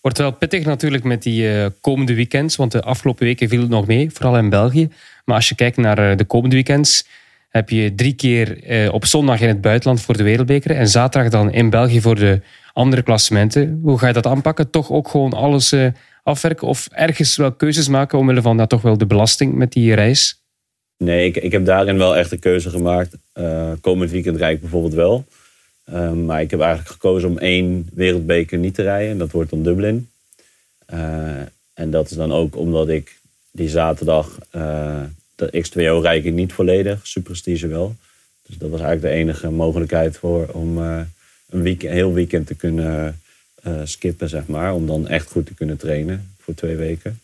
Wordt 0.01 0.19
wel 0.19 0.33
pittig 0.33 0.65
natuurlijk 0.65 1.05
met 1.05 1.23
die 1.23 1.49
eh, 1.49 1.67
komende 1.81 2.15
weekends, 2.15 2.57
want 2.57 2.73
de 2.73 2.83
afgelopen 2.83 3.25
weken 3.25 3.49
viel 3.49 3.61
het 3.61 3.69
nog 3.69 3.87
mee, 3.87 4.11
vooral 4.11 4.39
in 4.39 4.49
België. 4.49 4.89
Maar 5.25 5.37
als 5.37 5.49
je 5.49 5.55
kijkt 5.55 5.77
naar 5.77 6.11
eh, 6.11 6.17
de 6.17 6.25
komende 6.25 6.55
weekends, 6.55 7.07
heb 7.53 7.71
je 7.71 7.95
drie 7.95 8.15
keer 8.15 8.65
eh, 8.65 8.93
op 8.93 9.05
zondag 9.05 9.41
in 9.41 9.49
het 9.49 9.61
buitenland 9.61 10.01
voor 10.01 10.17
de 10.17 10.23
Wereldbeker 10.23 10.71
en 10.71 10.89
zaterdag 10.89 11.31
dan 11.31 11.53
in 11.53 11.71
België 11.71 12.01
voor 12.01 12.15
de 12.15 12.41
andere 12.73 13.03
klassementen. 13.03 13.81
Hoe 13.83 13.99
ga 13.99 14.07
je 14.07 14.13
dat 14.13 14.27
aanpakken? 14.27 14.71
Toch 14.71 14.91
ook 14.91 15.09
gewoon 15.09 15.33
alles 15.33 15.73
eh, 15.73 15.87
afwerken 16.23 16.69
of 16.69 16.89
ergens 16.93 17.37
wel 17.37 17.53
keuzes 17.53 17.89
maken 17.89 18.19
omwille 18.19 18.43
van 18.43 18.57
dat 18.57 18.69
toch 18.69 18.83
wel 18.83 18.99
de 18.99 19.07
belasting 19.07 19.55
met 19.55 19.73
die 19.73 19.95
reis? 19.95 20.41
Nee, 20.97 21.27
ik, 21.27 21.37
ik 21.37 21.53
heb 21.53 21.65
daarin 21.65 21.99
wel 21.99 22.17
echt 22.17 22.33
een 22.33 22.39
keuze 22.39 22.71
gemaakt. 22.71 23.17
Eh, 23.33 23.73
komend 23.81 24.11
weekend 24.11 24.37
rijd 24.37 24.55
ik 24.55 24.61
bijvoorbeeld 24.61 24.95
wel. 24.95 25.25
Ehm, 25.85 26.25
maar 26.25 26.41
ik 26.41 26.51
heb 26.51 26.61
eigenlijk 26.61 26.91
gekozen 26.91 27.29
om 27.29 27.39
één 27.39 27.89
wereldbeker 27.95 28.59
niet 28.59 28.75
te 28.75 28.83
rijden. 28.83 29.11
En 29.11 29.19
dat 29.19 29.31
wordt 29.31 29.51
dan 29.51 29.63
Dublin. 29.63 30.09
En 31.75 31.91
dat 31.91 32.11
is 32.11 32.17
dan 32.17 32.33
ook 32.33 32.57
omdat 32.57 32.89
ik 32.89 33.17
die 33.51 33.69
zaterdag... 33.69 34.39
eh, 35.43 35.51
de 35.51 35.65
X2O 35.65 36.03
rijd 36.03 36.25
ik 36.25 36.33
niet 36.33 36.53
volledig. 36.53 37.07
Superstige 37.07 37.67
wel. 37.67 37.95
Dus 38.47 38.59
dat 38.59 38.71
was 38.71 38.81
eigenlijk 38.81 39.15
de 39.15 39.21
enige 39.21 39.51
mogelijkheid 39.51 40.17
voor 40.17 40.47
om 40.47 40.79
eh, 40.79 41.01
een, 41.51 41.63
week, 41.63 41.83
een 41.83 41.93
heel 41.93 42.13
weekend 42.13 42.47
te 42.47 42.55
kunnen 42.55 43.21
eh, 43.63 43.73
skippen, 43.85 44.29
zeg 44.29 44.47
maar. 44.47 44.75
Om 44.75 44.87
dan 44.87 45.09
echt 45.09 45.31
goed 45.31 45.47
te 45.47 45.55
kunnen 45.55 45.77
trainen 45.77 46.35
voor 46.41 46.55
twee 46.55 46.77
weken. 46.77 47.21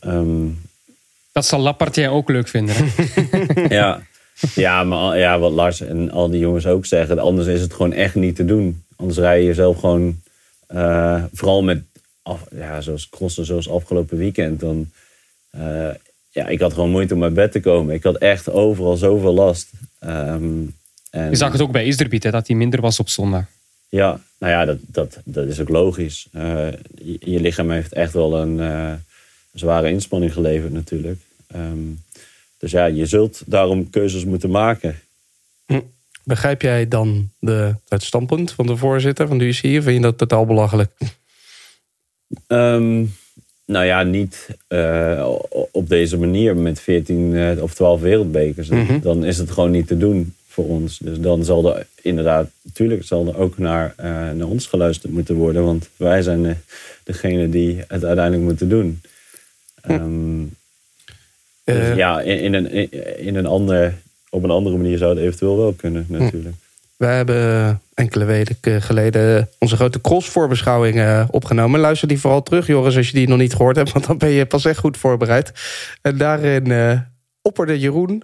Ehm, 0.00 0.46
Dat 1.32 1.46
zal 1.46 1.60
Lapartien 1.60 2.08
ook 2.08 2.28
leuk 2.28 2.48
vinden. 2.48 2.74
ja. 3.78 4.02
Ja, 4.54 4.84
maar 4.84 5.18
ja, 5.18 5.38
wat 5.38 5.52
Lars 5.52 5.80
en 5.80 6.10
al 6.10 6.30
die 6.30 6.40
jongens 6.40 6.66
ook 6.66 6.86
zeggen. 6.86 7.18
Anders 7.18 7.46
is 7.46 7.60
het 7.60 7.72
gewoon 7.72 7.92
echt 7.92 8.14
niet 8.14 8.36
te 8.36 8.44
doen. 8.44 8.84
Anders 8.96 9.18
rij 9.18 9.38
je 9.40 9.46
jezelf 9.46 9.78
gewoon... 9.80 10.20
eh, 10.66 11.24
vooral 11.32 11.62
met... 11.62 11.82
Af, 12.22 12.44
ja, 12.50 12.80
zoals 12.80 13.08
crossen 13.08 13.44
zoals 13.44 13.68
afgelopen 13.68 14.18
weekend. 14.18 14.60
Dan, 14.60 14.90
ja, 16.32 16.46
ik 16.46 16.60
had 16.60 16.72
gewoon 16.72 16.90
moeite 16.90 17.14
om 17.14 17.22
uit 17.22 17.34
bed 17.34 17.52
te 17.52 17.60
komen. 17.60 17.94
Ik 17.94 18.02
had 18.02 18.16
echt 18.16 18.50
overal 18.50 18.96
zoveel 18.96 19.34
last. 19.34 19.70
Ehm, 19.98 20.64
en, 21.10 21.30
Je 21.30 21.36
zag 21.36 21.52
het 21.52 21.60
ook 21.60 21.72
bij 21.72 21.84
Iserbiet, 21.84 22.22
hè, 22.22 22.30
dat 22.30 22.46
hij 22.46 22.56
minder 22.56 22.80
was 22.80 23.00
op 23.00 23.08
zondag. 23.08 23.44
ja, 23.88 24.20
nou 24.38 24.52
ja, 24.52 24.64
dat, 24.64 24.78
dat, 24.86 25.20
dat 25.24 25.46
is 25.46 25.60
ook 25.60 25.68
logisch. 25.68 26.26
Eh, 26.32 26.68
je, 26.94 27.16
je 27.20 27.40
lichaam 27.40 27.70
heeft 27.70 27.92
echt 27.92 28.12
wel 28.12 28.38
een 28.38 28.60
eh, 28.60 28.92
zware 29.52 29.90
inspanning 29.90 30.32
geleverd 30.32 30.72
natuurlijk. 30.72 31.20
Ehm, 31.46 31.78
dus 32.58 32.70
ja, 32.70 32.84
je 32.84 33.06
zult 33.06 33.42
daarom 33.46 33.90
keuzes 33.90 34.24
moeten 34.24 34.50
maken. 34.50 35.00
Begrijp 36.24 36.62
jij 36.62 36.88
dan 36.88 37.30
de, 37.38 37.74
het 37.88 38.02
standpunt 38.02 38.52
van 38.52 38.66
de 38.66 38.76
voorzitter 38.76 39.26
van 39.28 39.38
de 39.38 39.44
UCI? 39.44 39.78
Of 39.78 39.84
vind 39.84 39.96
je 39.96 40.02
dat 40.02 40.18
totaal 40.18 40.46
belachelijk? 40.46 40.90
Ehm, 42.46 43.04
nou 43.64 43.84
ja, 43.84 44.02
niet 44.02 44.48
eh, 44.66 45.28
op 45.70 45.88
deze 45.88 46.18
manier 46.18 46.56
met 46.56 46.80
14 46.80 47.36
eh, 47.36 47.62
of 47.62 47.74
12 47.74 48.00
wereldbekers. 48.00 48.68
Mhm. 48.68 49.00
Dan 49.00 49.24
is 49.24 49.38
het 49.38 49.50
gewoon 49.50 49.70
niet 49.70 49.86
te 49.86 49.96
doen 49.96 50.34
voor 50.48 50.64
ons. 50.64 50.98
Dus 50.98 51.20
dan 51.20 51.44
zal 51.44 51.76
er 51.76 51.86
inderdaad, 52.02 52.50
natuurlijk 52.62 53.04
zal 53.04 53.26
er 53.26 53.38
ook 53.38 53.58
naar, 53.58 53.94
eh, 53.96 54.06
naar 54.30 54.46
ons 54.46 54.66
geluisterd 54.66 55.12
moeten 55.12 55.34
worden. 55.34 55.64
Want 55.64 55.88
wij 55.96 56.22
zijn 56.22 56.42
de, 56.42 56.54
degene 57.04 57.48
die 57.48 57.76
het 57.88 58.04
uiteindelijk 58.04 58.42
moeten 58.42 58.68
doen. 58.68 59.00
Ehm, 59.80 60.42
dus 61.64 61.96
ja, 61.96 62.20
in, 62.20 62.38
in, 62.38 62.54
een, 62.54 62.90
in 63.18 63.36
een 63.36 63.46
ander, 63.46 63.94
op 64.30 64.42
een 64.42 64.50
andere 64.50 64.76
manier 64.76 64.98
zou 64.98 65.14
het 65.14 65.24
eventueel 65.24 65.56
wel 65.56 65.72
kunnen 65.72 66.06
natuurlijk. 66.08 66.56
Wij 67.02 67.16
hebben 67.16 67.80
enkele 67.94 68.24
weken 68.24 68.82
geleden 68.82 69.48
onze 69.58 69.76
grote 69.76 70.00
cross-voorbeschouwing 70.00 70.96
eh, 70.96 71.24
opgenomen. 71.30 71.80
Luister 71.80 72.08
die 72.08 72.18
vooral 72.20 72.42
terug, 72.42 72.66
Joris, 72.66 72.96
als 72.96 73.06
je 73.06 73.12
die 73.12 73.28
nog 73.28 73.38
niet 73.38 73.54
gehoord 73.54 73.76
hebt. 73.76 73.92
Want 73.94 74.06
dan 74.06 74.18
ben 74.18 74.28
je 74.28 74.46
pas 74.46 74.64
echt 74.64 74.78
goed 74.78 74.96
voorbereid. 74.96 75.52
En 76.02 76.16
daarin 76.18 76.70
eh, 76.70 77.00
opperde 77.42 77.78
Jeroen, 77.78 78.22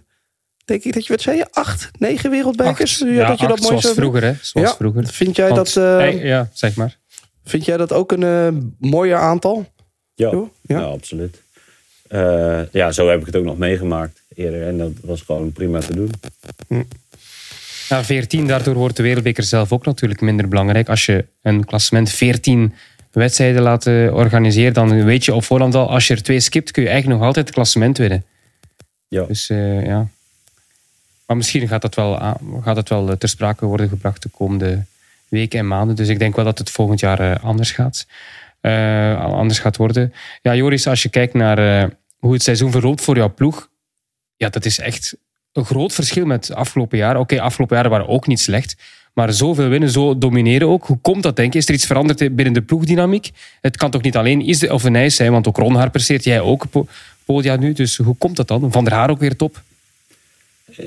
denk 0.64 0.84
ik 0.84 0.92
dat 0.92 1.06
je 1.06 1.12
wat 1.12 1.22
zei, 1.22 1.36
je? 1.36 1.46
acht, 1.52 1.90
negen 1.98 2.30
wereldbekers? 2.30 3.02
Acht. 3.02 3.12
Ja, 3.12 3.26
dat 3.28 3.40
je 3.40 3.46
dat 3.46 3.60
mooi 3.60 3.80
zoals 3.80 3.96
vroeger, 3.96 4.22
hè? 4.24 4.32
Zoals 4.40 4.68
Ja. 4.70 4.76
vroeger. 4.76 5.06
Vind 5.06 5.36
jij, 5.36 5.48
Want- 5.48 5.74
dat, 5.74 5.84
eh, 5.84 5.96
Hey, 5.96 6.16
ja, 6.16 6.48
zeg 6.52 6.76
maar. 6.76 6.96
vind 7.44 7.64
jij 7.64 7.76
dat 7.76 7.92
ook 7.92 8.12
een 8.12 8.22
eh, 8.22 8.48
mooier 8.90 9.16
aantal? 9.18 9.66
Ja, 10.14 10.30
ja. 10.30 10.44
ja. 10.62 10.80
absoluut. 10.80 11.42
Eh, 12.08 12.60
ja, 12.72 12.92
zo 12.92 13.08
heb 13.08 13.20
ik 13.20 13.26
het 13.26 13.36
ook 13.36 13.44
nog 13.44 13.58
meegemaakt 13.58 14.22
eerder. 14.34 14.66
En 14.66 14.78
dat 14.78 14.92
was 15.02 15.22
gewoon 15.22 15.52
prima 15.52 15.80
te 15.80 15.94
doen. 15.94 16.10
Ja, 17.88 18.04
14, 18.04 18.46
daardoor 18.46 18.74
wordt 18.74 18.96
de 18.96 19.02
wereldbeker 19.02 19.44
zelf 19.44 19.72
ook 19.72 19.84
natuurlijk 19.84 20.20
minder 20.20 20.48
belangrijk. 20.48 20.88
Als 20.88 21.06
je 21.06 21.24
een 21.42 21.64
klassement 21.64 22.10
14 22.10 22.74
wedstrijden 23.10 23.62
laat 23.62 23.86
eh, 23.86 24.14
organiseren, 24.14 24.72
dan 24.72 25.04
weet 25.04 25.24
je 25.24 25.34
op 25.34 25.44
voorhand 25.44 25.74
al, 25.74 25.90
als 25.90 26.06
je 26.06 26.14
er 26.14 26.22
twee 26.22 26.40
skipt, 26.40 26.70
kun 26.70 26.82
je 26.82 26.88
eigenlijk 26.88 27.18
nog 27.18 27.28
altijd 27.28 27.46
het 27.46 27.54
klassement 27.54 27.98
winnen. 27.98 28.24
Ja. 29.08 29.24
Dus 29.24 29.50
eh, 29.50 29.86
ja. 29.86 30.08
Maar 31.26 31.36
misschien 31.36 31.68
gaat 31.68 31.82
dat 31.82 31.94
wel, 31.94 32.36
gaat 32.62 32.74
dat 32.74 32.88
wel 32.88 33.10
eh, 33.10 33.16
ter 33.16 33.28
sprake 33.28 33.66
worden 33.66 33.88
gebracht 33.88 34.22
de 34.22 34.28
komende 34.28 34.84
weken 35.28 35.58
en 35.58 35.68
maanden. 35.68 35.96
Dus 35.96 36.08
ik 36.08 36.18
denk 36.18 36.36
wel 36.36 36.44
dat 36.44 36.58
het 36.58 36.70
volgend 36.70 37.00
jaar 37.00 37.38
anders 37.38 37.70
gaat. 37.70 38.06
anders 39.32 39.58
gaat 39.58 39.76
worden. 39.76 40.12
Ja, 40.42 40.54
Joris, 40.54 40.86
als 40.86 41.02
je 41.02 41.08
kijkt 41.08 41.34
naar 41.34 41.90
hoe 42.18 42.32
het 42.32 42.42
seizoen 42.42 42.70
verloopt 42.70 43.00
voor 43.00 43.16
jouw 43.16 43.34
ploeg, 43.34 43.68
ja, 44.36 44.48
dat 44.48 44.64
is 44.64 44.78
echt 44.78 45.16
een 45.52 45.64
groot 45.64 45.92
verschil 45.92 46.26
met 46.26 46.54
afgelopen 46.54 46.98
jaren. 46.98 47.20
Oké, 47.20 47.40
afgelopen 47.40 47.76
jaren 47.76 47.90
waren 47.90 48.08
ook 48.08 48.26
niet 48.26 48.40
slecht. 48.40 48.76
Maar 49.12 49.32
zoveel 49.32 49.68
winnen, 49.68 49.90
zo 49.90 50.18
domineren 50.18 50.68
ook. 50.68 50.86
Hoe 50.86 50.98
komt 51.02 51.22
dat, 51.22 51.36
denk 51.36 51.52
je? 51.52 51.58
Is 51.58 51.68
er 51.68 51.74
iets 51.74 51.86
veranderd 51.86 52.18
binnen 52.18 52.52
de 52.54 52.62
ploegdynamiek? 52.62 53.30
Het 53.60 53.76
kan 53.76 53.90
toch 53.90 54.02
niet 54.02 54.16
alleen 54.16 54.40
Is 54.40 54.68
of 54.68 54.84
een 54.84 54.92
Nijs 54.92 55.16
zijn, 55.16 55.32
want 55.32 55.48
ook 55.48 55.56
Ron 55.56 55.74
Haar 55.74 55.90
presteert. 55.90 56.24
Jij 56.24 56.40
ook 56.40 56.70
po- 56.70 56.86
podia 57.24 57.56
nu. 57.56 57.72
Dus 57.72 57.96
hoe 57.96 58.16
komt 58.18 58.36
dat 58.36 58.48
dan? 58.48 58.72
Van 58.72 58.84
der 58.84 58.92
Haar 58.92 59.10
ook 59.10 59.18
weer 59.18 59.36
top. 59.36 59.62
Eh, 60.76 60.84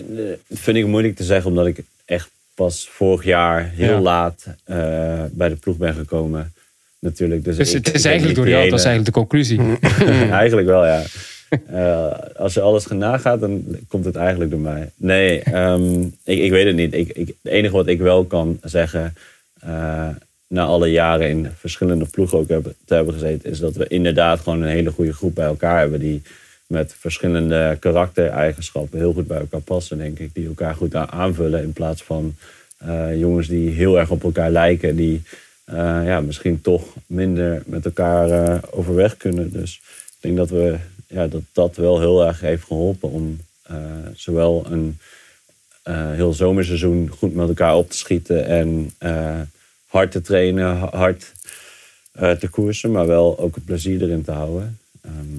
vind 0.50 0.78
ik 0.78 0.86
moeilijk 0.88 1.16
te 1.16 1.24
zeggen, 1.24 1.50
omdat 1.50 1.68
ik 1.68 1.80
echt 2.06 2.30
pas 2.56 2.88
vorig 2.92 3.24
jaar 3.24 3.70
heel 3.76 3.94
Ja. 3.94 4.00
laat 4.00 4.46
eh, 4.64 4.76
bij 5.32 5.50
de 5.50 5.56
ploeg 5.56 5.78
ben 5.78 5.94
gekomen. 5.94 6.54
Natuurlijk. 7.00 7.44
Dus, 7.44 7.58
Dus 7.58 7.74
ik- 7.74 7.86
het 7.86 7.96
is 7.96 8.06
eigenlijk 8.06 8.36
door 8.36 8.50
jou, 8.50 8.70
dat 8.70 8.80
is 8.80 8.86
eigenlijk 8.86 9.16
de 9.16 9.20
conclusie. 9.20 9.60
eigenlijk 10.44 10.68
wel, 10.68 10.86
ja. 10.86 11.04
Eh, 11.68 12.12
als 12.36 12.54
je 12.54 12.62
alles 12.62 12.88
nagaat, 12.88 13.40
dan 13.40 13.64
komt 13.88 14.06
het 14.06 14.16
eigenlijk 14.16 14.52
door 14.52 14.60
mij. 14.60 14.90
Nee, 14.96 15.40
ehm, 15.40 16.02
ik, 16.24 16.40
ik 16.40 16.52
weet 16.52 16.66
het 16.66 16.76
niet. 16.76 16.94
Ik, 16.94 17.10
ik, 17.10 17.28
het 17.28 17.52
enige 17.52 17.76
wat 17.76 17.88
ik 17.88 18.00
wel 18.00 18.26
kan 18.26 18.60
zeggen, 18.64 19.14
eh, 19.60 20.10
na 20.48 20.64
alle 20.64 20.88
jaren 20.88 21.30
in 21.30 21.48
verschillende 21.56 22.06
ploegen 22.06 22.38
ook 22.38 22.48
hebben, 22.48 22.76
te 22.86 22.94
hebben 22.94 23.14
gezeten, 23.14 23.50
is 23.50 23.60
dat 23.60 23.76
we 23.76 23.88
inderdaad 23.88 24.40
gewoon 24.40 24.62
een 24.62 24.70
hele 24.70 24.92
goede 24.92 25.14
groep 25.14 25.36
bij 25.36 25.46
elkaar 25.46 25.80
hebben. 25.80 26.00
Die 26.00 26.22
met 26.68 26.96
verschillende 27.00 27.78
karaktereigenschappen 27.80 29.00
heel 29.00 29.14
goed 29.14 29.28
bij 29.28 29.40
elkaar 29.40 29.62
passen, 29.62 29.98
denk 29.98 30.20
ik. 30.20 30.34
Die 30.34 30.48
elkaar 30.48 30.76
goed 30.76 30.96
aanvullen 30.96 31.64
in 31.64 31.74
plaats 31.74 32.04
van 32.04 32.36
eh, 32.78 33.20
jongens 33.20 33.48
die 33.48 33.70
heel 33.70 34.00
erg 34.00 34.10
op 34.10 34.24
elkaar 34.24 34.52
lijken. 34.52 34.96
Die 34.96 35.22
ja, 36.04 36.22
misschien 36.22 36.62
toch 36.62 36.96
minder 37.06 37.64
met 37.66 37.86
elkaar 37.86 38.60
overweg 38.72 39.18
kunnen. 39.18 39.52
Dus 39.52 39.82
ik 40.06 40.18
denk 40.20 40.38
dat, 40.38 40.50
we, 40.50 40.78
ja, 41.12 41.28
dat 41.28 41.42
dat 41.52 41.76
wel 41.76 42.00
heel 42.00 42.26
erg 42.26 42.40
heeft 42.40 42.64
geholpen 42.64 43.10
om 43.10 43.40
eh, 43.62 43.76
zowel 44.16 44.66
een 44.70 44.98
eh, 45.84 46.12
heel 46.12 46.34
zomerseizoen 46.34 47.10
goed 47.18 47.34
met 47.34 47.48
elkaar 47.48 47.76
op 47.76 47.90
te 47.90 47.98
schieten 47.98 48.46
en 48.46 48.92
eh, 48.98 49.42
hard 49.86 50.12
te 50.12 50.22
trainen, 50.22 50.78
ha- 50.78 50.98
hard 50.98 51.32
te 52.40 52.48
koersen, 52.50 52.92
maar 52.92 53.08
wel 53.08 53.40
ook 53.40 53.56
het 53.56 53.66
plezier 53.66 54.02
erin 54.02 54.24
te 54.24 54.32
houden. 54.32 54.80
Ehm, 55.02 55.38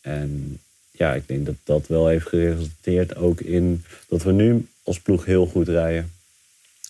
en 0.00 0.60
ja, 0.90 1.14
ik 1.14 1.28
denk 1.28 1.46
dat 1.46 1.54
dat 1.64 1.86
wel 1.86 2.06
heeft 2.06 2.28
geresulteerd 2.28 3.16
ook 3.16 3.40
in 3.40 3.84
dat 4.08 4.22
we 4.22 4.32
nu 4.32 4.66
als 4.82 5.00
ploeg 5.00 5.24
heel 5.24 5.46
goed 5.46 5.68
rijden. 5.68 6.10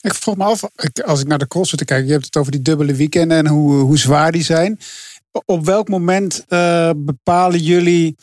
Ik 0.03 0.15
vroeg 0.15 0.37
me 0.37 0.45
af, 0.45 0.63
als 1.05 1.21
ik 1.21 1.27
naar 1.27 1.39
de 1.39 1.47
cross 1.47 1.71
zit 1.71 1.79
te 1.79 1.85
kijken, 1.85 2.07
je 2.07 2.13
hebt 2.13 2.25
het 2.25 2.37
over 2.37 2.53
die 2.53 2.63
dubbele 2.63 2.95
weekenden 2.95 3.39
en 3.39 3.47
hoe, 3.47 3.81
hoe 3.81 3.99
zwaar 3.99 4.33
die 4.33 4.43
zijn. 4.43 4.81
Op 5.45 5.65
welk 5.65 5.89
moment 5.89 6.45
eh, 6.49 6.91
bepalen 6.97 7.61
jullie 7.61 8.17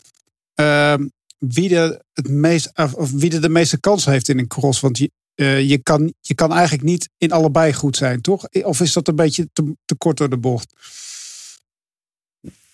eh, 0.54 0.94
wie, 1.38 1.76
er 1.76 2.02
het 2.12 2.28
meest, 2.28 2.72
of 2.94 3.10
wie 3.10 3.32
er 3.32 3.40
de 3.40 3.48
meeste 3.48 3.80
kans 3.80 4.04
heeft 4.04 4.28
in 4.28 4.38
een 4.38 4.46
cross? 4.46 4.80
Want 4.80 4.98
je, 4.98 5.10
eh, 5.34 5.68
je, 5.68 5.78
kan, 5.78 6.14
je 6.20 6.34
kan 6.34 6.52
eigenlijk 6.52 6.82
niet 6.82 7.08
in 7.18 7.32
allebei 7.32 7.72
goed 7.72 7.96
zijn, 7.96 8.20
toch? 8.20 8.48
Of 8.48 8.80
is 8.80 8.92
dat 8.92 9.08
een 9.08 9.16
beetje 9.16 9.48
te, 9.52 9.76
te 9.84 9.94
kort 9.94 10.16
door 10.16 10.30
de 10.30 10.36
bocht? 10.36 10.72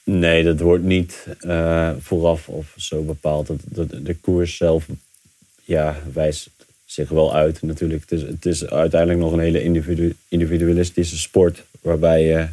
Nee, 0.05 0.45
dat 0.45 0.61
wordt 0.61 0.85
niet 0.85 1.27
eh, 1.41 1.91
vooraf 2.01 2.49
of 2.49 2.75
zo 2.77 3.03
bepaald. 3.03 3.47
Dat, 3.47 3.61
dat, 3.65 3.89
de 4.07 4.15
koers 4.15 4.57
zelf 4.57 4.87
ja, 5.65 5.97
wijst 6.13 6.51
zich 6.85 7.09
wel 7.09 7.35
uit 7.35 7.63
natuurlijk. 7.63 8.01
Het 8.01 8.13
is, 8.13 8.23
het 8.23 8.47
is 8.47 8.67
uiteindelijk 8.67 9.21
nog 9.21 9.33
een 9.33 9.39
hele 9.39 9.63
individu- 9.63 10.17
individualistische 10.29 11.19
sport. 11.19 11.63
Waarbij 11.81 12.25
je 12.25 12.49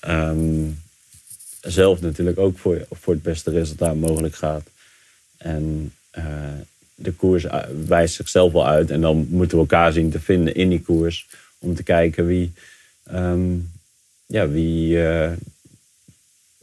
ehm, 0.00 0.66
zelf 1.64 2.00
natuurlijk 2.00 2.38
ook 2.38 2.58
voor, 2.58 2.86
voor 2.90 3.12
het 3.12 3.22
beste 3.22 3.50
resultaat 3.50 3.96
mogelijk 3.96 4.34
gaat. 4.34 4.62
En 5.36 5.92
eh, 6.10 6.24
de 6.94 7.12
koers 7.12 7.44
u- 7.44 7.48
wijst 7.86 8.14
zichzelf 8.14 8.52
wel 8.52 8.66
uit. 8.66 8.90
En 8.90 9.00
dan 9.00 9.26
moeten 9.30 9.56
we 9.56 9.62
elkaar 9.62 9.92
zien 9.92 10.10
te 10.10 10.20
vinden 10.20 10.54
in 10.54 10.68
die 10.68 10.82
koers. 10.82 11.26
Om 11.58 11.74
te 11.74 11.82
kijken 11.82 12.26
wie, 12.26 12.52
ehm, 13.04 13.56
ja, 14.26 14.48
wie 14.48 15.06
eh, 15.06 15.32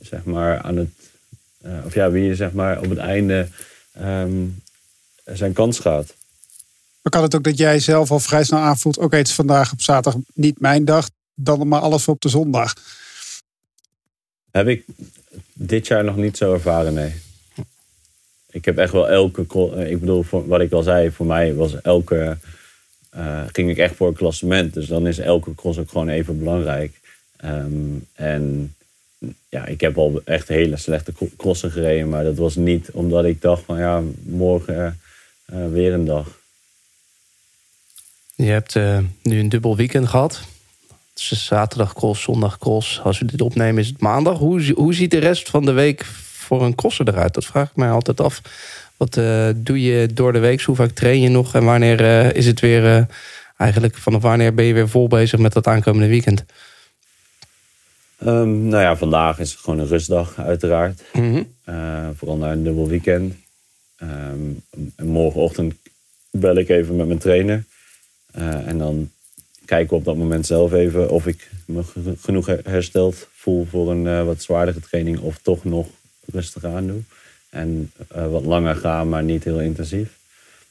zeg 0.01 0.23
maar 0.23 0.61
aan 0.61 0.77
het, 0.77 0.89
eh, 1.61 1.85
of 1.85 1.93
ja, 1.93 2.11
wie 2.11 2.35
zeg 2.35 2.51
maar 2.51 2.79
op 2.79 2.89
het 2.89 2.97
einde 2.97 3.47
ehm, 3.91 4.45
zijn 5.25 5.53
kans 5.53 5.79
gaat. 5.79 6.13
Maar 7.01 7.11
kan 7.11 7.23
het 7.23 7.35
ook 7.35 7.43
dat 7.43 7.57
jij 7.57 7.79
zelf 7.79 8.11
al 8.11 8.19
vrij 8.19 8.43
snel 8.43 8.59
aanvoelt... 8.59 8.97
oké, 8.97 9.15
het 9.17 9.27
is 9.27 9.33
vandaag 9.33 9.71
op 9.71 9.81
zaterdag 9.81 10.21
niet 10.33 10.59
mijn 10.59 10.85
dag... 10.85 11.09
dan 11.33 11.67
maar 11.67 11.81
alles 11.81 12.07
op 12.07 12.21
de 12.21 12.29
zondag. 12.29 12.73
Heb 14.51 14.67
ik 14.67 14.83
dit 15.53 15.87
jaar 15.87 16.03
nog 16.03 16.15
niet 16.15 16.37
zo 16.37 16.53
ervaren, 16.53 16.93
nee. 16.93 17.13
Ik 18.51 18.65
heb 18.65 18.77
echt 18.77 18.91
wel 18.91 19.09
elke... 19.09 19.45
eh, 19.75 19.91
Ik 19.91 19.99
bedoel, 19.99 20.25
wat 20.29 20.61
ik 20.61 20.71
al 20.71 20.83
zei, 20.83 21.11
voor 21.11 21.25
mij 21.25 21.53
was 21.55 21.81
elke... 21.81 22.37
eh, 23.09 23.43
ging 23.51 23.69
ik 23.69 23.77
echt 23.77 23.95
voor 23.95 24.07
een 24.07 24.13
klassement. 24.13 24.73
Dus 24.73 24.87
dan 24.87 25.07
is 25.07 25.17
elke 25.19 25.55
cross 25.55 25.77
ook 25.79 25.89
gewoon 25.89 26.09
even 26.09 26.39
belangrijk. 26.39 26.99
Ehm, 27.37 27.73
en 28.13 28.75
ja, 29.49 29.65
ik 29.65 29.81
heb 29.81 29.97
al 29.97 30.21
echt 30.25 30.47
hele 30.47 30.77
slechte 30.77 31.13
cro- 31.13 31.29
crossen 31.37 31.71
gereden. 31.71 32.09
Maar 32.09 32.23
dat 32.23 32.35
was 32.37 32.55
niet 32.55 32.91
omdat 32.91 33.25
ik 33.25 33.41
dacht 33.41 33.63
van 33.63 33.77
ja, 33.79 34.01
morgen 34.23 34.99
eh, 35.45 35.67
weer 35.71 35.93
een 35.93 36.05
dag. 36.05 36.39
Je 38.35 38.45
hebt 38.45 38.75
nu 39.23 39.39
een 39.39 39.49
dubbel 39.49 39.75
weekend 39.75 40.07
gehad. 40.07 40.41
Is 41.15 41.45
zaterdag 41.45 41.93
cross, 41.93 42.21
zondag 42.21 42.57
cross. 42.57 43.01
Als 43.03 43.19
we 43.19 43.25
dit 43.25 43.41
opnemen 43.41 43.81
is 43.81 43.87
het 43.87 44.01
maandag. 44.01 44.37
Hoe, 44.37 44.71
hoe 44.75 44.93
ziet 44.93 45.11
de 45.11 45.17
rest 45.17 45.49
van 45.49 45.65
de 45.65 45.71
week 45.71 46.05
voor 46.05 46.63
een 46.63 46.75
crosser 46.75 47.07
eruit? 47.07 47.33
Dat 47.33 47.45
vraag 47.45 47.69
ik 47.69 47.75
mij 47.75 47.89
altijd 47.89 48.21
af. 48.21 48.41
Wat 48.97 49.17
eh, 49.17 49.49
doe 49.55 49.81
je 49.81 50.13
door 50.13 50.33
de 50.33 50.39
week? 50.39 50.61
Hoe 50.61 50.75
vaak 50.75 50.91
train 50.91 51.21
je 51.21 51.29
nog? 51.29 51.55
En 51.55 51.63
wanneer 51.63 52.03
eh, 52.03 52.33
is 52.33 52.45
het 52.45 52.59
weer... 52.59 52.85
eh, 52.85 53.03
eigenlijk 53.57 53.97
vanaf 53.97 54.21
wanneer 54.21 54.53
ben 54.53 54.65
je 54.65 54.73
weer 54.73 54.89
vol 54.89 55.07
bezig 55.07 55.39
met 55.39 55.53
dat 55.53 55.67
aankomende 55.67 56.07
weekend? 56.07 56.45
Ehm, 58.17 58.67
nou 58.67 58.83
ja, 58.83 58.95
vandaag 58.97 59.39
is 59.39 59.51
het 59.51 59.59
gewoon 59.59 59.79
een 59.79 59.87
rustdag 59.87 60.39
uiteraard. 60.39 61.01
Mhm. 61.13 61.43
Vooral 62.15 62.37
na 62.37 62.51
een 62.51 62.63
dubbel 62.63 62.87
weekend. 62.87 63.33
Ehm, 63.95 64.51
en 64.95 65.07
morgenochtend 65.07 65.73
bel 66.31 66.55
ik 66.55 66.69
even 66.69 66.95
met 66.95 67.07
mijn 67.07 67.19
trainer. 67.19 67.63
En 68.65 68.77
dan 68.77 69.11
kijken 69.75 69.97
op 69.97 70.05
dat 70.05 70.15
moment 70.15 70.45
zelf 70.45 70.73
even 70.73 71.09
of 71.09 71.27
ik 71.27 71.51
me 71.65 71.83
ge- 71.83 72.15
genoeg 72.19 72.45
her- 72.45 72.61
hersteld 72.63 73.27
voel 73.31 73.65
voor 73.65 73.91
een 73.91 74.07
eh, 74.07 74.25
wat 74.25 74.41
zwaardere 74.41 74.79
training. 74.79 75.19
Of 75.19 75.37
toch 75.41 75.63
nog 75.63 75.87
rustig 76.31 76.63
aan 76.63 76.87
doe. 76.87 77.01
En 77.49 77.91
eh, 78.07 78.31
wat 78.31 78.45
langer 78.45 78.75
gaan, 78.75 79.09
maar 79.09 79.23
niet 79.23 79.43
heel 79.43 79.59
intensief. 79.59 80.09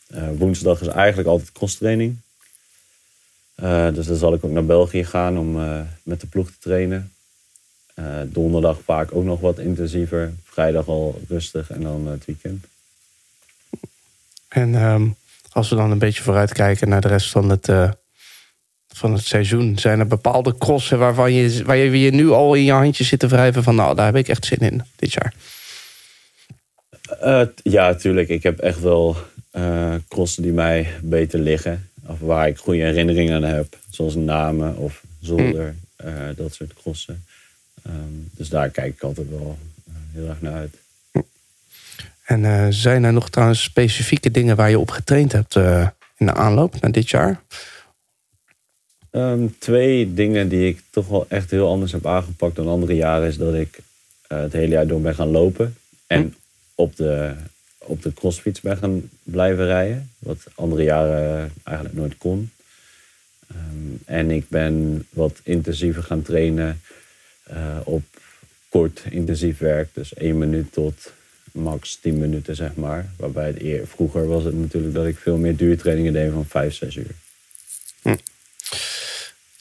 Eh, 0.06 0.28
woensdag 0.36 0.80
is 0.80 0.86
eigenlijk 0.86 1.28
altijd 1.28 1.52
crosstraining. 1.52 2.16
Dus 3.94 4.06
dan 4.06 4.16
zal 4.16 4.34
ik 4.34 4.44
ook 4.44 4.50
naar 4.50 4.64
België 4.64 5.04
gaan 5.04 5.38
om 5.38 5.52
met 6.02 6.20
de 6.20 6.26
ploeg 6.26 6.46
te 6.50 6.58
trainen. 6.60 7.12
Donderdag 8.26 8.78
vaak 8.84 9.14
ook 9.14 9.24
nog 9.24 9.40
wat 9.40 9.58
intensiever. 9.58 10.32
Vrijdag 10.44 10.86
al 10.86 11.20
rustig 11.28 11.70
en 11.70 11.80
dan 11.82 12.06
het 12.06 12.24
weekend. 12.24 12.64
En 14.48 14.74
ehm, 14.74 15.08
als 15.52 15.68
we 15.68 15.76
dan 15.76 15.90
een 15.90 15.98
beetje 15.98 16.22
vooruitkijken 16.22 16.88
naar 16.88 17.00
de 17.00 17.08
rest 17.08 17.30
van 17.30 17.48
het, 17.50 17.68
van 18.94 19.12
het 19.12 19.24
seizoen... 19.24 19.78
zijn 19.78 19.98
er 19.98 20.06
bepaalde 20.06 20.58
crossen 20.58 20.98
waarvan 20.98 21.32
je, 21.32 21.64
waar 21.64 21.76
je, 21.76 22.00
je 22.00 22.10
nu 22.10 22.30
al 22.30 22.54
in 22.54 22.64
je 22.64 22.72
handjes 22.72 23.08
zit 23.08 23.18
te 23.18 23.28
wrijven... 23.28 23.62
van 23.62 23.74
nou, 23.74 23.94
daar 23.94 24.06
heb 24.06 24.16
ik 24.16 24.28
echt 24.28 24.44
zin 24.44 24.58
in 24.58 24.82
dit 24.96 25.12
jaar. 25.12 25.34
Eh, 27.20 27.42
ja, 27.62 27.94
tuurlijk. 27.94 28.28
Ik 28.28 28.42
heb 28.42 28.58
echt 28.58 28.80
wel 28.80 29.16
eh 29.50 29.94
crossen 30.08 30.42
die 30.42 30.52
mij 30.52 30.88
beter 31.02 31.38
liggen. 31.38 31.90
Of 32.06 32.18
waar 32.20 32.48
ik 32.48 32.58
goede 32.58 32.82
herinneringen 32.82 33.34
aan 33.34 33.54
heb. 33.54 33.76
Zoals 33.90 34.14
Namen 34.14 34.76
of 34.76 35.02
Zolder. 35.20 35.74
eh, 35.96 36.12
dat 36.36 36.54
soort 36.54 36.74
crossen. 36.74 37.24
Ehm, 37.82 37.94
dus 38.30 38.48
daar 38.48 38.68
kijk 38.68 38.94
ik 38.94 39.02
altijd 39.02 39.30
wel 39.30 39.58
heel 40.12 40.28
erg 40.28 40.40
naar 40.40 40.54
uit. 40.54 40.74
En 42.24 42.44
eh, 42.44 42.66
zijn 42.70 43.04
er 43.04 43.12
nog 43.12 43.30
trouwens 43.30 43.62
specifieke 43.62 44.30
dingen 44.30 44.56
waar 44.56 44.70
je 44.70 44.78
op 44.78 44.90
getraind 44.90 45.32
hebt 45.32 45.56
in 46.16 46.26
de 46.26 46.34
aanloop 46.34 46.80
naar 46.80 46.92
dit 46.92 47.10
jaar? 47.10 47.40
Ehm, 49.10 49.46
twee 49.58 50.14
dingen 50.14 50.48
die 50.48 50.68
ik 50.68 50.82
toch 50.90 51.08
wel 51.08 51.26
echt 51.28 51.50
heel 51.50 51.68
anders 51.68 51.92
heb 51.92 52.06
aangepakt 52.06 52.56
dan 52.56 52.68
andere 52.68 52.94
jaren... 52.94 53.28
is 53.28 53.36
dat 53.36 53.54
ik 53.54 53.78
eh, 54.26 54.40
het 54.40 54.52
hele 54.52 54.72
jaar 54.72 54.86
door 54.86 55.00
ben 55.00 55.14
gaan 55.14 55.30
lopen. 55.30 55.76
En 56.06 56.34
op 56.74 56.96
de, 56.96 57.34
op 57.78 58.02
de 58.02 58.12
crossfiets 58.12 58.60
ben 58.60 58.76
gaan 58.76 59.10
blijven 59.22 59.66
rijden. 59.66 60.10
Wat 60.18 60.46
andere 60.54 60.82
jaren 60.82 61.52
eigenlijk 61.64 61.96
nooit 61.96 62.18
kon. 62.18 62.50
Ehm, 63.48 63.94
en 64.04 64.30
ik 64.30 64.48
ben 64.48 65.06
wat 65.10 65.40
intensiever 65.42 66.02
gaan 66.02 66.22
trainen 66.22 66.80
eh, 67.42 67.78
op 67.84 68.02
kort 68.68 69.02
intensief 69.10 69.58
werk. 69.58 69.88
Dus 69.92 70.14
één 70.14 70.38
minuut 70.38 70.72
tot 70.72 71.12
max 71.52 71.96
10 71.96 72.18
minuten, 72.18 72.56
zeg 72.56 72.74
maar. 72.74 73.10
Waarbij 73.16 73.46
het 73.46 73.60
eer, 73.60 73.86
vroeger 73.86 74.26
was 74.26 74.44
het 74.44 74.58
natuurlijk 74.58 74.94
dat 74.94 75.06
ik 75.06 75.18
veel 75.18 75.36
meer 75.36 75.56
duurtrainingen 75.56 76.12
deed 76.12 76.32
van 76.32 76.46
5, 76.46 76.74
6 76.74 76.96
uur. 76.96 77.14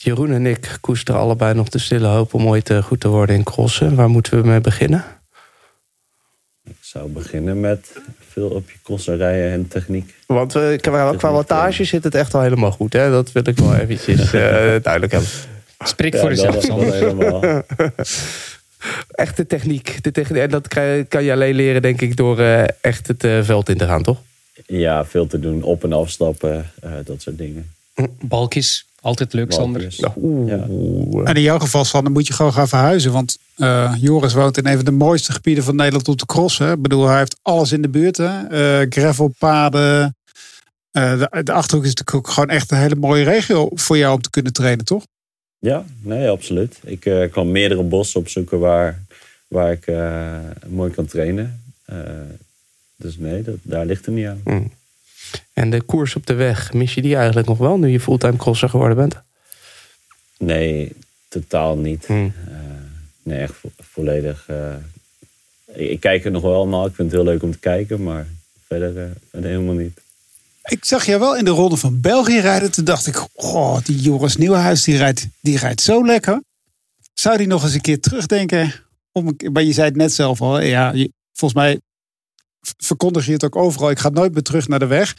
Jeroen 0.01 0.31
en 0.31 0.45
ik 0.45 0.77
koesteren 0.81 1.21
allebei 1.21 1.53
nog 1.53 1.69
de 1.69 1.79
stille 1.79 2.07
hoop 2.07 2.33
om 2.33 2.47
ooit 2.47 2.69
eh, 2.69 2.83
goed 2.83 2.99
te 2.99 3.07
worden 3.07 3.35
in 3.35 3.43
crossen. 3.43 3.95
Waar 3.95 4.09
moeten 4.09 4.41
we 4.41 4.47
mee 4.47 4.61
beginnen? 4.61 5.05
Ik 6.63 6.77
zou 6.79 7.09
beginnen 7.09 7.59
met 7.59 7.91
veel 8.29 8.49
op 8.49 8.69
je 8.69 8.77
crossen 8.83 9.17
rijden 9.17 9.51
en 9.51 9.67
techniek. 9.67 10.15
Want 10.25 10.55
eh, 10.55 10.77
qua, 10.77 11.15
qua 11.15 11.31
wattage 11.31 11.83
zit 11.83 12.03
het 12.03 12.15
echt 12.15 12.33
al 12.33 12.41
helemaal 12.41 12.71
goed. 12.71 12.93
Hè? 12.93 13.09
Dat 13.09 13.31
wil 13.31 13.47
ik 13.47 13.57
wel 13.57 13.75
eventjes 13.75 14.19
eh, 14.19 14.31
duidelijk 14.87 15.11
hebben. 15.11 15.29
Spreek 15.79 16.13
Ja, 16.13 16.19
voor 16.19 16.29
jezelf, 16.29 16.67
helemaal. 16.67 17.43
Echt 19.11 19.37
de 19.37 19.47
techniek. 19.47 20.03
De 20.03 20.11
techniek 20.11 20.41
en 20.41 20.49
dat 20.49 20.67
kan, 21.07 21.23
je 21.23 21.31
alleen 21.31 21.55
leren, 21.55 21.81
denk 21.81 22.01
ik, 22.01 22.15
door 22.15 22.39
eh, 22.39 22.63
echt 22.81 23.07
het 23.07 23.23
eh, 23.23 23.43
veld 23.43 23.69
in 23.69 23.77
te 23.77 23.85
gaan, 23.85 24.03
toch? 24.03 24.21
Ja, 24.65 25.05
veel 25.05 25.27
te 25.27 25.39
doen. 25.39 25.63
Op- 25.63 25.83
en 25.83 25.93
afstappen, 25.93 26.71
eh, 26.81 26.91
dat 27.03 27.21
soort 27.21 27.37
dingen. 27.37 27.71
Balkjes, 28.21 28.85
altijd 29.01 29.33
leuk, 29.33 29.51
Sander. 29.51 29.81
Balkjes. 29.81 30.11
Oeh. 30.21 31.29
En 31.29 31.35
in 31.35 31.41
jouw 31.41 31.59
geval, 31.59 31.85
Sander, 31.85 32.11
moet 32.11 32.27
je 32.27 32.33
gewoon 32.33 32.53
gaan 32.53 32.67
verhuizen. 32.67 33.11
Want 33.11 33.37
eh, 33.55 33.93
Joris 33.97 34.33
woont 34.33 34.57
in 34.57 34.67
een 34.67 34.75
van 34.75 34.85
de 34.85 34.91
mooiste 34.91 35.31
gebieden 35.31 35.63
van 35.63 35.75
Nederland 35.75 36.07
op 36.07 36.17
de 36.17 36.25
cross. 36.25 36.57
Hè. 36.57 36.71
Ik 36.71 36.81
bedoel, 36.81 37.07
hij 37.07 37.17
heeft 37.17 37.39
alles 37.41 37.71
in 37.71 37.81
de 37.81 37.89
buurt. 37.89 38.17
Hè. 38.17 38.47
Eh, 38.47 38.85
gravelpaden. 38.89 40.15
Eh, 40.91 41.19
de, 41.19 41.43
de 41.43 41.51
Achterhoek 41.51 41.85
is 41.85 41.93
natuurlijk 41.93 42.15
ook 42.15 42.33
gewoon 42.33 42.49
echt 42.49 42.71
een 42.71 42.77
hele 42.77 42.95
mooie 42.95 43.23
regio 43.23 43.69
voor 43.73 43.97
jou 43.97 44.13
om 44.15 44.21
te 44.21 44.29
kunnen 44.29 44.53
trainen, 44.53 44.85
toch? 44.85 45.03
Ja, 45.59 45.85
nee, 46.01 46.29
absoluut. 46.29 46.79
Ik 46.83 47.29
kan 47.31 47.51
meerdere 47.51 47.83
bossen 47.83 48.19
opzoeken 48.19 48.59
waar, 48.59 49.03
waar 49.47 49.71
ik 49.71 49.87
eh, 49.87 50.37
mooi 50.67 50.91
kan 50.91 51.05
trainen. 51.05 51.61
Eh, 51.85 51.97
dus 52.95 53.17
nee, 53.17 53.43
dat, 53.43 53.55
daar 53.61 53.85
ligt 53.85 54.05
het 54.05 54.15
niet 54.15 54.27
aan. 54.27 54.41
Mm. 54.43 54.71
En 55.59 55.69
de 55.69 55.81
koers 55.81 56.15
op 56.15 56.25
de 56.25 56.33
weg, 56.33 56.73
mis 56.73 56.93
je 56.93 57.01
die 57.01 57.15
eigenlijk 57.15 57.47
nog 57.47 57.57
wel 57.57 57.77
nu 57.77 57.87
je 57.87 57.99
fulltime 57.99 58.37
crosser 58.37 58.69
geworden 58.69 58.97
bent? 58.97 59.15
Nee, 60.37 60.91
totaal 61.27 61.77
niet. 61.77 62.07
Mm. 62.07 62.33
Eh, 62.47 62.53
nee, 63.23 63.39
echt 63.39 63.53
vo- 63.53 63.71
volledig. 63.77 64.43
eh, 64.47 64.73
ik, 65.65 65.89
ik 65.89 65.99
kijk 65.99 66.25
er 66.25 66.31
nog 66.31 66.41
wel 66.41 66.55
allemaal. 66.55 66.85
Ik 66.85 66.95
vind 66.95 67.11
het 67.11 67.21
heel 67.21 67.31
leuk 67.31 67.43
om 67.43 67.51
te 67.51 67.59
kijken, 67.59 68.03
maar 68.03 68.27
verder, 68.67 68.97
eh, 69.03 69.09
verder 69.29 69.49
helemaal 69.49 69.73
niet. 69.75 69.99
Ik 70.63 70.85
zag 70.85 71.05
jou 71.05 71.19
wel 71.19 71.37
in 71.37 71.45
de 71.45 71.51
ronde 71.51 71.77
van 71.77 72.01
België 72.01 72.39
rijden. 72.39 72.71
Toen 72.71 72.85
dacht 72.85 73.07
ik, 73.07 73.25
oh, 73.33 73.77
die 73.83 73.95
Joris 74.01 74.35
Nieuwenhuis, 74.37 74.83
die 74.83 74.97
rijdt, 74.97 75.27
die 75.41 75.57
rijdt 75.57 75.81
zo 75.81 76.05
lekker. 76.05 76.41
Zou 77.13 77.37
die 77.37 77.47
nog 77.47 77.63
eens 77.63 77.73
een 77.73 77.81
keer 77.81 77.99
terugdenken? 77.99 78.73
Om, 79.11 79.35
maar 79.51 79.63
je 79.63 79.73
zei 79.73 79.87
het 79.87 79.95
net 79.97 80.13
zelf 80.13 80.41
al. 80.41 80.59
Ja, 80.61 80.91
je- 80.91 81.11
volgens 81.33 81.61
mij 81.61 81.79
verkondig 82.77 83.25
je 83.25 83.31
het 83.31 83.45
ook 83.45 83.55
overal. 83.55 83.89
Ik 83.89 83.99
ga 83.99 84.09
nooit 84.09 84.33
meer 84.33 84.43
terug 84.43 84.67
naar 84.67 84.79
de 84.79 84.87
weg. 84.87 85.15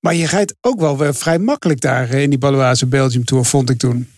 Maar 0.00 0.14
je 0.14 0.26
rijdt 0.26 0.54
ook 0.60 0.80
wel 0.80 0.98
weer 0.98 1.14
vrij 1.14 1.38
makkelijk 1.38 1.80
daar 1.80 2.10
eh, 2.10 2.22
in 2.22 2.30
die 2.30 2.38
Baloise 2.38 2.86
Belgium 2.86 3.24
Tour, 3.24 3.44
vond 3.44 3.70
ik 3.70 3.78
toen. 3.78 4.08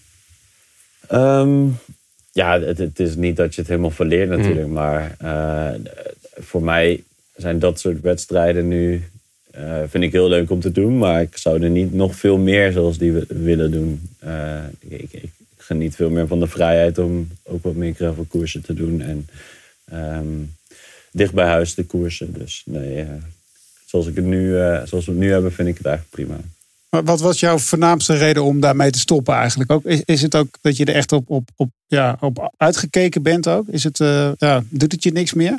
Ehm, 1.08 1.66
ja, 2.32 2.60
het, 2.60 2.78
het 2.78 3.00
is 3.00 3.14
niet 3.14 3.36
dat 3.36 3.54
je 3.54 3.60
het 3.60 3.70
helemaal 3.70 3.90
verleert 3.90 4.28
natuurlijk. 4.28 4.68
Maar 4.68 5.16
eh, 5.18 5.80
voor 6.38 6.62
mij 6.62 7.02
zijn 7.36 7.58
dat 7.58 7.80
soort 7.80 8.00
wedstrijden 8.00 8.68
nu... 8.68 9.04
eh, 9.50 9.82
vind 9.88 10.04
ik 10.04 10.12
heel 10.12 10.28
leuk 10.28 10.50
om 10.50 10.60
te 10.60 10.72
doen. 10.72 10.98
Maar 10.98 11.20
ik 11.20 11.36
zou 11.36 11.62
er 11.62 11.70
niet 11.70 11.92
nog 11.92 12.16
veel 12.16 12.38
meer 12.38 12.72
zoals 12.72 12.98
die 12.98 13.12
we 13.12 13.26
willen 13.28 13.70
doen. 13.70 14.08
Ik, 14.88 15.12
ik 15.12 15.30
geniet 15.56 15.94
veel 15.94 16.10
meer 16.10 16.26
van 16.26 16.40
de 16.40 16.46
vrijheid 16.46 16.98
om 16.98 17.28
ook 17.42 17.62
wat 17.62 17.74
meer 17.74 17.94
gravelkoersen 17.94 18.62
te 18.62 18.74
doen. 18.74 19.00
En 19.00 19.28
ehm, 19.84 20.42
dicht 21.16 21.32
bij 21.32 21.46
huis 21.46 21.74
de 21.74 21.84
koersen. 21.84 22.32
Dus 22.32 22.62
nee, 22.64 23.00
eh, 23.00 23.08
zoals, 23.86 24.06
ik 24.06 24.14
het 24.14 24.24
nu, 24.24 24.60
eh, 24.60 24.82
zoals 24.84 25.04
we 25.04 25.10
het 25.10 25.20
nu 25.20 25.30
hebben, 25.30 25.52
vind 25.52 25.68
ik 25.68 25.76
het 25.76 25.86
eigenlijk 25.86 26.14
prima. 26.14 26.40
Maar 26.88 27.04
wat 27.04 27.20
was 27.20 27.40
jouw 27.40 27.58
voornaamste 27.58 28.14
reden 28.14 28.44
om 28.44 28.60
daarmee 28.60 28.90
te 28.90 28.98
stoppen 28.98 29.34
eigenlijk? 29.34 29.70
Ook, 29.70 29.84
is, 29.84 30.02
is 30.04 30.22
het 30.22 30.34
ook 30.34 30.58
dat 30.60 30.76
je 30.76 30.84
er 30.84 30.94
echt 30.94 31.12
op, 31.12 31.30
op, 31.30 31.48
op 31.56 31.70
ja, 31.86 32.16
op 32.20 32.52
uitgekeken 32.56 33.22
bent 33.22 33.48
ook? 33.48 33.68
Is 33.68 33.84
het, 33.84 34.00
eh, 34.00 34.32
ja, 34.38 34.64
doet 34.68 34.92
het 34.92 35.02
je 35.02 35.12
niks 35.12 35.34
meer? 35.34 35.58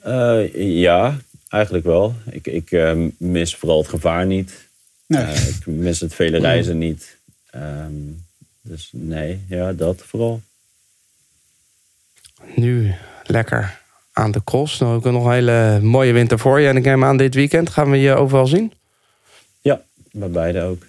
Eh, 0.00 0.54
ja, 0.54 1.18
eigenlijk 1.48 1.84
wel. 1.84 2.14
Ik, 2.30 2.46
ik 2.46 2.96
mis 3.18 3.56
vooral 3.56 3.78
het 3.78 3.88
gevaar 3.88 4.26
niet. 4.26 4.68
Nee. 5.06 5.22
Eh, 5.22 5.48
ik 5.48 5.66
mis 5.66 6.00
het 6.00 6.14
vele 6.14 6.38
reizen 6.38 6.78
niet. 6.78 7.16
Ehm, 7.50 7.92
dus 8.62 8.88
nee, 8.92 9.40
ja, 9.48 9.72
dat 9.72 10.02
vooral. 10.06 10.42
Nu 12.56 12.94
lekker 13.24 13.79
aan 14.12 14.30
de 14.30 14.44
cross. 14.44 14.78
Nou, 14.78 14.94
ook 14.94 15.04
nog 15.04 15.24
een 15.24 15.32
hele 15.32 15.80
mooie 15.82 16.12
winter 16.12 16.38
voor 16.38 16.60
je. 16.60 16.68
En 16.68 16.76
ik 16.76 16.84
neem 16.84 17.04
aan 17.04 17.16
dit 17.16 17.34
weekend 17.34 17.70
gaan 17.70 17.90
we 17.90 17.96
je 17.96 18.14
overal 18.14 18.46
zien. 18.46 18.72
Ja, 19.60 19.80
bij 20.12 20.30
beide 20.30 20.62
ook. 20.62 20.88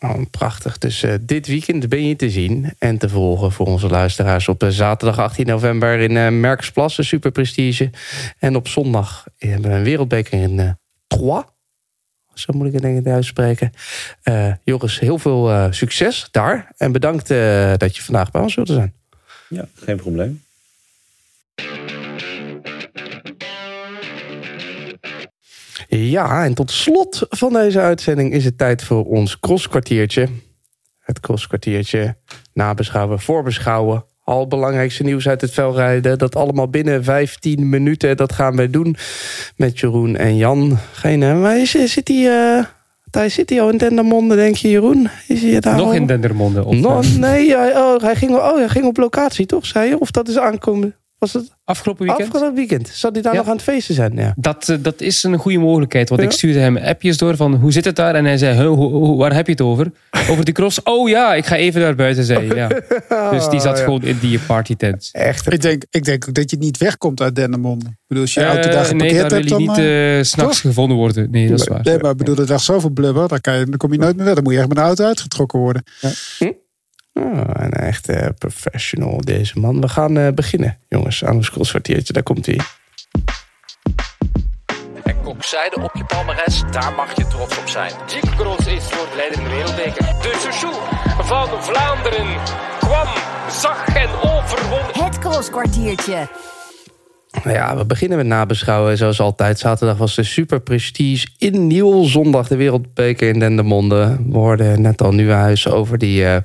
Oh, 0.00 0.20
prachtig. 0.30 0.78
Dus 0.78 1.02
eh, 1.02 1.14
dit 1.20 1.46
weekend 1.46 1.88
ben 1.88 2.06
je 2.06 2.16
te 2.16 2.30
zien 2.30 2.74
en 2.78 2.98
te 2.98 3.08
volgen 3.08 3.52
voor 3.52 3.66
onze 3.66 3.88
luisteraars. 3.88 4.48
Op 4.48 4.62
eh, 4.62 4.68
zaterdag 4.68 5.18
18 5.18 5.46
november 5.46 5.98
in 5.98 6.16
eh 6.16 6.28
Merksplas, 6.28 6.96
de 6.96 7.02
Super 7.02 7.30
Prestige. 7.30 7.90
En 8.38 8.56
op 8.56 8.68
zondag 8.68 9.26
hebben 9.38 9.70
we 9.70 9.76
een 9.76 9.82
wereldbeker 9.82 10.42
in 10.42 10.76
Troyes. 11.06 11.44
Zo 12.34 12.52
moet 12.52 12.66
ik 12.66 12.72
het 12.72 12.82
denk 12.82 12.98
ik 12.98 13.12
uitspreken. 13.12 13.72
Joris, 14.64 14.98
heel 14.98 15.18
veel 15.18 15.72
succes 15.72 16.28
daar. 16.30 16.72
En 16.76 16.92
bedankt 16.92 17.28
dat 17.78 17.96
je 17.96 18.02
vandaag 18.02 18.30
bij 18.30 18.40
ons 18.40 18.54
wilde 18.54 18.72
zijn. 18.72 18.94
Ja, 19.48 19.68
geen 19.74 19.96
probleem. 19.96 20.42
Ja, 25.90 26.44
en 26.44 26.54
tot 26.54 26.70
slot 26.70 27.26
van 27.28 27.52
deze 27.52 27.80
uitzending 27.80 28.32
is 28.32 28.44
het 28.44 28.58
tijd 28.58 28.82
voor 28.82 29.04
ons 29.04 29.40
crosskwartiertje. 29.40 30.28
Het 30.98 31.20
crosskwartiertje 31.20 32.16
nabeschouwen, 32.52 33.20
voorbeschouwen. 33.20 34.04
Al 34.24 34.46
belangrijkste 34.46 35.02
nieuws 35.02 35.28
uit 35.28 35.40
het 35.40 35.50
veldrijden. 35.50 36.18
Dat 36.18 36.36
allemaal 36.36 36.68
binnen 36.68 37.04
15 37.04 37.68
minuten. 37.68 38.16
Dat 38.16 38.32
gaan 38.32 38.56
wij 38.56 38.70
doen 38.70 38.96
met 39.56 39.78
Jeroen 39.78 40.16
en 40.16 40.36
Jan. 40.36 40.78
Geen, 40.92 41.40
maar 41.40 41.58
is, 41.58 41.70
zit 41.70 42.08
hij... 42.08 42.66
Thijs, 43.10 43.34
zit 43.34 43.50
hij 43.50 43.60
al 43.60 43.70
in 43.70 43.76
Dendermonde, 43.76 44.34
denk 44.34 44.56
je, 44.56 44.70
Jeroen? 44.70 45.08
Is 45.26 45.42
hij 45.42 45.60
daar 45.60 45.76
Nog 45.76 45.86
al? 45.86 45.92
in 45.92 46.06
Dendermonde. 46.06 46.64
Of, 46.64 46.76
No, 46.76 47.00
nee, 47.18 47.56
hij, 47.56 47.76
oh, 47.76 48.00
hij 48.02 48.16
ging, 48.16 48.30
oh, 48.30 48.56
hij 48.56 48.68
ging 48.68 48.84
op 48.84 48.96
locatie, 48.96 49.46
toch, 49.46 49.66
zei 49.66 49.88
je? 49.88 49.98
Of 49.98 50.10
dat 50.10 50.28
is 50.28 50.38
aankomen... 50.38 50.96
Was 51.18 51.32
het 51.32 51.56
afgelopen 51.64 52.06
weekend? 52.06 52.28
afgelopen 52.28 52.54
weekend? 52.56 52.88
Zal 52.88 53.12
hij 53.12 53.22
daar 53.22 53.32
Ja. 53.32 53.38
nog 53.38 53.48
aan 53.48 53.54
het 53.54 53.62
feesten 53.64 53.94
zijn? 53.94 54.12
Ja. 54.16 54.32
Dat, 54.36 54.68
eh, 54.68 54.76
dat 54.80 55.00
is 55.00 55.22
een 55.22 55.36
goede 55.38 55.58
mogelijkheid. 55.58 56.08
Want 56.08 56.20
Ja. 56.20 56.26
ik 56.26 56.32
stuurde 56.32 56.58
hem 56.58 56.76
appjes 56.76 57.16
door 57.16 57.36
van 57.36 57.54
hoe 57.54 57.72
zit 57.72 57.84
het 57.84 57.96
daar? 57.96 58.14
En 58.14 58.24
hij 58.24 58.36
zei, 58.38 58.56
"Huh, 58.56 58.66
hoe- 58.68 58.90
hoe- 58.92 59.16
waar 59.16 59.34
heb 59.34 59.46
je 59.46 59.52
het 59.52 59.60
over? 59.60 59.90
Over 60.30 60.44
die 60.44 60.54
cross? 60.54 60.82
Oh 60.82 61.08
ja, 61.08 61.34
ik 61.34 61.46
ga 61.46 61.56
even 61.56 61.80
naar 61.80 61.94
buiten, 61.94 62.24
zei 62.24 62.46
hij. 62.46 62.56
Ja. 62.56 62.68
Dus 63.38 63.48
die 63.48 63.60
zat 63.60 63.72
Oh, 63.72 63.78
ja. 63.78 63.84
gewoon 63.84 64.02
in 64.02 64.18
die 64.20 64.38
partytent. 64.38 65.08
Echt. 65.12 65.52
Ik 65.52 65.60
denk, 65.60 65.82
ik 65.90 66.04
denk 66.04 66.24
ook 66.28 66.34
dat 66.34 66.50
je 66.50 66.56
niet 66.56 66.76
wegkomt 66.78 67.20
uit 67.20 67.34
Dendermonde. 67.34 67.84
Ik 67.86 67.94
bedoel, 68.06 68.22
als 68.22 68.34
je 68.34 68.40
je 68.40 68.46
Eh, 68.46 68.52
auto 68.52 68.68
daar 68.70 68.80
nee, 68.80 68.88
geparkeerd 68.90 69.20
daar 69.20 69.28
wil 69.28 69.38
hebt, 69.38 69.48
je 69.48 69.66
dan... 69.66 69.76
niet 69.76 70.18
eh, 70.18 70.22
s'nachts 70.24 70.60
gevonden 70.60 70.96
worden. 70.96 71.30
Nee, 71.30 71.48
dat 71.48 71.60
is 71.60 71.66
waar. 71.68 71.80
Nee, 71.82 71.98
maar 71.98 72.10
ik 72.10 72.16
bedoel, 72.16 72.36
er 72.36 72.50
is 72.50 72.64
zoveel 72.64 72.90
blubber, 72.90 73.28
dan, 73.28 73.40
kan 73.40 73.58
je, 73.58 73.64
dan 73.64 73.76
kom 73.76 73.92
je 73.92 73.98
nooit 73.98 74.16
meer 74.16 74.24
weg. 74.24 74.34
Dan 74.34 74.42
moet 74.44 74.52
je 74.52 74.58
echt 74.58 74.68
met 74.68 74.76
de 74.76 74.82
auto 74.82 75.04
uitgetrokken 75.04 75.58
worden. 75.58 75.82
Oh, 77.18 77.40
een 77.52 77.72
echte 77.72 78.34
professional, 78.38 79.20
deze 79.20 79.58
man. 79.58 79.80
We 79.80 79.88
gaan 79.88 80.18
eh, 80.18 80.32
beginnen, 80.32 80.78
jongens, 80.88 81.24
aan 81.24 81.36
ons 81.36 81.50
crossvartiertje. 81.50 82.12
Daar 82.12 82.22
komt 82.22 82.46
hij. 82.46 82.60
En 85.04 85.16
kopzijde 85.22 85.80
op 85.82 85.90
je 85.94 86.04
palmares, 86.04 86.62
daar 86.70 86.92
mag 86.96 87.16
je 87.16 87.26
trots 87.26 87.58
op 87.58 87.68
zijn. 87.68 87.92
Cyclocross 88.06 88.66
is 88.66 88.84
voor 88.84 89.06
de 89.10 89.16
leider 89.16 89.38
in 89.38 89.44
de 89.44 89.50
wereldbeker. 89.50 90.04
De 90.04 90.32
Chouchou 90.40 90.74
van 91.22 91.62
Vlaanderen 91.62 92.26
kwam, 92.78 93.08
zag 93.50 93.86
en 93.86 94.08
overwon. 94.08 95.04
Het 95.04 95.18
crosskwartiertje. 95.18 96.28
Nou 97.44 97.56
Ja, 97.56 97.76
we 97.76 97.86
beginnen 97.86 98.18
met 98.18 98.26
nabeschouwen. 98.26 98.96
Zoals 98.96 99.20
altijd, 99.20 99.58
zaterdag 99.58 99.96
was 99.96 100.14
de 100.14 100.22
Super 100.22 100.60
Prestige 100.60 101.26
in 101.38 101.66
Nieuw. 101.66 102.04
Zondag 102.04 102.48
de 102.48 102.56
Wereldbeker 102.56 103.28
in 103.28 103.38
Dendermonde. 103.38 104.16
We 104.28 104.38
hoorden 104.38 104.80
net 104.80 105.02
al 105.02 105.12
Nieuwenhuis 105.12 105.68
over 105.68 105.98
die 105.98 106.24
eh, 106.24 106.36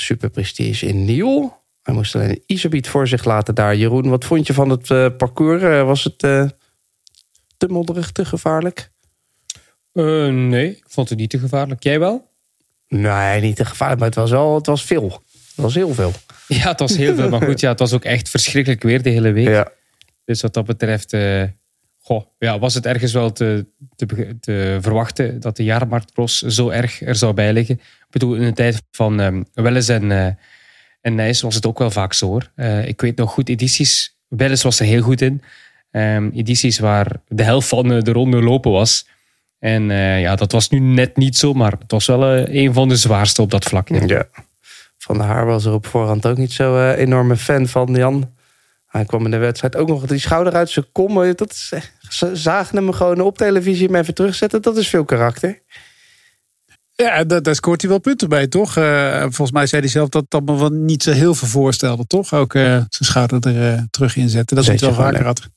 Super 0.00 0.30
Prestige 0.30 0.86
in 0.86 1.04
Nieuw. 1.04 1.62
Hij 1.82 1.94
moest 1.94 2.14
alleen 2.14 2.28
een 2.28 2.42
Iserbiet 2.46 2.88
voor 2.88 3.08
zich 3.08 3.24
laten 3.24 3.54
daar. 3.54 3.76
Jeroen, 3.76 4.08
wat 4.08 4.24
vond 4.24 4.46
je 4.46 4.54
van 4.54 4.70
het 4.70 4.90
eh, 4.90 5.06
parcours? 5.16 5.62
Eh, 5.62 5.84
was 5.84 6.04
het 6.04 6.22
eh, 6.22 6.48
te 7.56 7.66
modderig, 7.68 8.12
te 8.12 8.24
gevaarlijk? 8.24 8.90
Eh, 9.92 10.28
nee, 10.28 10.70
ik 10.70 10.84
vond 10.86 11.08
het 11.08 11.18
niet 11.18 11.30
te 11.30 11.38
gevaarlijk. 11.38 11.82
Jij 11.82 11.98
wel? 11.98 12.30
Nee, 12.88 13.40
niet 13.40 13.56
te 13.56 13.64
gevaarlijk, 13.64 14.00
maar 14.00 14.08
het 14.08 14.18
was 14.18 14.30
wel 14.30 14.54
het 14.54 14.66
was 14.66 14.84
veel. 14.84 15.22
Het 15.32 15.64
was 15.64 15.74
heel 15.74 15.94
veel. 15.94 16.12
Ja, 16.48 16.68
het 16.68 16.80
was 16.80 16.96
heel 16.96 17.14
veel. 17.14 17.28
Maar 17.28 17.42
goed, 17.42 17.60
ja, 17.60 17.70
het 17.70 17.78
was 17.78 17.92
ook 17.92 18.04
echt 18.04 18.28
verschrikkelijk 18.28 18.82
weer 18.82 19.02
de 19.02 19.10
hele 19.10 19.32
week. 19.32 19.48
Ja. 19.58 19.72
Dus 20.24 20.42
wat 20.42 20.54
dat 20.54 20.66
betreft 20.66 21.12
ja, 22.38 22.58
was 22.58 22.74
het 22.74 22.86
ergens 22.86 23.12
wel 23.12 23.32
te, 23.32 23.66
te, 24.40 24.78
verwachten 24.80 25.40
dat 25.40 25.56
de 25.56 25.64
jaarmarktcross 25.64 26.42
zo 26.42 26.68
erg 26.68 27.00
er 27.00 27.14
zou 27.14 27.34
bij 27.34 27.52
liggen. 27.52 27.74
Ik 27.74 28.06
bedoel, 28.10 28.34
in 28.34 28.44
de 28.44 28.52
tijd 28.52 28.82
van 28.90 29.20
ehm 29.20 29.42
Welles 29.54 29.88
en, 29.88 30.38
en 31.00 31.14
Nijs 31.14 31.40
was 31.40 31.54
het 31.54 31.66
ook 31.66 31.78
wel 31.78 31.90
vaak 31.90 32.12
zo. 32.12 32.26
Hoor. 32.26 32.50
Eh, 32.54 32.88
ik 32.88 33.00
weet 33.00 33.16
nog 33.16 33.32
goed, 33.32 33.48
edities. 33.48 34.16
Welles 34.28 34.62
was 34.62 34.80
er 34.80 34.86
heel 34.86 35.02
goed 35.02 35.20
in. 35.20 35.42
Ehm, 35.90 36.30
edities 36.34 36.78
waar 36.78 37.20
de 37.26 37.42
helft 37.42 37.68
van 37.68 37.92
eh, 37.92 38.02
de 38.02 38.12
ronde 38.12 38.42
lopen 38.42 38.70
was. 38.70 39.08
En 39.58 39.82
ja, 40.20 40.36
dat 40.36 40.52
was 40.52 40.68
nu 40.68 40.78
net 40.78 41.16
niet 41.16 41.36
zo, 41.36 41.52
maar 41.52 41.72
het 41.72 41.90
was 41.90 42.06
wel 42.06 42.48
een 42.48 42.72
van 42.72 42.88
de 42.88 42.96
zwaarste 42.96 43.42
op 43.42 43.50
dat 43.50 43.64
vlak. 43.64 43.88
ja. 43.88 44.26
Van 44.98 45.18
der 45.18 45.26
Haar 45.26 45.46
was 45.46 45.64
er 45.64 45.72
op 45.72 45.86
voorhand 45.86 46.26
ook 46.26 46.36
niet 46.36 46.52
zo 46.52 46.90
enorme 46.90 47.36
fan 47.36 47.66
van 47.66 47.94
Jan. 47.94 48.34
Hij 48.86 49.04
kwam 49.04 49.24
in 49.24 49.30
de 49.30 49.36
wedstrijd 49.36 49.76
ook 49.76 49.88
nog 49.88 50.06
die 50.06 50.18
schouder 50.18 50.52
uit 50.52 50.70
zijn 50.70 50.84
kom. 50.92 51.14
Dat 51.14 51.50
is, 51.50 51.72
ze 52.08 52.36
zagen 52.36 52.76
hem 52.76 52.92
gewoon 52.92 53.20
op 53.20 53.38
televisie 53.38 53.86
hem 53.86 53.94
even 53.94 54.14
terugzetten. 54.14 54.62
Dat 54.62 54.76
is 54.76 54.88
veel 54.88 55.04
karakter. 55.04 55.62
Ja, 56.94 57.24
daar, 57.24 57.42
daar 57.42 57.54
scoort 57.54 57.80
hij 57.80 57.90
wel 57.90 58.00
punten 58.00 58.28
bij, 58.28 58.46
toch? 58.46 58.76
Eh, 58.76 59.20
volgens 59.20 59.50
mij 59.50 59.66
zei 59.66 59.82
hij 59.82 59.90
zelf 59.90 60.08
dat 60.08 60.24
dat 60.28 60.44
me 60.44 60.56
wel 60.56 60.70
niet 60.70 61.02
zo 61.02 61.10
heel 61.10 61.34
veel 61.34 61.48
voorstelde, 61.48 62.06
toch? 62.06 62.32
Ook 62.32 62.54
eh, 62.54 62.62
zijn 62.62 62.86
schouder 62.88 63.46
er 63.46 63.74
eh, 63.74 63.82
terug 63.90 64.16
inzetten. 64.16 64.56
Dat 64.56 64.64
is 64.64 64.70
niet 64.70 64.80
wel 64.80 64.94
vaker 64.94 65.24
had. 65.24 65.48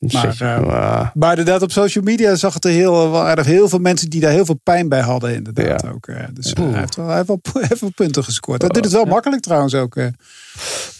Maar, 0.00 0.34
je 0.38 0.44
eh, 0.44 1.08
Maar 1.14 1.30
inderdaad, 1.38 1.62
op 1.62 1.70
social 1.70 2.04
media 2.04 2.34
zag 2.34 2.54
het 2.54 2.64
er 2.64 2.70
heel, 2.70 3.10
wel 3.10 3.28
erg 3.28 3.46
heel 3.46 3.68
veel 3.68 3.78
mensen 3.78 4.10
die 4.10 4.20
daar 4.20 4.30
heel 4.30 4.44
veel 4.44 4.60
pijn 4.62 4.88
bij 4.88 5.00
hadden, 5.00 5.34
inderdaad 5.34 5.86
ook. 5.94 6.06
eh. 6.06 6.16
dus 6.32 6.52
eh, 6.52 6.64
hij 6.70 6.78
heeft 6.80 6.96
wel, 6.96 7.06
hij 7.06 7.16
heeft 7.16 7.26
wel, 7.28 7.40
hij 7.52 7.62
heeft 7.68 7.80
wel 7.80 7.92
punten 7.94 8.24
gescoord. 8.24 8.60
Dat 8.60 8.74
doet 8.74 8.84
het 8.84 8.92
wel 8.92 9.04
makkelijk 9.04 9.42
trouwens 9.42 9.74
ook. 9.74 9.96
eh. 9.96 10.06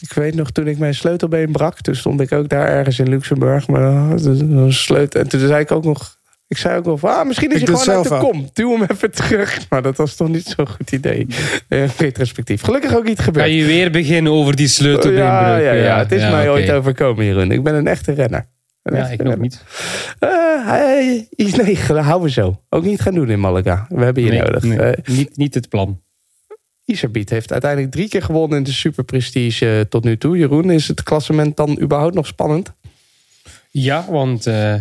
ik 0.01 0.13
weet 0.13 0.35
nog, 0.35 0.51
toen 0.51 0.67
ik 0.67 0.79
mijn 0.79 0.95
sleutelbeen 0.95 1.53
brak... 1.53 1.81
toen 1.81 1.95
stond 1.97 2.21
ik 2.21 2.33
ook 2.33 2.49
daar 2.49 2.69
ergens 2.69 2.99
in 2.99 3.09
Luxemburg. 3.09 3.69
Maar 3.69 3.83
uh, 3.83 4.13
een 4.17 4.73
sleutel. 4.73 5.21
En 5.21 5.29
toen 5.29 5.41
zei 5.41 5.61
ik 5.61 5.71
ook 5.71 5.85
nog... 5.85 6.19
Ik 6.49 6.57
zei 6.57 6.79
ook 6.79 6.85
nog 6.85 7.01
van, 7.01 7.11
ah, 7.11 7.27
misschien 7.27 7.53
is 7.55 7.65
doe 7.65 7.77
gewoon 7.77 7.97
uit 7.97 8.09
de 8.09 8.17
kom. 8.19 8.51
Duw 8.53 8.73
hem 8.73 8.87
even 8.91 9.11
terug. 9.11 9.59
Maar 9.71 9.83
dat 9.83 9.97
was 9.97 10.15
toch 10.15 10.29
niet 10.29 10.55
zo'n 10.57 10.69
goed 10.69 10.93
idee. 10.93 11.27
Eh, 11.69 11.89
retrospectief. 11.99 12.63
Gelukkig 12.63 12.95
ook 12.97 13.05
niet 13.05 13.19
gebeurd. 13.19 13.47
Ga 13.47 13.53
je 13.53 13.65
weer 13.65 13.91
beginnen 13.91 14.33
over 14.33 14.57
die 14.57 14.69
sleutelbeenbreuk? 14.69 15.27
Ja, 15.29 15.57
ja, 15.59 15.73
ja, 15.73 15.99
het 15.99 16.13
is 16.13 16.23
mij 16.23 16.51
ooit 16.51 16.71
overkomen, 16.71 17.25
Jeroen. 17.25 17.51
Ik 17.51 17.63
ben 17.63 17.75
een 17.75 17.87
echte 17.87 18.13
renner. 18.13 18.47
Ja, 18.83 19.09
ik 19.09 19.23
nog 19.23 19.37
niet. 19.39 19.65
Eh, 20.19 20.29
hij, 20.67 21.29
nee, 21.37 21.77
houden 21.87 22.23
we 22.23 22.31
zo. 22.31 22.63
Ook 22.69 22.85
niet 22.85 23.01
gaan 23.01 23.15
doen 23.15 23.31
in 23.31 23.41
Malaga. 23.41 23.87
We 23.89 24.05
hebben 24.05 24.23
je 24.25 24.31
Nee, 24.31 24.41
nodig. 24.43 24.63
nee, 24.63 24.79
Eh, 24.79 25.17
niet, 25.17 25.37
niet 25.37 25.55
het 25.55 25.69
plan. 25.69 26.01
Iserbiet 26.85 27.31
heeft 27.31 27.53
uiteindelijk 27.53 27.93
drie 27.93 28.09
keer 28.09 28.23
gewonnen 28.23 28.59
in 28.59 28.65
de 28.65 28.73
Super 28.73 29.05
Prestige 29.05 29.77
eh, 29.79 29.81
tot 29.81 30.05
nu 30.05 30.17
toe. 30.19 30.39
Jeroen, 30.39 30.71
is 30.71 30.89
het 30.89 31.03
klassement 31.03 31.57
dan 31.57 31.81
überhaupt 31.81 32.15
nog 32.15 32.27
spannend? 32.27 32.73
Ja, 33.71 34.05
want 34.09 34.47
eh 34.47 34.75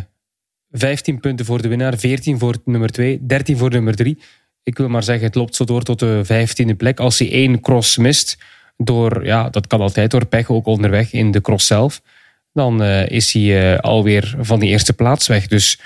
15 0.72 1.20
punten 1.20 1.46
voor 1.46 1.62
de 1.62 1.68
winnaar, 1.68 1.98
14 1.98 2.40
voor 2.40 2.56
nummer 2.66 2.90
2, 2.90 3.26
13 3.26 3.58
voor 3.58 3.70
nummer 3.70 3.96
3. 3.96 4.20
Ik 4.64 4.78
wil 4.78 4.90
maar 4.90 5.04
zeggen, 5.04 5.26
het 5.26 5.36
loopt 5.36 5.56
zo 5.56 5.64
door 5.66 5.82
tot 5.84 6.00
de 6.00 6.22
15e 6.26 6.76
plek. 6.78 7.00
Als 7.00 7.20
hij 7.20 7.32
één 7.32 7.60
cross 7.60 7.98
mist, 7.98 8.38
door, 8.78 9.26
ja, 9.26 9.50
dat 9.50 9.68
kan 9.68 9.82
altijd 9.82 10.12
door 10.12 10.26
pech, 10.26 10.50
ook 10.50 10.66
onderweg 10.66 11.14
in 11.14 11.32
de 11.32 11.42
cross 11.42 11.68
zelf, 11.68 12.02
dan 12.60 12.84
eh, 12.84 13.10
is 13.10 13.34
hij 13.34 13.74
eh, 13.74 13.80
alweer 13.80 14.36
van 14.40 14.60
die 14.60 14.70
eerste 14.70 14.94
plaats 14.94 15.28
weg. 15.28 15.48
Dus 15.48 15.80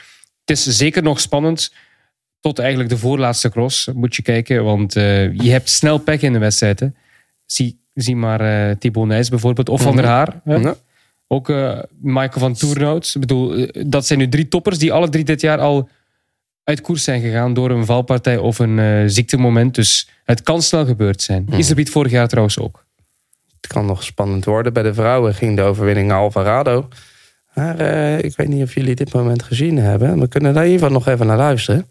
het 0.45 0.57
is 0.57 0.63
zeker 0.63 1.03
nog 1.03 1.19
spannend. 1.19 1.73
Tot 2.39 2.59
eigenlijk 2.59 2.89
de 2.89 2.97
voorlaatste 2.97 3.49
cross 3.49 3.89
moet 3.93 4.15
je 4.15 4.21
kijken, 4.21 4.63
want 4.63 4.95
eh, 4.95 5.33
je 5.33 5.51
hebt 5.51 5.69
snel 5.69 5.97
pech 5.97 6.21
in 6.21 6.33
de 6.33 6.39
wedstrijd. 6.39 6.79
Hè. 6.79 6.87
Zie, 7.45 7.79
zie 7.93 8.15
maar 8.15 8.77
Thibaut 8.77 9.07
Nijs 9.07 9.29
bijvoorbeeld, 9.29 9.69
of 9.69 9.81
Van 9.81 9.95
der 9.95 10.05
Haar. 10.05 10.41
Hè. 10.43 10.55
Ja. 10.55 10.75
Ook 11.33 11.49
eh, 11.49 11.79
Michael 12.01 12.39
van 12.39 12.53
Toernout. 12.53 13.11
Ik 13.13 13.19
bedoel, 13.19 13.67
dat 13.87 14.05
zijn 14.05 14.19
nu 14.19 14.29
drie 14.29 14.47
toppers 14.47 14.77
die 14.77 14.93
alle 14.93 15.09
drie 15.09 15.23
dit 15.23 15.41
jaar 15.41 15.59
al 15.59 15.89
uit 16.63 16.81
koers 16.81 17.03
zijn 17.03 17.21
gegaan 17.21 17.53
door 17.53 17.71
een 17.71 17.85
valpartij 17.85 18.37
of 18.37 18.59
een 18.59 18.79
eh, 18.79 19.03
ziektemoment. 19.05 19.75
Dus 19.75 20.09
het 20.23 20.43
kan 20.43 20.61
snel 20.61 20.85
gebeurd 20.85 21.21
zijn. 21.21 21.47
Is 21.51 21.69
er 21.69 21.87
vorig 21.87 22.11
jaar 22.11 22.27
trouwens 22.27 22.59
ook. 22.59 22.85
Het 23.63 23.71
kan 23.73 23.85
nog 23.85 24.03
spannend 24.03 24.45
worden. 24.45 24.73
Bij 24.73 24.83
de 24.83 24.93
vrouwen 24.93 25.33
ging 25.33 25.55
de 25.55 25.61
overwinning 25.61 26.07
naar 26.07 26.17
Alvarado. 26.19 26.87
Maar 27.53 27.77
eh, 27.79 28.17
ik 28.17 28.35
weet 28.35 28.47
niet 28.47 28.63
of 28.63 28.73
jullie 28.73 28.95
dit 28.95 29.13
moment 29.13 29.43
gezien 29.43 29.77
hebben. 29.77 30.19
We 30.19 30.27
kunnen 30.27 30.53
daar 30.53 30.63
in 30.65 30.71
ieder 30.71 30.85
geval 30.87 31.01
nog 31.01 31.13
even 31.13 31.27
naar 31.27 31.37
luisteren. 31.37 31.87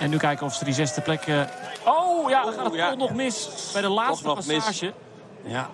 En 0.00 0.10
nu 0.10 0.16
kijken 0.16 0.46
of 0.46 0.54
ze 0.54 0.64
die 0.64 0.74
zesde 0.74 1.00
plek... 1.00 1.20
eh, 1.26 1.40
Oh 1.86 2.30
ja, 2.30 2.44
dan 2.44 2.52
gaat 2.52 2.64
het 2.64 2.74
ja. 2.74 2.88
toch 2.88 2.98
nog 2.98 3.14
mis 3.14 3.48
bij 3.72 3.82
de 3.82 3.88
laatste 3.88 4.26
nog 4.26 4.46
mis. 4.46 4.56
passage. 4.56 4.92
Ja. 5.44 5.70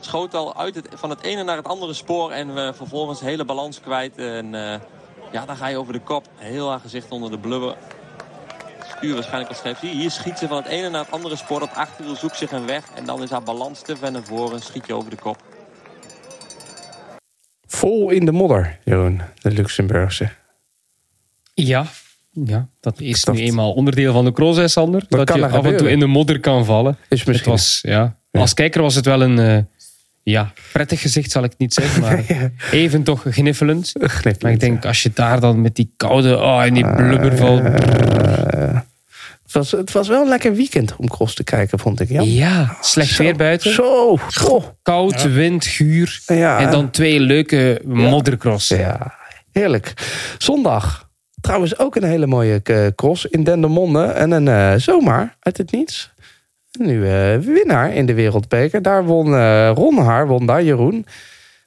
Schoot 0.00 0.34
al 0.34 0.56
uit 0.56 0.74
het, 0.74 0.88
van 0.94 1.10
het 1.10 1.22
ene 1.22 1.42
naar 1.42 1.56
het 1.56 1.66
andere 1.68 1.92
spoor 1.94 2.30
en 2.30 2.54
we 2.54 2.72
vervolgens 2.76 3.18
de 3.20 3.24
hele 3.26 3.44
balans 3.44 3.80
kwijt. 3.80 4.18
En 4.18 4.54
eh, 4.54 4.80
ja, 5.32 5.46
dan 5.46 5.56
ga 5.56 5.66
je 5.66 5.76
over 5.78 5.92
de 5.92 6.00
kop. 6.00 6.24
Heel 6.36 6.70
haar 6.70 6.80
gezicht 6.80 7.10
onder 7.10 7.30
de 7.30 7.38
blubber. 7.38 7.76
Stuur 8.96 9.14
waarschijnlijk 9.14 9.50
al 9.50 9.56
scheef. 9.56 9.78
Zie 9.78 9.88
je, 9.88 9.96
Hier 9.96 10.10
schiet 10.10 10.38
ze 10.38 10.46
van 10.48 10.56
het 10.56 10.66
ene 10.66 10.88
naar 10.88 11.00
het 11.00 11.10
andere 11.10 11.36
spoor. 11.36 11.60
Dat 11.60 11.74
achterwiel 11.74 12.16
zoekt 12.16 12.36
zich 12.36 12.52
een 12.52 12.66
weg. 12.66 12.84
En 12.94 13.04
dan 13.04 13.22
is 13.22 13.30
haar 13.30 13.42
balans 13.42 13.82
te 13.82 13.96
ver 13.96 14.12
naar 14.12 14.22
voren. 14.22 14.60
Schiet 14.60 14.86
je 14.86 14.94
over 14.94 15.10
de 15.10 15.16
kop. 15.16 15.42
Vol 17.66 18.10
in 18.10 18.24
de 18.24 18.32
modder, 18.32 18.78
Jeroen, 18.84 19.20
de 19.42 19.50
Luxemburgse. 19.50 20.28
Ja, 21.54 21.86
ja 22.32 22.68
dat 22.80 23.00
is 23.00 23.24
nu 23.24 23.38
eenmaal 23.38 23.72
onderdeel 23.72 24.12
van 24.12 24.24
de 24.24 24.32
cross, 24.32 24.58
hè, 24.58 24.68
Sander. 24.68 25.04
Dat, 25.08 25.34
je 25.34 25.46
af 25.46 25.64
en 25.64 25.76
toe 25.76 25.90
in 25.90 25.98
de 25.98 26.06
modder 26.06 26.40
kan 26.40 26.64
vallen. 26.64 26.98
Is 27.08 27.18
Het 27.18 27.28
misschien. 27.28 27.50
was, 27.50 27.78
ja, 27.82 28.18
Als 28.30 28.54
kijker 28.54 28.82
was 28.82 28.94
het 28.94 29.04
wel 29.04 29.22
een 29.22 29.38
eh, 29.38 29.58
ja, 30.30 30.52
prettig 30.72 31.00
gezicht, 31.00 31.30
zal 31.30 31.44
ik 31.44 31.52
niet 31.58 31.74
zeggen. 31.74 32.00
Maar 32.00 32.24
even 32.70 33.02
toch 33.02 33.22
gniffelend. 33.28 33.92
Maar 34.40 34.52
ik 34.52 34.60
denk, 34.60 34.84
als 34.84 35.02
je 35.02 35.10
daar 35.14 35.40
dan 35.40 35.60
met 35.60 35.74
die 35.74 35.92
koude, 35.96 36.38
oh, 36.38 36.62
in 36.66 36.74
die 36.74 36.94
blubber 36.94 37.36
valt. 37.36 37.60
Eh, 37.60 38.80
het, 39.42 39.52
was, 39.52 39.70
het 39.70 39.92
was 39.92 40.08
wel 40.08 40.22
een 40.22 40.28
lekker 40.28 40.54
weekend 40.54 40.96
om 40.96 41.08
cross 41.08 41.34
te 41.34 41.44
kijken, 41.44 41.78
vond 41.78 42.00
ik. 42.00 42.08
Ja, 42.08 42.22
Ja, 42.22 42.76
slecht 42.80 43.10
Zo. 43.10 43.22
weer 43.22 43.36
buiten. 43.36 43.72
Zo. 43.74 44.18
Oh. 44.44 44.62
Koud, 44.82 45.32
wind, 45.32 45.66
guur. 45.66 46.20
Ja. 46.26 46.58
En 46.58 46.70
dan 46.70 46.90
twee 46.90 47.20
leuke 47.20 47.80
moddercrossen. 47.84 48.78
Ja, 48.78 49.14
heerlijk. 49.52 49.92
Zondag. 50.38 51.08
Trouwens 51.40 51.78
ook 51.78 51.96
een 51.96 52.04
hele 52.04 52.26
mooie 52.26 52.60
eh, 52.62 52.86
cross 52.94 53.24
in 53.26 53.44
Dendermonde. 53.44 54.04
En 54.04 54.30
een 54.30 54.48
eh, 54.48 54.74
zomaar 54.76 55.36
uit 55.40 55.56
het 55.56 55.72
niets. 55.72 56.14
Een 56.78 56.86
nieuwe 56.86 57.38
winnaar 57.44 57.94
in 57.94 58.06
de 58.06 58.14
Wereldbeker. 58.14 58.82
Daar 58.82 59.04
won 59.04 59.34
eh 59.34 59.70
Ron 59.74 59.98
Haar, 59.98 60.26
won 60.26 60.46
daar 60.46 60.62
Jeroen. 60.62 61.06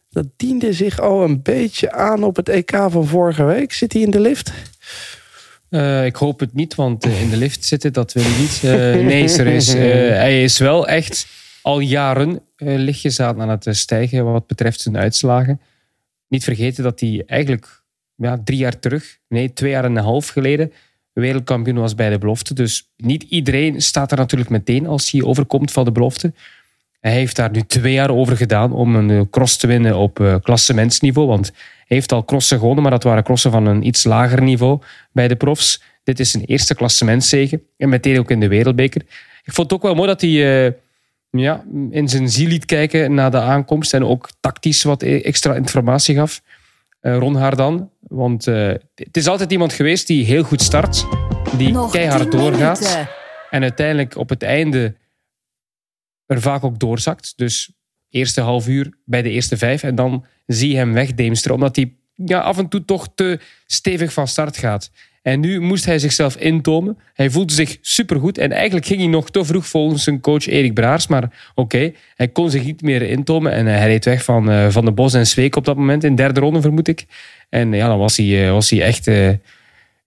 Dat 0.10 0.26
diende 0.36 0.74
zich 0.74 1.00
al 1.00 1.24
een 1.24 1.42
beetje 1.42 1.92
aan 1.92 2.24
op 2.24 2.36
het 2.36 2.50
EK 2.50 2.72
van 2.88 3.08
vorige 3.08 3.44
week. 3.44 3.74
Zit 3.74 3.94
hij 3.94 4.02
in 4.02 4.12
de 4.12 4.20
lift? 4.20 4.52
Eh, 5.70 6.06
ik 6.06 6.16
hoop 6.16 6.40
het 6.40 6.54
niet, 6.54 6.76
want 6.76 7.06
eh, 7.06 7.22
in 7.22 7.30
de 7.30 7.38
lift 7.38 7.66
zitten, 7.66 7.94
dat 7.94 8.14
wil 8.14 8.24
ik 8.24 8.38
niet. 8.38 8.60
Eh, 8.64 8.72
nee, 9.06 9.28
serieus. 9.28 9.74
eh, 9.74 9.82
hij 10.24 10.44
is 10.44 10.58
wel 10.58 10.88
echt 10.88 11.28
al 11.62 11.80
jaren 11.80 12.42
eh, 12.56 12.76
lichtjes 12.78 13.20
aan 13.20 13.50
het 13.50 13.68
eh, 13.68 13.74
stijgen 13.74 14.32
wat 14.32 14.48
betreft 14.48 14.82
zijn 14.82 14.98
uitslagen. 14.98 15.62
Niet 16.28 16.44
vergeten 16.44 16.84
dat 16.84 17.00
hij 17.00 17.24
eigenlijk 17.26 17.84
ja, 18.16 18.42
drie 18.44 18.58
jaar 18.60 18.80
terug, 18.80 19.18
nee, 19.28 19.54
twee 19.54 19.72
jaar 19.72 19.84
en 19.86 19.96
een 19.96 20.04
half 20.04 20.28
geleden, 20.28 20.72
wereldkampioen 21.14 21.78
was 21.78 21.96
bij 21.96 22.10
de 22.10 22.18
belofte. 22.18 22.54
Dus 22.54 22.92
niet 22.98 23.24
iedereen 23.24 23.82
staat 23.82 24.12
er 24.12 24.18
natuurlijk 24.18 24.50
meteen 24.50 24.88
als 24.88 25.12
hij 25.12 25.24
overkomt 25.24 25.72
van 25.72 25.86
de 25.86 25.92
belofte. 25.92 26.34
Hij 27.00 27.12
heeft 27.12 27.36
daar 27.36 27.52
nu 27.52 27.62
twee 27.62 27.94
jaar 27.94 28.10
over 28.10 28.38
gedaan 28.38 28.72
om 28.72 28.96
een 28.96 29.10
eh, 29.10 29.22
cross 29.32 29.58
te 29.58 29.68
winnen 29.68 29.98
op 29.98 30.20
eh, 30.20 30.36
klassementsniveau. 30.42 31.28
Want 31.28 31.46
hij 31.48 31.98
heeft 31.98 32.12
al 32.12 32.26
crossen 32.26 32.60
gewonnen, 32.60 32.82
maar 32.82 32.92
dat 32.92 33.04
waren 33.04 33.24
crossen 33.24 33.52
van 33.52 33.66
een 33.66 33.88
iets 33.88 34.04
lager 34.04 34.42
niveau 34.42 34.80
bij 35.12 35.28
de 35.28 35.36
profs. 35.36 35.82
Dit 36.04 36.20
is 36.20 36.32
zijn 36.32 36.46
eerste 36.46 36.76
klassementszege 36.76 37.62
en 37.78 37.90
meteen 37.90 38.20
ook 38.20 38.32
in 38.32 38.40
de 38.40 38.48
wereldbeker. 38.48 39.02
Ik 39.44 39.54
vond 39.54 39.72
het 39.72 39.80
ook 39.80 39.86
wel 39.86 39.96
mooi 39.96 40.08
dat 40.08 40.22
hij 40.22 40.66
eh, 40.66 40.74
ja, 41.30 41.64
in 41.90 42.10
zijn 42.10 42.30
ziel 42.30 42.48
liet 42.48 42.66
kijken 42.66 43.14
na 43.14 43.30
de 43.30 43.40
aankomst 43.40 43.94
en 43.94 44.04
ook 44.06 44.30
tactisch 44.40 44.84
wat 44.84 45.02
e- 45.02 45.22
extra 45.22 45.56
informatie 45.56 46.16
gaf. 46.16 46.42
Eh, 47.00 47.18
Ron 47.18 47.36
Hardan, 47.36 47.90
want 48.10 48.48
eh, 48.48 48.72
het 48.96 49.18
is 49.18 49.28
altijd 49.28 49.52
iemand 49.52 49.74
geweest 49.74 50.08
die 50.08 50.26
heel 50.26 50.44
goed 50.44 50.62
start, 50.62 51.06
die 51.58 51.72
Nog 51.72 51.92
keihard 51.92 52.32
10 52.32 52.40
doorgaat. 52.40 52.80
minuten. 52.80 53.10
En 53.50 53.62
uiteindelijk 53.62 54.16
op 54.18 54.30
het 54.30 54.44
einde 54.44 54.96
er 56.26 56.42
vaak 56.42 56.64
ook 56.64 56.80
doorzakt. 56.80 57.34
Dus 57.36 57.72
eerste 58.10 58.42
half 58.42 58.68
uur 58.68 58.94
bij 59.06 59.22
de 59.22 59.30
eerste 59.30 59.58
vijf. 59.58 59.84
En 59.84 59.96
dan 59.96 60.26
zie 60.46 60.70
je 60.70 60.76
hem 60.76 60.94
wegdeemsteren. 60.94 61.56
Omdat 61.56 61.76
hij 61.76 61.94
ja, 62.14 62.40
af 62.40 62.58
en 62.58 62.68
toe 62.68 62.86
toch 62.86 63.08
te 63.16 63.40
stevig 63.66 64.14
van 64.14 64.28
start 64.28 64.58
gaat. 64.58 64.92
En 65.22 65.40
nu 65.40 65.60
moest 65.60 65.86
hij 65.86 66.00
zichzelf 66.00 66.36
intomen. 66.36 66.98
Hij 67.14 67.30
voelde 67.30 67.54
zich 67.54 67.78
supergoed. 67.82 68.38
En 68.38 68.52
eigenlijk 68.52 68.86
ging 68.86 69.00
hij 69.00 69.10
nog 69.10 69.30
te 69.32 69.46
vroeg 69.46 69.68
volgens 69.68 70.04
zijn 70.04 70.20
coach 70.20 70.48
Erik 70.48 70.74
Braars. 70.74 71.08
Maar 71.08 71.52
oké, 71.56 71.92
hij 72.16 72.28
kon 72.28 72.50
zich 72.50 72.64
niet 72.64 72.82
meer 72.82 73.02
intomen. 73.02 73.52
En 73.52 73.68
eh, 73.68 73.76
hij 73.76 73.88
reed 73.88 74.06
weg 74.06 74.24
van, 74.24 74.50
eh, 74.52 74.68
van 74.70 74.86
de 74.86 74.92
Bos 74.92 75.14
en 75.14 75.28
Zweek 75.28 75.56
op 75.56 75.66
dat 75.66 75.76
moment. 75.78 76.04
In 76.04 76.16
de 76.16 76.22
derde 76.22 76.40
ronde 76.40 76.62
vermoed 76.62 76.88
ik. 76.88 77.06
En 77.50 77.74
ja, 77.74 77.88
dan 77.88 77.98
was 78.00 78.18
hij, 78.18 78.46
eh, 78.46 78.52
was 78.52 78.70
hij 78.70 78.82
echt... 78.82 79.08
eh, 79.08 79.30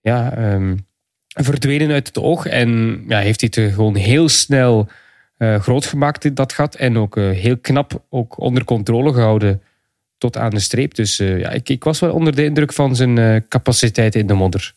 ja, 0.01 0.37
ehm, 0.37 0.77
verdwenen 1.35 1.91
uit 1.91 2.07
het 2.07 2.19
oog. 2.19 2.47
En 2.47 3.03
ja, 3.09 3.19
heeft 3.19 3.41
hij 3.41 3.51
het 3.65 3.75
gewoon 3.75 3.95
heel 3.97 4.29
snel 4.29 4.89
eh, 5.37 5.61
groot 5.61 5.87
gemaakt, 5.87 6.37
dat 6.37 6.53
gat. 6.53 6.75
En 6.75 6.99
ook 6.99 7.17
eh, 7.17 7.31
heel 7.31 7.57
knap 7.59 8.03
ook 8.11 8.41
onder 8.41 8.65
controle 8.65 9.13
gehouden 9.13 9.63
tot 10.19 10.37
aan 10.37 10.51
de 10.51 10.61
streep. 10.61 10.95
Dus 10.95 11.19
eh, 11.19 11.39
ja, 11.39 11.51
ik, 11.51 11.69
ik 11.69 11.85
was 11.85 12.01
wel 12.01 12.13
onder 12.13 12.37
de 12.37 12.45
indruk 12.45 12.73
van 12.73 12.97
zijn 12.97 13.19
eh, 13.19 13.37
capaciteit 13.49 14.15
in 14.15 14.27
de 14.27 14.35
modder. 14.35 14.75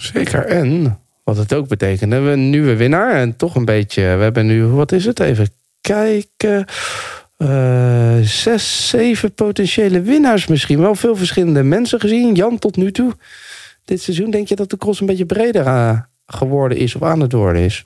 Zeker. 0.00 0.44
En 0.44 0.98
wat 1.24 1.36
het 1.36 1.54
ook 1.54 1.68
betekent, 1.68 2.12
hebben 2.12 2.30
we 2.30 2.36
een 2.36 2.50
nieuwe 2.50 2.76
winnaar. 2.76 3.14
En 3.14 3.36
toch 3.36 3.54
een 3.54 3.64
beetje, 3.64 4.02
we 4.02 4.22
hebben 4.22 4.46
nu, 4.46 4.64
wat 4.64 4.92
is 4.92 5.04
het? 5.04 5.20
Even 5.20 5.48
kijken. 5.80 6.64
Eh, 7.36 8.18
zes, 8.22 8.88
zeven 8.88 9.34
potentiële 9.34 10.00
winnaars 10.00 10.46
misschien. 10.46 10.80
Wel 10.80 10.94
veel 10.94 11.16
verschillende 11.16 11.62
mensen 11.62 12.00
gezien. 12.00 12.34
Jan, 12.34 12.58
tot 12.58 12.76
nu 12.76 12.92
toe. 12.92 13.12
Dit 13.84 14.02
seizoen, 14.02 14.30
denk 14.30 14.48
je 14.48 14.56
dat 14.56 14.70
de 14.70 14.76
cross 14.76 15.00
een 15.00 15.06
beetje 15.06 15.26
breder 15.26 15.66
eh, 15.66 16.00
geworden 16.26 16.78
is 16.78 16.94
of 16.94 17.02
aan 17.02 17.20
het 17.20 17.32
worden 17.32 17.62
is? 17.62 17.84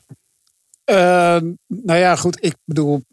Eh, 0.83 1.37
nou 1.67 1.99
ja, 1.99 2.15
goed. 2.15 2.45
Ik 2.45 2.55
bedoel, 2.65 3.03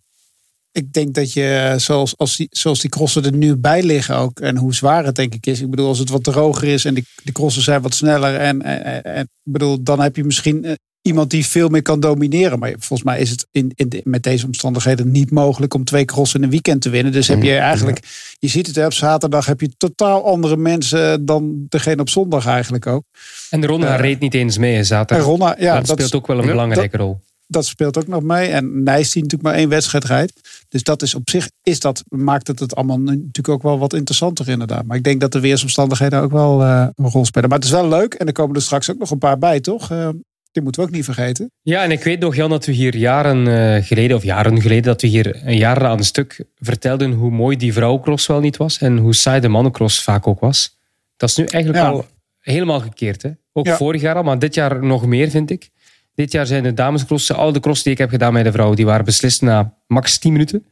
ik 0.73 0.93
denk 0.93 1.15
dat 1.15 1.33
je, 1.33 1.75
zoals, 1.77 2.17
als 2.17 2.37
die, 2.37 2.47
zoals 2.51 2.81
die 2.81 2.91
crossen 2.91 3.25
er 3.25 3.33
nu 3.33 3.57
bij 3.57 3.83
liggen 3.83 4.17
ook, 4.17 4.41
en 4.41 4.57
hoe 4.57 4.75
zwaar 4.75 5.05
het 5.05 5.15
denk 5.15 5.35
ik 5.35 5.47
is. 5.47 5.61
Ik 5.61 5.71
bedoel, 5.71 5.87
als 5.89 5.99
het 5.99 6.09
wat 6.11 6.25
droger 6.25 6.69
is 6.69 6.85
en 6.85 6.95
die, 6.95 7.05
die 7.25 7.33
crossen 7.33 7.63
zijn 7.63 7.83
wat 7.83 7.95
sneller. 7.95 8.37
En, 8.37 8.63
en, 8.63 9.03
en 9.05 9.23
ik 9.23 9.29
bedoel, 9.53 9.83
dan 9.83 10.01
heb 10.01 10.17
je 10.17 10.25
misschien 10.25 10.65
eh, 10.65 10.73
iemand 11.03 11.31
die 11.31 11.47
veel 11.47 11.69
meer 11.69 11.83
kan 11.83 12.01
domineren. 12.01 12.59
Maar 12.59 12.71
volgens 12.79 13.03
mij 13.03 13.21
is 13.21 13.31
het 13.31 13.47
in, 13.51 13.73
in 13.75 13.89
de- 13.89 14.01
met 14.05 14.23
deze 14.23 14.47
omstandigheden 14.47 15.11
niet 15.11 15.31
mogelijk 15.31 15.75
om 15.75 15.85
twee 15.85 16.05
crossen 16.05 16.39
in 16.39 16.45
een 16.45 16.51
weekend 16.51 16.81
te 16.83 16.91
winnen. 16.91 17.13
Dus 17.13 17.29
heb 17.29 17.43
je 17.43 17.57
eigenlijk, 17.57 17.99
je 18.39 18.49
ziet 18.49 18.67
het, 18.67 18.77
hè, 18.77 18.85
op 18.87 18.93
zaterdag 18.93 19.47
heb 19.47 19.61
je 19.61 19.71
totaal 19.77 20.25
andere 20.27 20.57
mensen 20.57 21.25
dan 21.27 21.67
degene 21.69 22.01
op 22.01 22.09
zondag 22.09 22.47
eigenlijk 22.47 22.87
ook. 22.87 23.03
En 23.51 23.61
de 23.61 23.67
ronde 23.67 23.87
Eh, 23.87 23.99
reed 24.01 24.21
niet 24.21 24.35
eens 24.35 24.59
mee, 24.59 24.85
zaterdag. 24.85 25.27
en 25.27 25.31
Ronna, 25.33 25.57
ja, 25.59 25.75
dat, 25.77 25.87
dat 25.87 25.87
speelt 25.97 26.01
is- 26.13 26.15
ook 26.15 26.27
wel 26.27 26.39
een 26.39 26.47
belangrijke 26.47 26.97
rol. 26.97 27.21
Dat 27.53 27.67
speelt 27.67 27.99
ook 27.99 28.07
nog 28.07 28.23
mee. 28.23 28.49
En 28.49 28.83
Nijs 28.83 29.11
die 29.13 29.23
natuurlijk 29.23 29.51
maar 29.51 29.59
één 29.61 29.69
wedstrijd 29.69 30.05
rijdt. 30.05 30.65
Dus 30.69 30.83
dat 30.83 31.03
is 31.03 31.15
op 31.15 31.31
zich 31.31 31.49
is 31.63 31.81
dat, 31.81 32.03
maakt 32.09 32.47
het 32.47 32.59
het 32.59 32.75
allemaal 32.75 32.99
natuurlijk 32.99 33.49
ook 33.49 33.63
wel 33.63 33.79
wat 33.79 33.93
interessanter 33.93 34.49
inderdaad. 34.49 34.85
Maar 34.85 34.97
ik 34.97 35.03
denk 35.05 35.21
dat 35.21 35.33
de 35.33 35.41
weersomstandigheden 35.41 36.21
ook 36.21 36.33
wel 36.33 36.63
eh, 36.63 36.87
een 36.95 37.09
rol 37.11 37.25
spelen. 37.25 37.49
Maar 37.49 37.59
het 37.59 37.67
is 37.67 37.73
wel 37.75 37.89
leuk. 37.89 38.15
En 38.15 38.27
er 38.27 38.33
komen 38.33 38.57
er 38.57 38.63
straks 38.63 38.91
ook 38.91 38.99
nog 38.99 39.11
een 39.11 39.19
paar 39.19 39.39
bij, 39.39 39.61
toch? 39.61 39.91
Eh, 39.91 40.09
die 40.53 40.63
moeten 40.63 40.83
we 40.83 40.89
ook 40.89 40.95
niet 40.95 41.05
vergeten. 41.05 41.51
Ja, 41.63 41.83
en 41.83 41.91
ik 41.91 42.03
weet 42.05 42.21
nog, 42.21 42.37
Jan, 42.37 42.51
dat 42.51 42.65
we 42.67 42.73
hier 42.73 42.97
jaren 42.97 43.47
eh, 43.47 43.85
geleden, 43.85 44.17
of 44.17 44.23
jaren 44.23 44.61
geleden, 44.61 44.83
dat 44.83 45.01
we 45.01 45.07
hier 45.07 45.41
een 45.45 45.57
jaar 45.57 45.85
aan 45.87 45.99
een 45.99 46.05
stuk 46.05 46.45
vertelden 46.59 47.13
hoe 47.13 47.31
mooi 47.31 47.57
die 47.57 47.73
vrouwencross 47.73 48.27
wel 48.27 48.41
niet 48.41 48.57
was 48.57 48.79
en 48.79 48.97
hoe 48.99 49.15
saai 49.15 49.41
de 49.41 49.49
mannencross 49.49 50.03
vaak 50.03 50.27
ook 50.27 50.41
was. 50.41 50.79
Dat 51.17 51.29
is 51.29 51.37
nu 51.37 51.45
eigenlijk 51.45 51.85
Ja. 51.85 51.91
al 51.91 52.07
helemaal 52.41 52.81
gekeerd. 52.81 53.23
Hè? 53.23 53.31
Ook 53.53 53.67
Ja. 53.67 53.77
vorig 53.77 54.01
jaar 54.01 54.15
al, 54.15 54.23
maar 54.23 54.39
dit 54.39 54.55
jaar 54.55 54.85
nog 54.85 55.07
meer, 55.07 55.31
vind 55.31 55.51
ik. 55.51 55.71
Dit 56.15 56.33
jaar 56.33 56.47
zijn 56.47 56.63
de 56.63 56.75
damescrossen, 56.75 57.37
al 57.37 57.53
de 57.53 57.61
crossen 57.61 57.85
die 57.85 57.93
ik 57.93 57.99
heb 57.99 58.11
gedaan 58.11 58.33
bij 58.33 58.43
de 58.43 58.53
vrouwen, 58.53 58.77
die 58.77 58.87
waren 58.87 59.05
beslist 59.05 59.43
na 59.43 59.75
max 59.87 60.19
10 60.19 60.33
minuten. 60.33 60.65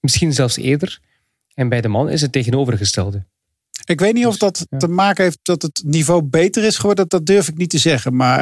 Misschien 0.00 0.32
zelfs 0.32 0.56
eerder. 0.56 1.00
En 1.54 1.68
bij 1.68 1.80
de 1.80 1.88
man 1.88 2.08
is 2.08 2.20
het 2.20 2.32
tegenovergestelde. 2.32 3.24
Ik 3.84 4.00
weet 4.00 4.14
niet 4.14 4.26
of 4.26 4.36
dat 4.36 4.66
te 4.78 4.88
maken 4.88 5.24
heeft 5.24 5.38
dat 5.42 5.62
het 5.62 5.82
niveau 5.84 6.22
beter 6.22 6.64
is 6.64 6.76
geworden. 6.76 7.08
Dat, 7.08 7.26
durf 7.26 7.48
ik 7.48 7.56
niet 7.56 7.70
te 7.70 7.78
zeggen. 7.78 8.16
Maar 8.16 8.38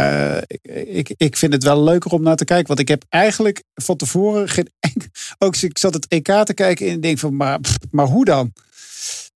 eh, 0.62 0.96
ik, 0.96 1.14
ik, 1.16 1.36
vind 1.36 1.52
het 1.52 1.62
wel 1.62 1.82
leuker 1.82 2.10
om 2.10 2.22
naar 2.22 2.36
te 2.36 2.44
kijken. 2.44 2.66
Want 2.66 2.78
ik 2.78 2.88
heb 2.88 3.04
eigenlijk 3.08 3.62
van 3.74 3.96
tevoren 3.96 4.48
geen 4.48 4.68
enkel... 4.80 5.08
Ook 5.38 5.56
ik 5.56 5.78
zat 5.78 5.94
het 5.94 6.06
EK 6.08 6.44
te 6.44 6.54
kijken 6.54 6.88
en 6.88 7.00
denk 7.00 7.18
van, 7.18 7.36
maar, 7.36 7.60
pff, 7.60 7.76
maar 7.90 8.06
hoe 8.06 8.24
dan? 8.24 8.52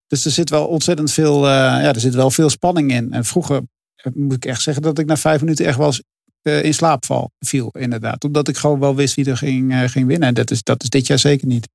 Dus 0.06 0.24
er 0.24 0.30
zit 0.30 0.50
wel 0.50 0.66
ontzettend 0.66 1.12
veel, 1.12 1.46
eh, 1.46 1.50
ja, 1.52 1.94
er 1.94 2.00
zit 2.00 2.14
wel 2.14 2.30
veel 2.30 2.50
spanning 2.50 2.92
in. 2.92 3.12
En 3.12 3.24
vroeger 3.24 3.62
eh, 3.96 4.12
moet 4.14 4.36
ik 4.36 4.44
echt 4.44 4.62
zeggen 4.62 4.82
dat 4.82 4.98
ik 4.98 5.06
na 5.06 5.16
vijf 5.16 5.40
minuten 5.40 5.66
echt 5.66 5.76
wel 5.76 5.86
eens 5.86 5.98
eh, 6.00 6.04
in 6.44 6.74
slaap 6.74 7.04
val, 7.04 7.30
viel, 7.38 7.70
inderdaad. 7.78 8.24
Omdat 8.24 8.48
ik 8.48 8.56
gewoon 8.56 8.80
wel 8.80 8.94
wist 8.94 9.14
wie 9.14 9.30
er 9.30 9.36
ging, 9.36 9.72
eh, 9.72 9.80
ging 9.88 10.06
winnen. 10.06 10.28
En 10.28 10.34
dat 10.34 10.50
is, 10.50 10.62
dat 10.62 10.82
is 10.82 10.88
dit 10.88 11.06
jaar 11.06 11.18
zeker 11.18 11.46
niet. 11.46 11.68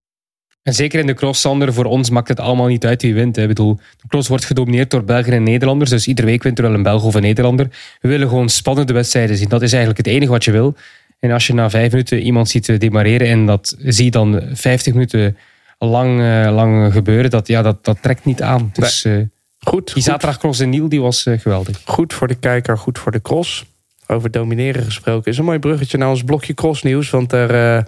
En 0.62 0.74
zeker 0.74 1.00
in 1.00 1.08
de 1.08 1.14
cross, 1.14 1.42
Sander, 1.42 1.74
voor 1.74 1.86
ons 1.86 2.10
maakt 2.10 2.28
het 2.28 2.40
allemaal 2.40 2.68
niet 2.68 2.86
uit 2.86 3.02
wie 3.02 3.14
wint. 3.14 3.36
Hè. 3.36 3.42
Ik 3.42 3.48
bedoel, 3.48 3.76
de 3.76 4.08
cross 4.08 4.28
wordt 4.28 4.46
gedomineerd 4.46 4.92
door 4.92 5.04
Belgen 5.04 5.34
en 5.34 5.44
Nederlanders. 5.44 5.90
Dus 5.90 6.08
iedere 6.08 6.28
week 6.28 6.44
wint 6.44 6.58
er 6.58 6.64
wel 6.64 6.74
een 6.74 6.84
Belg 6.84 7.04
of 7.04 7.16
een 7.16 7.22
Nederlander. 7.22 7.68
We 8.00 8.08
willen 8.08 8.28
gewoon 8.28 8.50
spannende 8.50 8.94
wedstrijden 8.94 9.38
zien. 9.38 9.50
Dat 9.50 9.62
is 9.62 9.74
eigenlijk 9.74 10.06
het 10.06 10.16
enige 10.16 10.32
wat 10.32 10.44
je 10.44 10.52
wil. 10.52 10.76
En 11.20 11.32
als 11.32 11.48
je 11.48 11.54
na 11.54 11.70
vijf 11.70 11.92
minuten 11.92 12.22
iemand 12.22 12.50
ziet 12.50 12.70
eh, 12.70 12.80
demareren 12.80 13.28
en 13.28 13.46
dat 13.46 13.76
zie 13.84 14.06
je 14.06 14.12
dan 14.12 14.42
50 14.54 14.94
minuten 14.94 15.38
lang, 15.78 16.22
eh, 16.22 16.52
lang 16.54 16.94
gebeuren, 16.94 17.30
dat, 17.30 17.48
ja, 17.48 17.62
dat, 17.62 17.86
dat 17.86 18.02
trekt 18.02 18.26
niet 18.26 18.42
aan. 18.42 18.70
Dus 18.74 19.06
eh, 19.06 19.22
Goed, 19.60 19.94
die 19.94 20.04
zaterdagcross 20.04 20.60
in 20.60 20.70
Niel 20.70 20.90
die 20.90 21.02
was 21.02 21.26
eh, 21.26 21.40
geweldig. 21.40 21.82
Goed 21.86 22.14
voor 22.14 22.28
de 22.28 22.36
kijker, 22.36 22.78
goed 22.78 23.00
voor 23.00 23.12
de 23.12 23.22
cross. 23.22 23.66
Over 24.12 24.32
domineren 24.32 24.84
gesproken 24.84 25.32
is 25.32 25.38
een 25.38 25.46
mooi 25.46 25.60
bruggetje 25.60 25.98
naar 25.98 26.10
ons 26.10 26.24
blokje 26.24 26.54
crossnieuws. 26.54 27.10
Want 27.10 27.32
er, 27.32 27.78
eh, 27.78 27.84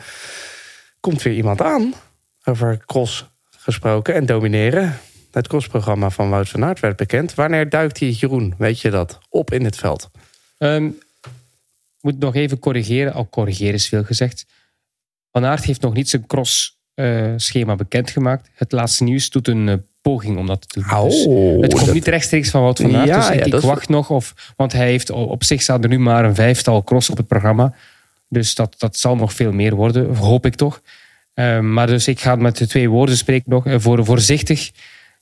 komt 0.99 1.22
weer 1.22 1.34
iemand 1.34 1.61
aan. 1.61 1.93
Over 2.43 2.84
cross 2.86 3.30
gesproken 3.49 4.13
en 4.13 4.26
domineren. 4.26 4.99
Het 5.32 5.47
crossprogramma 5.47 6.09
van 6.09 6.30
Wout 6.30 6.49
van 6.49 6.63
Aert 6.63 6.80
werd 6.80 6.95
bekend. 6.95 7.34
Wanneer 7.34 7.69
duikt 7.69 7.99
hij, 7.99 8.09
Jeroen, 8.09 8.53
weet 8.57 8.80
je 8.80 8.89
dat, 8.89 9.19
op 9.30 9.53
in 9.53 9.63
het 9.63 9.76
veld? 9.76 10.09
Ehm, 10.57 10.89
moet 12.01 12.19
nog 12.19 12.36
even 12.36 12.59
corrigeren. 12.59 13.13
Al 13.13 13.30
corrigeren 13.30 13.74
is 13.74 13.88
veel 13.88 14.03
gezegd. 14.03 14.45
Van 15.32 15.45
Aert 15.45 15.63
heeft 15.63 15.82
nog 15.82 15.93
niet 15.93 16.09
zijn 16.09 16.28
cross-schema 16.28 17.76
bekendgemaakt. 17.76 18.49
Het 18.53 18.72
laatste 18.72 19.03
nieuws 19.03 19.30
doet 19.30 19.47
een 19.47 19.69
eh, 19.69 19.76
poging 20.01 20.37
om 20.37 20.47
dat 20.47 20.69
te 20.69 20.79
doen. 20.79 20.91
Oh, 20.99 21.03
Dus 21.03 21.23
het 21.61 21.73
komt 21.73 21.85
dat- 21.85 21.93
niet 21.93 22.07
rechtstreeks 22.07 22.49
van 22.49 22.61
Wout 22.61 22.79
van 22.79 22.95
Aert. 22.95 23.07
Ja, 23.07 23.15
dus 23.17 23.27
ik, 23.29 23.33
ja, 23.39 23.45
ik 23.45 23.51
dat 23.51 23.61
is- 23.61 23.67
wacht 23.67 23.89
nog. 23.89 24.09
Of, 24.09 24.53
want 24.55 24.71
hij 24.73 24.85
heeft 24.87 25.09
op 25.09 25.43
zich 25.43 25.61
staan 25.61 25.83
er 25.83 25.89
nu 25.89 25.99
maar 25.99 26.25
een 26.25 26.35
vijftal 26.35 26.83
cross 26.83 27.09
op 27.09 27.17
het 27.17 27.27
programma. 27.27 27.73
Dus 28.29 28.55
dat, 28.55 28.75
dat 28.77 28.97
zal 28.97 29.15
nog 29.15 29.33
veel 29.33 29.51
meer 29.51 29.75
worden, 29.75 30.15
hoop 30.15 30.45
ik 30.45 30.55
toch. 30.55 30.81
Ehm, 31.33 31.73
maar 31.73 31.87
dus 31.87 32.07
ik 32.07 32.19
ga 32.19 32.35
met 32.35 32.57
de 32.57 32.67
twee 32.67 32.89
woorden 32.89 33.17
spreken 33.17 33.49
nog. 33.51 33.65
eh, 33.65 33.75
Voor 33.79 34.05
voorzichtig, 34.05 34.71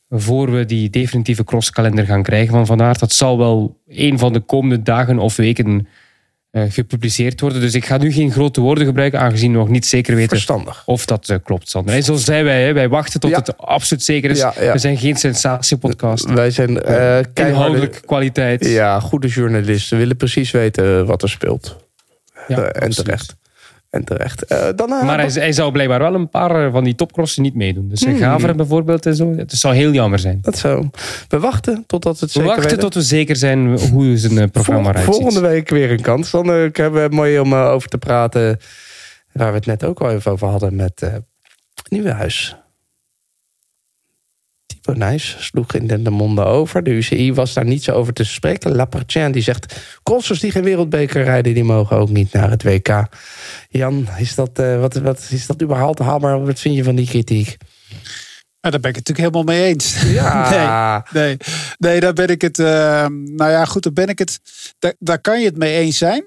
voor 0.10 0.52
we 0.52 0.66
die 0.66 0.90
definitieve 0.90 1.44
crosskalender 1.44 2.06
gaan 2.06 2.24
krijgen 2.24 2.54
van 2.54 2.66
Van 2.66 2.82
Aert. 2.82 3.00
Dat 3.00 3.12
zal 3.14 3.38
wel 3.38 3.78
een 3.88 4.20
van 4.20 4.34
de 4.34 4.40
komende 4.40 4.82
dagen 4.84 5.20
of 5.20 5.36
weken 5.36 5.88
gepubliceerd 6.52 7.42
worden. 7.42 7.62
Dus 7.62 7.74
ik 7.74 7.86
ga 7.86 7.98
nu 7.98 8.12
geen 8.12 8.32
grote 8.32 8.62
woorden 8.62 8.86
gebruiken, 8.86 9.20
aangezien 9.20 9.52
we 9.52 9.58
nog 9.58 9.70
niet 9.70 9.86
zeker 9.86 10.16
weten 10.16 10.30
Verstandig. 10.30 10.84
of 10.86 11.06
dat 11.06 11.30
eh, 11.30 11.38
klopt. 11.44 11.70
Sander. 11.70 11.96
En 11.96 12.04
zo 12.04 12.16
zijn 12.16 12.44
wij. 12.44 12.64
Hè. 12.64 12.74
Wij 12.74 12.90
wachten 12.90 13.20
tot 13.20 13.30
Ja. 13.32 13.38
het 13.38 13.58
absoluut 13.58 14.04
zeker 14.04 14.30
is. 14.30 14.40
Ja, 14.40 14.54
ja. 14.60 14.72
We 14.72 14.78
zijn 14.78 14.98
geen 14.98 15.16
sensatiepodcast. 15.16 16.26
Wij 16.26 16.52
zijn 16.52 16.82
eh 16.82 16.86
keiharde... 16.94 17.34
Inhoudelijk 17.48 18.02
kwaliteit. 18.06 18.66
Ja, 18.66 19.00
goede 19.00 19.28
journalisten. 19.28 19.98
willen 19.98 20.18
precies 20.18 20.52
weten 20.52 21.06
wat 21.06 21.22
er 21.24 21.30
speelt. 21.30 21.78
Ja, 22.48 22.58
Eh, 22.58 22.84
en 22.84 22.90
terecht. 22.90 23.36
En 23.90 24.04
terecht. 24.04 24.46
Eh, 24.46 24.68
dan, 24.76 24.94
eh, 24.94 25.04
Maar 25.04 25.20
hij, 25.20 25.30
hij 25.30 25.52
zou 25.52 25.72
blijkbaar 25.72 26.00
wel 26.00 26.14
een 26.14 26.30
paar 26.30 26.66
eh, 26.66 26.72
van 26.72 26.84
die 26.84 26.96
topcrossen 26.96 27.44
niet 27.44 27.56
meedoen. 27.56 27.88
Dus 27.88 28.04
Hmm. 28.04 28.18
Gaveren 28.18 28.58
bijvoorbeeld 28.58 29.06
en 29.06 29.16
zo. 29.16 29.36
Het 29.36 29.52
zou 29.52 29.76
heel 29.76 29.92
jammer 29.92 30.20
zijn. 30.20 30.40
Dat 30.42 30.58
zo. 30.58 30.90
We 31.28 31.40
wachten 31.40 31.84
totdat 31.88 32.20
we 32.20 32.26
het 32.26 32.34
We 32.36 32.40
zeker 32.40 32.48
wachten 32.56 32.64
weten. 32.64 32.80
tot 32.80 32.94
we 32.94 33.02
zeker 33.02 33.36
zijn 33.36 33.80
hoe 33.80 34.18
zijn 34.18 34.52
programma 34.52 34.90
eruit 34.90 35.06
ziet. 35.06 35.14
Volgende 35.14 35.48
week 35.48 35.70
weer 35.70 35.92
een 35.92 36.02
kans. 36.02 36.32
Dan 36.32 36.48
hebben 36.48 37.10
we 37.10 37.16
mooi 37.16 37.40
om 37.40 37.54
over 37.54 37.90
te 37.90 37.98
praten. 37.98 38.60
Waar 39.32 39.50
we 39.52 39.58
het 39.58 39.66
net 39.66 39.84
ook 39.84 40.02
al 40.02 40.12
even 40.12 40.32
over 40.32 40.48
hadden 40.48 40.76
met 40.76 41.02
eh 41.02 41.14
Nieuwenhuis. 41.90 42.48
Thibaut 42.48 42.69
Nijs 44.84 45.36
sloeg 45.40 45.74
in 45.74 45.88
de, 45.88 46.02
de 46.02 46.10
monden 46.10 46.46
over. 46.46 46.84
De 46.84 46.92
UCI 46.92 47.34
was 47.34 47.54
daar 47.54 47.66
niet 47.66 47.84
zo 47.84 47.92
over 47.92 48.14
te 48.14 48.24
spreken. 48.24 48.76
Lapertien 48.76 49.32
die 49.32 49.42
zegt... 49.42 49.80
crossers 50.04 50.40
die 50.40 50.52
geen 50.52 50.64
wereldbeker 50.64 51.24
rijden... 51.24 51.54
die 51.54 51.64
mogen 51.64 51.98
ook 51.98 52.10
niet 52.10 52.34
naar 52.34 52.50
het 52.50 52.64
WK. 52.64 53.08
Jan, 53.70 54.08
is 54.18 54.36
dat, 54.36 54.60
eh, 54.60 54.80
wat, 54.80 54.94
wat, 54.94 55.28
is 55.30 55.46
dat 55.46 55.62
überhaupt 55.62 56.00
haalbaar? 56.00 56.46
Wat 56.46 56.60
vind 56.60 56.76
je 56.76 56.84
van 56.84 56.96
die 56.96 57.08
kritiek? 57.08 57.58
Ja, 58.62 58.70
daar 58.70 58.80
ben 58.80 58.90
ik 58.90 58.96
het 58.96 59.08
natuurlijk 59.08 59.36
helemaal 59.36 59.56
mee 59.56 59.68
eens. 59.70 60.02
Ja. 60.02 61.06
Nee, 61.14 61.26
nee, 61.26 61.38
nee, 61.78 62.00
daar 62.00 62.14
ben 62.14 62.28
ik 62.28 62.42
het. 62.42 62.60
eh, 62.60 63.06
nou 63.08 63.52
ja, 63.52 63.66
goed, 63.66 63.84
daar 63.84 63.94
ben 63.94 64.08
ik 64.08 64.20
het. 64.20 64.40
Daar, 64.80 64.94
daar 65.00 65.22
kan 65.22 65.40
je 65.40 65.46
het 65.46 65.58
mee 65.58 65.78
eens 65.78 65.98
zijn. 65.98 66.26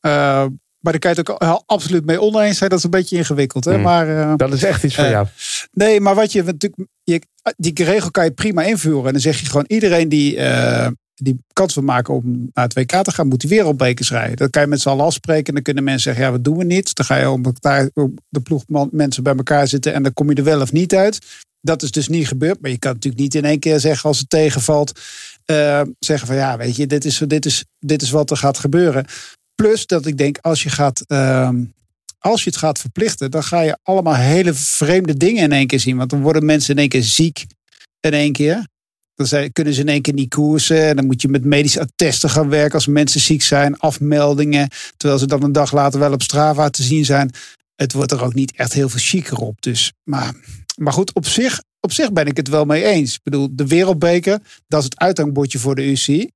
Eh, 0.00 0.46
maar 0.86 1.00
daar 1.00 1.14
kan 1.14 1.24
je 1.24 1.30
het 1.30 1.30
ook 1.30 1.50
al- 1.50 1.62
absoluut 1.66 2.04
mee 2.04 2.20
oneens 2.20 2.58
zijn. 2.58 2.70
Dat 2.70 2.78
is 2.78 2.84
een 2.84 2.90
beetje 2.90 3.16
ingewikkeld. 3.16 3.64
Hè? 3.64 3.76
Mm. 3.76 3.82
Maar, 3.82 4.18
eh, 4.20 4.32
Dat 4.36 4.52
is 4.52 4.62
echt 4.62 4.82
iets 4.84 4.94
voor 4.94 5.04
eh, 5.04 5.10
jou. 5.10 5.26
Nee, 5.72 6.00
maar 6.00 6.14
wat 6.14 6.32
je 6.32 6.42
natuurlijk. 6.42 6.88
Je, 7.04 7.20
die 7.56 7.84
regel 7.84 8.10
kan 8.10 8.24
je 8.24 8.30
prima 8.30 8.62
invoeren. 8.62 9.06
En 9.06 9.12
dan 9.12 9.20
zeg 9.20 9.40
je 9.40 9.46
gewoon: 9.46 9.64
iedereen 9.68 10.08
die, 10.08 10.36
eh, 10.36 10.88
die 11.14 11.38
kans 11.52 11.74
wil 11.74 11.84
maken 11.84 12.14
om 12.14 12.50
naar 12.52 12.64
het 12.64 12.74
WK 12.74 12.92
te 13.02 13.12
gaan, 13.12 13.28
moet 13.28 13.40
die 13.40 13.50
wereldbekers 13.50 14.10
rijden. 14.10 14.36
Dat 14.36 14.50
kan 14.50 14.62
je 14.62 14.68
met 14.68 14.80
z'n 14.80 14.88
allen 14.88 15.04
afspreken. 15.04 15.46
En 15.46 15.54
dan 15.54 15.62
kunnen 15.62 15.84
mensen 15.84 16.02
zeggen: 16.02 16.24
ja, 16.24 16.30
wat 16.30 16.44
doen 16.44 16.56
we 16.56 16.64
niet? 16.64 16.94
Dan 16.94 17.04
ga 17.06 17.16
je 17.16 17.30
om 17.30 17.44
elkaar, 17.44 17.90
de 18.28 18.40
ploeg 18.42 18.64
mensen 18.90 19.22
bij 19.22 19.34
elkaar 19.36 19.68
zitten. 19.68 19.94
En 19.94 20.02
dan 20.02 20.12
kom 20.12 20.28
je 20.30 20.36
er 20.36 20.44
wel 20.44 20.60
of 20.60 20.72
niet 20.72 20.94
uit. 20.94 21.18
Dat 21.60 21.82
is 21.82 21.90
dus 21.90 22.08
niet 22.08 22.28
gebeurd. 22.28 22.60
Maar 22.60 22.70
je 22.70 22.78
kan 22.78 22.92
natuurlijk 22.92 23.22
niet 23.22 23.34
in 23.34 23.44
één 23.44 23.58
keer 23.58 23.80
zeggen 23.80 24.08
als 24.08 24.18
het 24.18 24.30
tegenvalt. 24.30 25.00
eh, 25.44 25.82
zeggen 25.98 26.26
van 26.26 26.36
ja, 26.36 26.56
weet 26.56 26.76
je, 26.76 26.86
dit 26.86 27.04
is, 27.04 27.22
dit, 27.26 27.46
is, 27.46 27.64
dit 27.78 28.02
is 28.02 28.10
wat 28.10 28.30
er 28.30 28.36
gaat 28.36 28.58
gebeuren. 28.58 29.04
Plus 29.56 29.86
dat 29.86 30.06
ik 30.06 30.16
denk, 30.16 30.38
als 30.38 30.62
je, 30.62 30.70
gaat, 30.70 31.00
ehm, 31.06 31.64
als 32.18 32.44
je 32.44 32.50
het 32.50 32.58
gaat 32.58 32.78
verplichten, 32.78 33.30
dan 33.30 33.42
ga 33.42 33.60
je 33.60 33.78
allemaal 33.82 34.14
hele 34.14 34.54
vreemde 34.54 35.16
dingen 35.16 35.42
in 35.42 35.52
één 35.52 35.66
keer 35.66 35.80
zien. 35.80 35.96
Want 35.96 36.10
dan 36.10 36.20
worden 36.20 36.44
mensen 36.44 36.74
in 36.74 36.80
één 36.80 36.88
keer 36.88 37.02
ziek 37.02 37.46
in 38.00 38.12
één 38.12 38.32
keer. 38.32 38.66
Dan 39.14 39.26
zijn, 39.26 39.52
kunnen 39.52 39.74
ze 39.74 39.80
in 39.80 39.88
één 39.88 40.02
keer 40.02 40.14
niet 40.14 40.34
koersen. 40.34 40.86
En 40.86 40.96
dan 40.96 41.06
moet 41.06 41.22
je 41.22 41.28
met 41.28 41.44
medische 41.44 41.80
attesten 41.80 42.30
gaan 42.30 42.48
werken 42.48 42.74
als 42.74 42.86
mensen 42.86 43.20
ziek 43.20 43.42
zijn. 43.42 43.78
Afmeldingen. 43.78 44.68
Terwijl 44.96 45.20
ze 45.20 45.26
dan 45.26 45.42
een 45.42 45.52
dag 45.52 45.72
later 45.72 46.00
wel 46.00 46.12
op 46.12 46.22
Strava 46.22 46.70
te 46.70 46.82
zien 46.82 47.04
zijn. 47.04 47.30
Het 47.74 47.92
wordt 47.92 48.12
er 48.12 48.24
ook 48.24 48.34
niet 48.34 48.56
echt 48.56 48.72
heel 48.72 48.88
veel 48.88 49.00
chiquer 49.00 49.38
op. 49.38 49.62
Dus, 49.62 49.92
maar, 50.02 50.34
maar 50.76 50.92
goed, 50.92 51.14
op 51.14 51.26
zich, 51.26 51.62
op 51.80 51.92
zich 51.92 52.12
ben 52.12 52.26
ik 52.26 52.36
het 52.36 52.48
wel 52.48 52.64
mee 52.64 52.84
eens. 52.84 53.14
Ik 53.14 53.22
bedoel, 53.22 53.48
de 53.52 53.66
wereldbeker, 53.66 54.38
dat 54.68 54.78
is 54.78 54.84
het 54.84 54.98
uithangbordje 54.98 55.58
voor 55.58 55.74
de 55.74 55.90
UCI. 55.90 56.30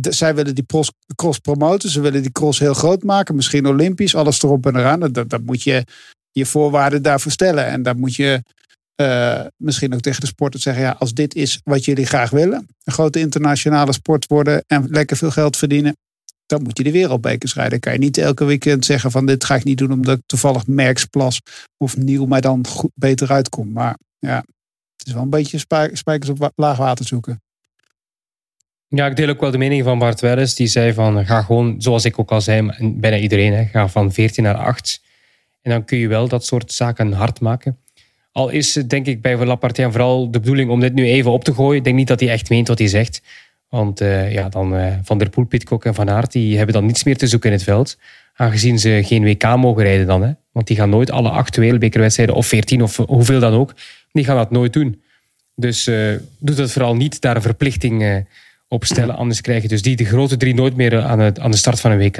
Zij 0.00 0.34
willen 0.34 0.54
die 0.54 0.66
cross 1.14 1.38
promoten. 1.38 1.90
Ze 1.90 2.00
willen 2.00 2.22
die 2.22 2.32
cross 2.32 2.58
heel 2.58 2.74
groot 2.74 3.02
maken. 3.02 3.34
Misschien 3.34 3.66
olympisch, 3.66 4.14
alles 4.14 4.42
erop 4.42 4.66
en 4.66 4.76
eraan. 4.76 5.00
Dat, 5.00 5.30
dat 5.30 5.42
moet 5.42 5.62
je 5.62 5.84
je 6.30 6.46
voorwaarden 6.46 7.02
daarvoor 7.02 7.32
stellen. 7.32 7.66
En 7.66 7.82
daar 7.82 7.96
moet 7.96 8.14
je 8.14 8.42
eh, 8.94 9.46
misschien 9.56 9.94
ook 9.94 10.00
tegen 10.00 10.20
de 10.20 10.26
sporters 10.26 10.62
zeggen... 10.62 10.82
Ja, 10.82 10.96
als 10.98 11.14
dit 11.14 11.34
is 11.34 11.60
wat 11.64 11.84
jullie 11.84 12.06
graag 12.06 12.30
willen... 12.30 12.66
een 12.84 12.92
grote 12.92 13.18
internationale 13.18 13.92
sport 13.92 14.26
worden... 14.26 14.64
en 14.66 14.86
lekker 14.88 15.16
veel 15.16 15.30
geld 15.30 15.56
verdienen... 15.56 15.96
dan 16.46 16.62
moet 16.62 16.78
je 16.78 16.84
de 16.84 16.90
wereldbekers 16.92 17.54
rijden. 17.54 17.70
Dan 17.70 17.80
kan 17.80 17.92
je 17.92 17.98
niet 17.98 18.18
elke 18.18 18.44
weekend 18.44 18.84
zeggen 18.84 19.10
van... 19.10 19.26
dit 19.26 19.44
ga 19.44 19.54
ik 19.54 19.64
niet 19.64 19.78
doen 19.78 19.92
omdat 19.92 20.18
ik 20.18 20.22
toevallig 20.26 20.66
Merksplas 20.66 21.40
of 21.76 21.96
Nieuw... 21.96 22.26
mij 22.26 22.40
dan 22.40 22.66
goed, 22.66 22.90
beter 22.94 23.30
uitkom. 23.30 23.72
Maar 23.72 23.98
ja, 24.18 24.36
het 24.96 25.06
is 25.06 25.12
wel 25.12 25.22
een 25.22 25.30
beetje 25.30 25.58
spij- 25.58 25.94
spijkers 25.94 26.30
op 26.30 26.52
laag 26.54 26.76
water 26.76 27.06
zoeken. 27.06 27.40
Ja, 28.92 29.06
ik 29.06 29.16
deel 29.16 29.28
ook 29.28 29.40
wel 29.40 29.50
de 29.50 29.58
mening 29.58 29.84
van 29.84 29.98
Bart 29.98 30.20
Welles. 30.20 30.54
Die 30.54 30.66
zei 30.66 30.92
van, 30.92 31.26
ga 31.26 31.42
gewoon, 31.42 31.74
zoals 31.78 32.04
ik 32.04 32.18
ook 32.18 32.30
al 32.30 32.40
zei, 32.40 32.70
bijna 32.80 33.16
iedereen, 33.16 33.52
hè, 33.52 33.64
ga 33.64 33.88
van 33.88 34.12
14 34.12 34.44
naar 34.44 34.54
8. 34.54 35.02
En 35.62 35.70
dan 35.70 35.84
kun 35.84 35.98
je 35.98 36.08
wel 36.08 36.28
dat 36.28 36.44
soort 36.44 36.72
zaken 36.72 37.12
hard 37.12 37.40
maken. 37.40 37.78
Al 38.32 38.48
is 38.48 38.74
het 38.74 38.90
denk 38.90 39.06
ik 39.06 39.22
bij 39.22 39.44
Lapartien 39.44 39.90
vooral 39.90 40.30
de 40.30 40.40
bedoeling 40.40 40.70
om 40.70 40.80
dit 40.80 40.94
nu 40.94 41.04
even 41.04 41.30
op 41.30 41.44
te 41.44 41.54
gooien. 41.54 41.76
Ik 41.76 41.84
denk 41.84 41.96
niet 41.96 42.08
dat 42.08 42.20
hij 42.20 42.28
echt 42.28 42.50
meent 42.50 42.68
wat 42.68 42.78
hij 42.78 42.88
zegt. 42.88 43.22
Want 43.68 44.00
eh, 44.00 44.32
ja, 44.32 44.48
dan 44.48 44.76
eh, 44.76 44.94
Van 45.02 45.18
der 45.18 45.30
Poel, 45.30 45.44
Pitcock 45.44 45.84
en 45.84 45.94
Van 45.94 46.10
Aert, 46.10 46.32
die 46.32 46.56
hebben 46.56 46.74
dan 46.74 46.86
niets 46.86 47.04
meer 47.04 47.16
te 47.16 47.26
zoeken 47.26 47.50
in 47.50 47.56
het 47.56 47.64
veld. 47.64 47.98
Aangezien 48.34 48.78
ze 48.78 49.00
geen 49.04 49.24
WK 49.24 49.56
mogen 49.56 49.82
rijden 49.82 50.06
dan. 50.06 50.22
Hè. 50.22 50.32
Want 50.52 50.66
die 50.66 50.76
gaan 50.76 50.90
nooit 50.90 51.10
alle 51.10 51.30
actuele 51.30 51.78
bekerwedstrijden, 51.78 52.34
of 52.34 52.46
14 52.46 52.82
of 52.82 52.96
hoeveel 52.96 53.40
dan 53.40 53.52
ook, 53.52 53.74
die 54.12 54.24
gaan 54.24 54.36
dat 54.36 54.50
nooit 54.50 54.72
doen. 54.72 55.02
Dus 55.54 55.86
eh 55.86 56.14
doe 56.38 56.56
dat 56.56 56.72
vooral 56.72 56.96
niet, 56.96 57.20
daar 57.20 57.36
een 57.36 57.42
verplichting 57.42 58.24
eh, 58.70 58.76
op 58.76 58.84
stellen. 58.84 59.16
Anders 59.16 59.40
krijg 59.40 59.62
je 59.62 59.68
dus 59.68 59.82
die 59.82 59.96
de 59.96 60.04
grote 60.04 60.36
drie 60.36 60.54
nooit 60.54 60.76
meer 60.76 60.92
eh, 60.92 61.06
aan, 61.10 61.18
het, 61.18 61.38
aan 61.40 61.50
de 61.50 61.56
start 61.56 61.80
van 61.80 61.90
een 61.90 61.98
WK. 61.98 62.16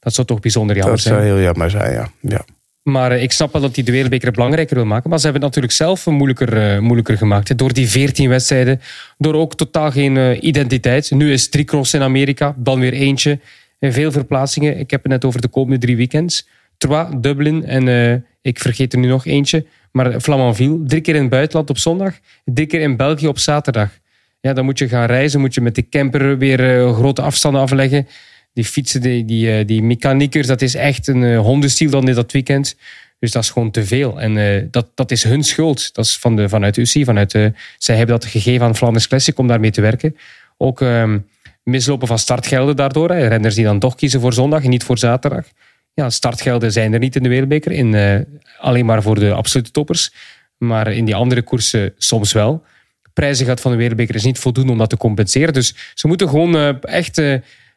Dat 0.00 0.14
zou 0.14 0.26
toch 0.26 0.40
bijzonder 0.40 0.76
jammer 0.76 0.94
Dat 0.94 1.04
zijn. 1.04 1.14
zou 1.14 1.26
heel 1.26 1.40
jammer 1.40 1.70
zijn, 1.70 1.92
ja. 1.92 2.10
ja. 2.20 2.44
Maar 2.82 3.12
eh, 3.12 3.22
ik 3.22 3.32
snap 3.32 3.52
wel 3.52 3.62
dat 3.62 3.74
hij 3.74 3.84
de 3.84 3.90
wereldbeker 3.92 4.32
belangrijker 4.32 4.76
wil 4.76 4.84
maken. 4.84 5.10
Maar 5.10 5.18
ze 5.18 5.24
hebben 5.24 5.42
het 5.42 5.54
natuurlijk 5.56 5.82
zelf 5.82 6.06
moeilijker, 6.06 6.74
eh, 6.74 6.78
moeilijker 6.80 7.16
gemaakt. 7.16 7.48
hè. 7.48 7.54
Door 7.54 7.72
die 7.72 7.88
14 7.88 8.28
wedstrijden. 8.28 8.80
Door 9.18 9.34
ook 9.34 9.54
totaal 9.54 9.90
geen 9.90 10.46
identiteit. 10.46 11.10
Nu 11.10 11.32
is 11.32 11.48
drie 11.48 11.64
cross 11.64 11.94
in 11.94 12.02
Amerika. 12.02 12.54
Dan 12.56 12.80
weer 12.80 12.92
eentje. 12.92 13.38
En 13.78 13.92
veel 13.92 14.12
verplaatsingen. 14.12 14.78
Ik 14.78 14.90
heb 14.90 15.02
het 15.02 15.12
net 15.12 15.24
over 15.24 15.40
de 15.40 15.48
komende 15.48 15.78
drie 15.78 15.96
weekends. 15.96 16.48
Trois, 16.78 17.06
Dublin 17.16 17.64
en 17.66 18.24
ik 18.42 18.58
vergeet 18.58 18.92
er 18.92 18.98
nu 18.98 19.08
nog 19.08 19.26
eentje. 19.26 19.66
Maar 19.92 20.20
Flamanville. 20.20 20.84
Drie 20.84 21.00
keer 21.00 21.14
in 21.14 21.20
het 21.20 21.30
buitenland 21.30 21.70
op 21.70 21.78
zondag. 21.78 22.14
Drie 22.44 22.66
keer 22.66 22.80
in 22.80 22.96
België 22.96 23.26
op 23.26 23.38
zaterdag. 23.38 23.90
Ja, 24.40 24.52
dan 24.52 24.64
moet 24.64 24.78
je 24.78 24.88
gaan 24.88 25.06
reizen. 25.06 25.40
Moet 25.40 25.54
je 25.54 25.60
met 25.60 25.74
de 25.74 25.88
camper 25.88 26.38
weer 26.38 26.78
eh, 26.78 26.94
grote 26.94 27.22
afstanden 27.22 27.60
afleggen. 27.60 28.08
Die 28.52 28.64
fietsen, 28.64 29.00
die, 29.00 29.24
die, 29.24 29.58
eh, 29.58 29.66
die 29.66 29.82
mechaniekers, 29.82 30.46
dat 30.46 30.62
is 30.62 30.74
echt 30.74 31.06
een 31.06 31.36
hondenstiel 31.36 31.90
dan 31.90 32.08
in 32.08 32.14
dat 32.14 32.32
weekend. 32.32 32.76
Dus 33.18 33.32
dat 33.32 33.42
is 33.42 33.50
gewoon 33.50 33.70
te 33.70 33.84
veel. 33.84 34.20
En 34.20 34.68
dat, 34.70 34.90
dat 34.94 35.10
is 35.10 35.22
hun 35.22 35.44
schuld. 35.44 35.94
Dat 35.94 36.04
is 36.04 36.18
van 36.18 36.36
de, 36.36 36.48
vanuit 36.48 36.74
de 36.74 36.80
UCI. 36.80 37.04
Vanuit 37.04 37.30
de, 37.30 37.52
zij 37.78 37.96
hebben 37.96 38.20
dat 38.20 38.30
gegeven 38.30 38.66
aan 38.66 38.76
Flanders 38.76 39.08
Classic 39.08 39.38
om 39.38 39.46
daarmee 39.46 39.70
te 39.70 39.80
werken. 39.80 40.16
Ook 40.56 40.80
ehm, 40.80 41.18
mislopen 41.62 42.08
van 42.08 42.18
startgelden 42.18 42.76
daardoor. 42.76 43.10
Hè. 43.10 43.26
Renners 43.26 43.54
die 43.54 43.64
dan 43.64 43.78
toch 43.78 43.94
kiezen 43.94 44.20
voor 44.20 44.32
zondag 44.32 44.64
en 44.64 44.70
niet 44.70 44.84
voor 44.84 44.98
zaterdag. 44.98 45.44
Ja, 45.94 46.10
startgelden 46.10 46.72
zijn 46.72 46.92
er 46.92 46.98
niet 46.98 47.16
in 47.16 47.22
de 47.22 47.28
Wereldbeker. 47.28 47.72
In, 47.72 48.26
alleen 48.58 48.86
maar 48.86 49.02
voor 49.02 49.18
de 49.18 49.32
absolute 49.32 49.70
toppers. 49.70 50.12
Maar 50.56 50.92
in 50.92 51.04
die 51.04 51.14
andere 51.14 51.42
koersen 51.42 51.94
soms 51.96 52.32
wel. 52.32 52.64
Prijzengeld 53.12 53.60
van 53.60 53.70
de 53.70 53.76
Wereldbeker 53.76 54.14
is 54.14 54.24
niet 54.24 54.38
voldoende 54.38 54.72
om 54.72 54.78
dat 54.78 54.90
te 54.90 54.96
compenseren. 54.96 55.52
Dus 55.52 55.74
ze 55.94 56.06
moeten 56.06 56.28
gewoon 56.28 56.56
eh, 56.56 56.74
echt 56.80 57.18
eh, 57.18 57.32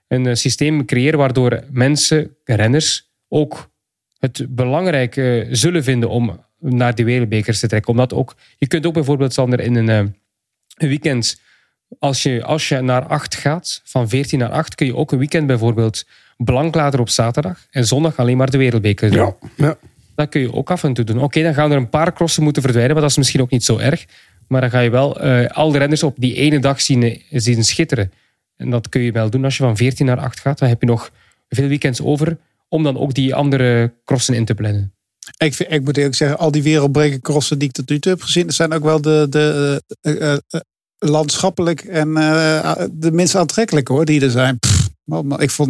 een 0.07 0.27
eh, 0.27 0.35
systeem 0.35 0.85
creëren 0.85 1.19
waardoor 1.19 1.63
mensen, 1.71 2.35
renners, 2.43 3.11
ook 3.27 3.71
het 4.19 4.45
belangrijk 4.49 5.45
zullen 5.51 5.83
vinden 5.83 6.09
om 6.09 6.39
naar 6.59 6.95
die 6.95 7.05
wereldbekers 7.05 7.59
te 7.59 7.67
trekken. 7.67 7.91
Omdat 7.91 8.13
ook, 8.13 8.35
je 8.57 8.67
kunt 8.67 8.85
ook 8.85 8.93
bijvoorbeeld, 8.93 9.33
Sander, 9.33 9.59
in 9.59 9.75
een, 9.75 10.15
weekend, 10.75 11.41
als 11.99 12.23
je, 12.23 12.43
als 12.43 12.69
je 12.69 12.81
naar 12.81 13.05
8 13.05 13.35
gaat, 13.35 13.81
van 13.83 14.09
14 14.09 14.39
naar 14.39 14.49
8, 14.49 14.75
kun 14.75 14.85
je 14.85 14.95
ook 14.95 15.11
een 15.11 15.17
weekend 15.17 15.47
bijvoorbeeld 15.47 16.05
blank 16.37 16.75
laten 16.75 16.99
op 16.99 17.09
zaterdag 17.09 17.67
en 17.71 17.85
zondag 17.85 18.17
alleen 18.17 18.37
maar 18.37 18.49
de 18.49 18.57
wereldbeker 18.57 19.11
doen. 19.11 19.19
Ja, 19.19 19.35
ja. 19.55 19.77
Dat 20.15 20.29
kun 20.29 20.41
je 20.41 20.53
ook 20.53 20.71
af 20.71 20.83
en 20.83 20.93
toe 20.93 21.05
doen. 21.05 21.19
Oké, 21.19 21.41
dan 21.41 21.53
gaan 21.53 21.71
er 21.71 21.77
een 21.77 21.89
paar 21.89 22.13
crossen 22.13 22.43
moeten 22.43 22.61
verdwijnen, 22.61 22.93
maar 22.93 23.01
dat 23.01 23.11
is 23.11 23.17
misschien 23.17 23.41
ook 23.41 23.49
niet 23.49 23.63
zo 23.63 23.77
erg. 23.77 24.05
Maar 24.53 24.61
dan 24.61 24.69
ga 24.69 24.79
je 24.79 24.89
wel 24.89 25.19
eh, 25.19 25.49
al 25.49 25.71
de 25.71 25.77
renners 25.77 26.03
op 26.03 26.15
die 26.17 26.35
ene 26.35 26.59
dag 26.59 26.81
zien, 26.81 27.21
zien 27.29 27.63
schitteren. 27.63 28.11
En 28.55 28.69
dat 28.69 28.89
kun 28.89 29.01
je 29.01 29.11
wel 29.11 29.29
doen 29.29 29.43
als 29.43 29.57
je 29.57 29.63
van 29.63 29.77
14 29.77 30.05
naar 30.05 30.19
8 30.19 30.39
gaat. 30.39 30.59
Dan 30.59 30.69
heb 30.69 30.81
je 30.81 30.87
nog 30.87 31.11
veel 31.49 31.67
weekends 31.67 32.01
over 32.01 32.37
om 32.69 32.83
dan 32.83 32.97
ook 32.97 33.13
die 33.13 33.35
andere 33.35 33.93
crossen 34.05 34.33
in 34.33 34.45
te 34.45 34.55
plannen. 34.55 34.93
Ik, 35.37 35.53
vind, 35.53 35.71
ik 35.71 35.83
moet 35.83 35.97
eerlijk 35.97 36.15
zeggen, 36.15 36.37
al 36.37 36.51
die 36.51 36.63
wereldbreken 36.63 37.21
crossen 37.21 37.59
die 37.59 37.67
ik 37.67 37.73
tot 37.73 37.89
nu 37.89 37.99
toe 37.99 38.11
heb 38.11 38.21
gezien, 38.21 38.51
zijn 38.51 38.73
ook 38.73 38.83
wel 38.83 39.01
de, 39.01 39.27
de 39.29 39.83
eh, 40.01 40.33
eh, 40.33 40.39
landschappelijk 40.97 41.81
en 41.81 42.13
de 42.93 43.11
minst 43.11 43.35
aantrekkelijke 43.35 43.93
hoor, 43.93 44.05
die 44.05 44.21
er 44.21 44.31
zijn. 44.31 44.59
Ik 45.37 45.49
vond, 45.49 45.69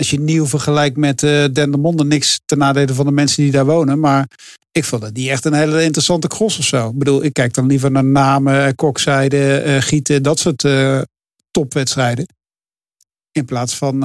als 0.00 0.10
je 0.10 0.20
nieuw 0.20 0.46
vergelijkt 0.46 0.96
met 0.96 1.22
eh 1.22 1.44
Dendermonde, 1.52 2.04
niks 2.04 2.40
ten 2.44 2.58
nadele 2.58 2.94
van 2.94 3.06
de 3.06 3.12
mensen 3.12 3.42
die 3.42 3.52
daar 3.52 3.66
wonen, 3.66 4.00
maar 4.00 4.28
ik 4.72 4.84
vond 4.84 5.02
het 5.02 5.14
niet 5.16 5.28
echt 5.28 5.44
een 5.44 5.52
hele 5.52 5.82
interessante 5.82 6.28
cross 6.28 6.58
of 6.58 6.64
zo. 6.64 6.88
Ik 6.88 6.98
bedoel, 6.98 7.24
ik 7.24 7.32
kijk 7.32 7.54
dan 7.54 7.66
liever 7.66 7.90
naar 7.90 8.04
namen, 8.04 8.66
eh, 8.66 8.72
kokzijde, 8.74 9.56
eh, 9.56 9.80
gieten, 9.82 10.22
dat 10.22 10.38
soort 10.38 10.68
topwedstrijden. 11.50 12.26
In 13.32 13.44
plaats 13.44 13.76
van 13.76 13.98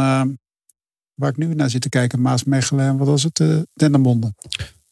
waar 1.16 1.30
ik 1.30 1.38
nu 1.38 1.54
naar 1.54 1.70
zit 1.70 1.82
te 1.82 1.90
kijken, 1.90 2.22
Maasmechelen 2.22 2.86
en 2.86 2.98
wat 2.98 3.08
was 3.08 3.24
het, 3.24 3.42
Dendermonde. 3.74 4.34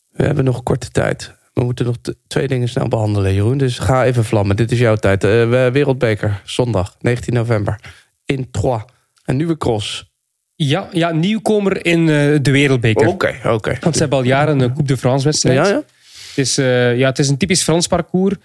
We 0.09 0.23
hebben 0.23 0.43
nog 0.43 0.63
korte 0.63 0.89
tijd. 0.89 1.33
We 1.53 1.63
moeten 1.63 1.85
nog 1.85 1.95
twee 2.27 2.47
dingen 2.47 2.69
snel 2.69 2.87
behandelen, 2.87 3.33
Jeroen. 3.33 3.57
Dus 3.57 3.79
ga 3.79 4.05
even 4.05 4.25
vlammen. 4.25 4.55
Dit 4.55 4.71
is 4.71 4.79
jouw 4.79 4.95
tijd. 4.95 5.23
We- 5.23 5.69
Wereldbeker, 5.73 6.41
zondag, 6.45 6.95
19 6.99 7.33
november. 7.33 7.79
In 8.25 8.51
Troyes. 8.51 8.83
Een 9.23 9.37
nieuwe 9.37 9.57
cross. 9.57 10.11
Ja, 10.55 10.87
ja 10.91 11.11
nieuwkomer 11.11 11.85
in 11.85 11.99
eh, 11.99 12.37
de 12.41 12.51
wereldbeker. 12.51 13.07
Oké, 13.07 13.39
oké. 13.43 13.77
Want 13.81 13.95
ze 13.95 14.01
hebben 14.01 14.19
al 14.19 14.25
jaren 14.25 14.59
een 14.59 14.73
Coupe 14.73 14.83
de 14.83 14.97
France 14.97 15.25
wedstrijd. 15.25 15.57
Ja, 15.57 15.67
ja. 15.67 15.83
Het, 16.27 16.37
is, 16.37 16.57
eh, 16.57 16.97
ja, 16.97 17.07
het 17.09 17.19
is 17.19 17.29
een 17.29 17.37
typisch 17.37 17.63
Frans 17.63 17.87
parcours. 17.87 18.35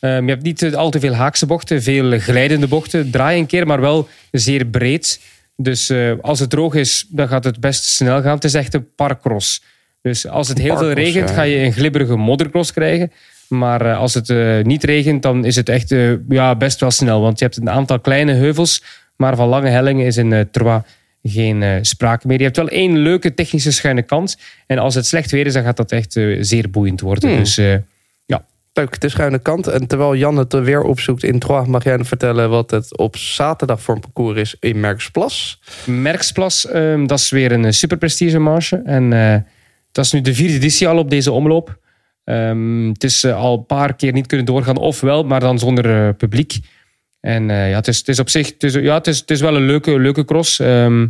Ehm, 0.00 0.24
je 0.24 0.30
hebt 0.30 0.42
niet 0.42 0.62
eh, 0.62 0.72
al 0.72 0.90
te 0.90 1.00
veel 1.00 1.12
haakse 1.12 1.46
bochten, 1.46 1.82
veel 1.82 2.18
glijdende 2.18 2.66
bochten. 2.66 3.10
Draai 3.10 3.38
een 3.38 3.46
keer, 3.46 3.66
maar 3.66 3.80
wel 3.80 4.08
zeer 4.30 4.66
breed. 4.66 5.20
Dus 5.56 5.92
als 6.20 6.40
het 6.40 6.50
droog 6.50 6.74
is, 6.74 7.06
dan 7.08 7.28
gaat 7.28 7.44
het 7.44 7.60
best 7.60 7.84
snel 7.84 8.22
gaan. 8.22 8.34
Het 8.34 8.44
is 8.44 8.54
echt 8.54 8.74
een 8.74 8.94
parkcross. 8.94 9.62
Dus 10.02 10.26
als 10.26 10.48
het 10.48 10.58
heel 10.58 10.76
veel 10.76 10.90
regent, 10.90 11.28
ja. 11.28 11.34
ga 11.34 11.42
je 11.42 11.56
een 11.56 11.72
glibberige 11.72 12.16
moddercross 12.16 12.72
krijgen. 12.72 13.12
Maar 13.48 13.94
als 13.94 14.14
het 14.14 14.32
niet 14.64 14.84
regent, 14.84 15.22
dan 15.22 15.44
is 15.44 15.56
het 15.56 15.68
echt 15.68 15.94
ja, 16.28 16.56
best 16.56 16.80
wel 16.80 16.90
snel. 16.90 17.20
Want 17.20 17.38
je 17.38 17.44
hebt 17.44 17.56
een 17.56 17.70
aantal 17.70 18.00
kleine 18.00 18.32
heuvels, 18.32 18.82
maar 19.16 19.36
van 19.36 19.48
lange 19.48 19.68
hellingen 19.68 20.06
is 20.06 20.16
in 20.16 20.48
Troyes 20.50 20.82
geen 21.22 21.62
eh, 21.62 21.78
sprake 21.80 22.26
meer. 22.26 22.38
Je 22.38 22.44
hebt 22.44 22.56
wel 22.56 22.68
één 22.68 22.98
leuke 22.98 23.34
technische 23.34 23.72
schuine 23.72 24.02
kant. 24.02 24.38
En 24.66 24.78
als 24.78 24.94
het 24.94 25.06
slecht 25.06 25.30
weer 25.30 25.46
is, 25.46 25.52
dan 25.52 25.62
gaat 25.62 25.76
dat 25.76 25.92
echt 25.92 26.16
eh, 26.16 26.36
zeer 26.40 26.70
boeiend 26.70 27.00
worden. 27.00 27.28
Hmm. 27.28 27.38
Dus 27.38 27.58
eh, 27.58 27.76
ja. 28.26 28.44
Leuk, 28.72 29.00
de 29.00 29.08
schuine 29.08 29.38
kant. 29.38 29.66
En 29.66 29.86
terwijl 29.86 30.16
Jan 30.16 30.36
het 30.36 30.52
er 30.52 30.62
weer 30.62 30.82
opzoekt 30.82 31.22
in 31.22 31.38
Troyes... 31.38 31.66
mag 31.66 31.84
jij 31.84 32.04
vertellen 32.04 32.50
wat 32.50 32.70
het 32.70 32.98
op 32.98 33.16
zaterdag 33.16 33.82
voor 33.82 33.94
een 33.94 34.00
parcours 34.00 34.38
is 34.40 34.56
in 34.60 34.80
Merksplas. 34.80 35.60
Merksplas, 35.84 36.66
ehm, 36.66 37.06
dat 37.06 37.18
is 37.18 37.30
weer 37.30 37.52
een 37.52 37.64
eh, 37.64 37.72
superprestige 37.72 38.38
marge. 38.38 38.82
En 38.84 39.10
dat 39.92 40.04
is 40.04 40.12
nu 40.12 40.20
de 40.20 40.34
vierde 40.34 40.54
editie 40.54 40.88
al 40.88 40.98
op 40.98 41.10
deze 41.10 41.32
omloop. 41.32 41.78
Ehm, 42.24 42.88
het 42.88 43.04
is 43.04 43.24
al 43.24 43.58
een 43.58 43.66
paar 43.66 43.96
keer 43.96 44.12
niet 44.12 44.26
kunnen 44.26 44.46
doorgaan, 44.46 44.76
ofwel, 44.76 45.24
maar 45.24 45.40
dan 45.40 45.58
zonder 45.58 46.14
publiek. 46.14 46.58
En 47.28 47.50
eh, 47.50 47.70
ja, 47.70 47.76
het 47.76 47.88
is, 47.88 47.98
het 47.98 48.08
is 48.08 48.18
op 48.18 48.28
zich 48.28 48.56
is, 48.56 48.72
ja, 48.72 48.94
het 48.94 49.06
is, 49.06 49.18
het 49.18 49.30
is 49.30 49.40
wel 49.40 49.56
een 49.56 49.66
leuke, 49.66 49.98
leuke 49.98 50.24
cross. 50.24 50.58
Ehm, 50.58 51.00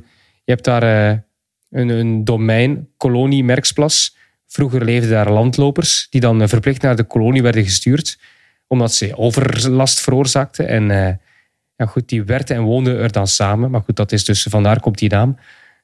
je 0.45 0.53
hebt 0.53 0.65
daar 0.65 0.83
eh, 0.83 1.19
een, 1.71 1.89
een 1.89 2.25
domein, 2.25 2.89
kolonie 2.97 3.45
Merksplas. 3.45 4.17
Vroeger 4.47 4.85
leefden 4.85 5.11
daar 5.11 5.31
landlopers, 5.31 6.07
die 6.11 6.21
dan 6.21 6.43
eh, 6.43 6.49
verplicht 6.49 6.83
naar 6.83 6.97
de 6.97 7.05
kolonie 7.05 7.43
werden 7.43 7.65
gestuurd, 7.65 8.19
omdat 8.67 8.93
ze 8.93 9.17
overlast 9.17 10.01
veroorzaakten. 10.01 10.69
En 10.69 10.89
ja, 11.77 11.87
goed, 11.87 12.09
die 12.09 12.23
werkten 12.23 12.57
en 12.57 12.63
woonden 12.63 12.99
er 12.99 13.13
dan 13.13 13.27
samen. 13.27 13.71
Maar 13.71 13.83
goed, 13.83 13.97
dat 13.97 14.13
is 14.13 14.25
dus, 14.25 14.47
vandaar 14.51 14.81
komt 14.81 14.99
die 14.99 15.11
naam. 15.11 15.39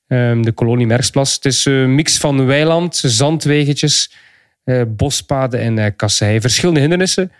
Ehm, 0.06 0.42
de 0.42 0.52
kolonie 0.52 0.86
Merksplas. 0.86 1.34
Het 1.34 1.44
is 1.44 1.64
een 1.64 1.94
mix 1.94 2.18
van 2.18 2.46
weiland, 2.46 2.96
zandwegetjes, 2.96 4.12
bospaden 4.86 5.78
en 5.78 5.96
kasseien. 5.96 6.40
Verschillende 6.40 6.80
hindernissen. 6.80 7.32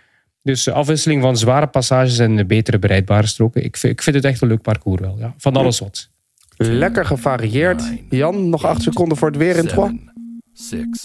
Dus 0.45 0.69
afwisseling 0.69 1.23
van 1.23 1.37
zware 1.37 1.67
passages 1.67 2.19
en 2.19 2.47
betere 2.47 2.79
bereidbare 2.79 3.27
stroken. 3.27 3.65
Ik 3.65 3.77
vind, 3.77 3.93
ik 3.93 4.03
vind 4.03 4.17
het 4.17 4.25
echt 4.25 4.41
een 4.41 4.49
leuk 4.49 4.63
parcours 4.63 5.01
wel. 5.01 5.17
Ja. 5.19 5.35
Van 5.39 5.57
alles 5.57 5.79
wat. 5.79 6.09
Lekker 6.57 7.05
gevarieerd. 7.07 7.83
Jan, 8.09 8.49
nog 8.49 8.65
acht 8.65 8.83
seconden 8.83 9.17
voor 9.19 9.29
het 9.29 9.37
weer 9.37 9.57
in 9.57 9.67
Troyes. 9.67 9.93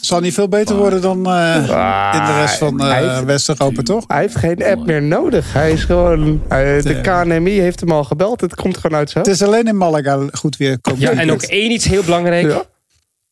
Zal 0.02 0.20
niet 0.20 0.34
veel 0.34 0.48
beter 0.48 0.76
worden 0.76 1.02
dan 1.02 1.26
eh, 1.26 1.56
in 2.14 2.26
de 2.26 2.40
rest 2.40 2.58
van 2.58 2.80
eh 2.80 2.94
heeft- 2.94 3.24
West-Europa, 3.24 3.82
toch? 3.82 4.04
Hij 4.08 4.22
heeft 4.22 4.36
geen 4.36 4.64
app 4.64 4.86
meer 4.86 5.02
nodig. 5.04 5.54
Hij 5.54 5.72
is 5.72 5.84
gewoon... 5.84 6.42
de 6.50 7.00
KNMI 7.02 7.60
heeft 7.60 7.80
hem 7.80 7.92
al 7.92 8.04
gebeld. 8.04 8.42
Het 8.42 8.56
komt 8.56 8.78
gewoon 8.78 8.98
uit 8.98 9.10
zo. 9.10 9.18
Het 9.20 9.28
is 9.28 9.42
alleen 9.42 9.66
in 9.66 9.78
Malaga 9.78 10.28
goed 10.32 10.58
weer 10.58 10.80
komen. 10.82 11.00
Ja, 11.02 11.12
en 11.12 11.28
nog 11.28 11.42
één 11.44 11.72
iets 11.72 11.86
heel 11.86 12.04
belangrijk. 12.04 12.48
Ja. 12.48 12.64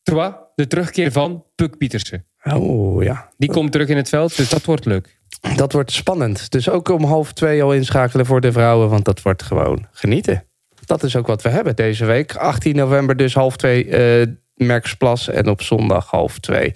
Trois, 0.02 0.32
de 0.54 0.66
terugkeer 0.66 1.12
van 1.12 1.44
Puk 1.54 1.78
Pietersen. 1.78 2.24
Oh 2.44 3.02
ja. 3.02 3.28
Die 3.36 3.50
komt 3.50 3.72
terug 3.72 3.88
in 3.88 3.96
het 3.96 4.08
veld, 4.08 4.36
dus 4.36 4.48
dat 4.48 4.64
wordt 4.64 4.84
leuk. 4.84 5.17
Dat 5.56 5.72
wordt 5.72 5.92
spannend. 5.92 6.50
Dus 6.50 6.70
ook 6.70 6.88
om 6.88 7.04
half 7.04 7.32
twee 7.32 7.62
al 7.62 7.72
inschakelen 7.74 8.26
voor 8.26 8.40
de 8.40 8.52
vrouwen. 8.52 8.88
Want 8.88 9.04
dat 9.04 9.22
wordt 9.22 9.42
gewoon 9.42 9.86
genieten. 9.92 10.44
Dat 10.84 11.02
is 11.02 11.16
ook 11.16 11.26
wat 11.26 11.42
we 11.42 11.48
hebben 11.48 11.76
deze 11.76 12.04
week. 12.04 12.36
18 12.36 12.76
november 12.76 13.16
dus 13.16 13.34
half 13.34 13.56
twee 13.56 13.84
eh 13.84 14.26
Merksplas. 14.54 15.28
En 15.28 15.48
op 15.48 15.62
zondag 15.62 16.10
half 16.10 16.38
twee 16.38 16.72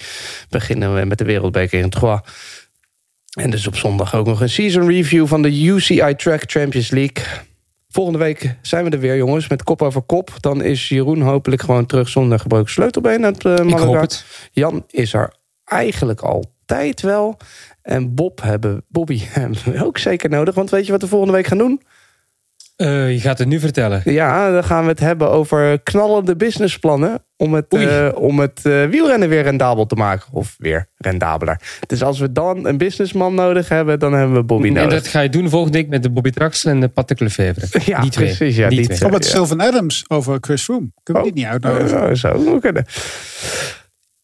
beginnen 0.48 0.94
we 0.94 1.04
met 1.04 1.18
de 1.18 1.24
Wereldbeker 1.24 1.80
in 1.80 1.90
Troyes. 1.90 2.20
En 3.40 3.50
dus 3.50 3.66
op 3.66 3.76
zondag 3.76 4.14
ook 4.14 4.26
nog 4.26 4.40
een 4.40 4.48
season 4.48 4.88
review 4.88 5.26
van 5.26 5.42
de 5.42 5.62
UCI 5.62 6.14
Track 6.16 6.42
Champions 6.46 6.90
League. 6.90 7.24
Volgende 7.88 8.18
week 8.18 8.56
zijn 8.62 8.84
we 8.84 8.90
er 8.90 8.98
weer, 8.98 9.16
jongens, 9.16 9.48
met 9.48 9.62
kop 9.62 9.82
over 9.82 10.02
kop. 10.02 10.30
Dan 10.40 10.62
is 10.62 10.88
Jeroen 10.88 11.20
hopelijk 11.20 11.62
gewoon 11.62 11.86
terug 11.86 12.08
zonder 12.08 12.38
gebroken 12.38 12.72
sleutelbeen 12.72 13.24
uit 13.24 13.44
uh, 13.44 13.52
Ik 13.52 13.64
Malaga. 13.64 13.84
hoop 13.84 14.00
het. 14.00 14.24
Jan 14.52 14.84
is 14.90 15.14
er 15.14 15.32
eigenlijk 15.64 16.24
altijd 16.72 17.02
wel. 17.02 17.36
En 17.82 18.14
Bob 18.14 18.42
hebben, 18.42 18.84
Bobby 18.88 19.20
hebben 19.28 19.58
we 19.64 19.84
ook 19.84 19.98
zeker 19.98 20.30
nodig. 20.30 20.54
Want 20.54 20.70
weet 20.70 20.86
je 20.86 20.92
wat 20.92 21.02
we 21.02 21.08
volgende 21.08 21.34
week 21.34 21.46
gaan 21.46 21.58
doen? 21.58 21.80
Eh, 22.76 23.12
je 23.12 23.20
gaat 23.20 23.38
het 23.38 23.48
nu 23.48 23.60
vertellen. 23.60 24.00
Ja, 24.04 24.50
dan 24.50 24.64
gaan 24.64 24.82
we 24.82 24.88
het 24.90 25.00
hebben 25.00 25.30
over 25.30 25.82
knallende 25.82 26.36
businessplannen. 26.36 27.24
Om 27.36 27.54
het, 27.54 27.66
eh, 27.74 28.08
om 28.14 28.38
het 28.38 28.60
eh, 28.62 28.84
wielrennen 28.84 29.28
weer 29.28 29.42
rendabel 29.42 29.86
te 29.86 29.94
maken. 29.94 30.32
Of 30.32 30.54
weer 30.58 30.88
rendabeler. 30.96 31.60
Dus 31.86 32.02
als 32.02 32.18
we 32.18 32.32
dan 32.32 32.66
een 32.66 32.78
businessman 32.78 33.34
nodig 33.34 33.68
hebben, 33.68 33.98
dan 33.98 34.12
hebben 34.12 34.36
we 34.36 34.42
Bobby 34.42 34.66
En 34.66 34.72
nodig. 34.72 34.92
dat 34.92 35.06
ga 35.06 35.20
je 35.20 35.28
doen 35.28 35.48
volgende 35.48 35.78
week 35.78 35.88
met 35.88 36.02
de 36.02 36.10
Bobby 36.10 36.30
Traxel 36.30 36.70
en 36.70 36.80
de 36.80 36.88
Patte 36.88 37.14
Lefevre. 37.18 37.66
Ja, 37.92 38.00
die 38.00 38.10
twee. 38.10 38.26
precies, 38.36 38.56
ja, 38.56 38.68
die 38.68 38.76
die 38.78 38.86
twee. 38.86 38.96
twee. 38.98 39.08
Of 39.10 39.16
met 39.16 39.24
Ja. 39.26 39.30
Sylvan 39.30 39.60
Adams 39.60 40.04
over 40.08 40.38
Chris 40.40 40.62
Froome. 40.62 40.92
Kunnen 41.02 41.22
we 41.22 41.32
die 41.32 41.42
niet 41.42 41.52
uitnodigen? 41.52 42.02
Oh, 42.02 42.14
zou 42.14 42.48
ook 42.48 42.60
kunnen. 42.60 42.84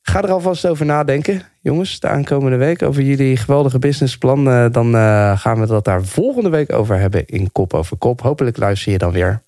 Ga 0.09 0.23
er 0.23 0.31
alvast 0.31 0.67
over 0.67 0.87
nadenken, 0.87 1.43
jongens, 1.61 2.01
de 2.01 2.09
aankomende 2.09 2.57
week. 2.57 2.83
Over 2.83 3.03
jullie 3.03 3.37
geweldige 3.37 3.79
businessplan. 3.79 4.49
Eh, 4.49 4.71
dan 4.71 4.95
eh, 4.95 5.39
gaan 5.39 5.61
we 5.61 5.67
dat 5.67 5.85
daar 5.85 6.05
volgende 6.05 6.49
week 6.49 6.73
over 6.73 6.99
hebben 6.99 7.27
in 7.27 7.53
Kop 7.53 7.75
over 7.75 7.97
Kop. 7.97 8.21
Hopelijk 8.21 8.57
luister 8.57 8.93
je 8.93 8.99
dan 8.99 9.13
weer. 9.13 9.45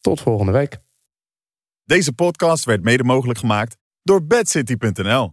Tot 0.00 0.20
volgende 0.20 0.52
week. 0.52 0.78
Deze 1.84 2.12
podcast 2.12 2.64
werd 2.64 2.82
mede 2.82 3.04
mogelijk 3.04 3.38
gemaakt 3.38 3.76
door 4.02 4.24
bedcity.nl. 4.24 5.30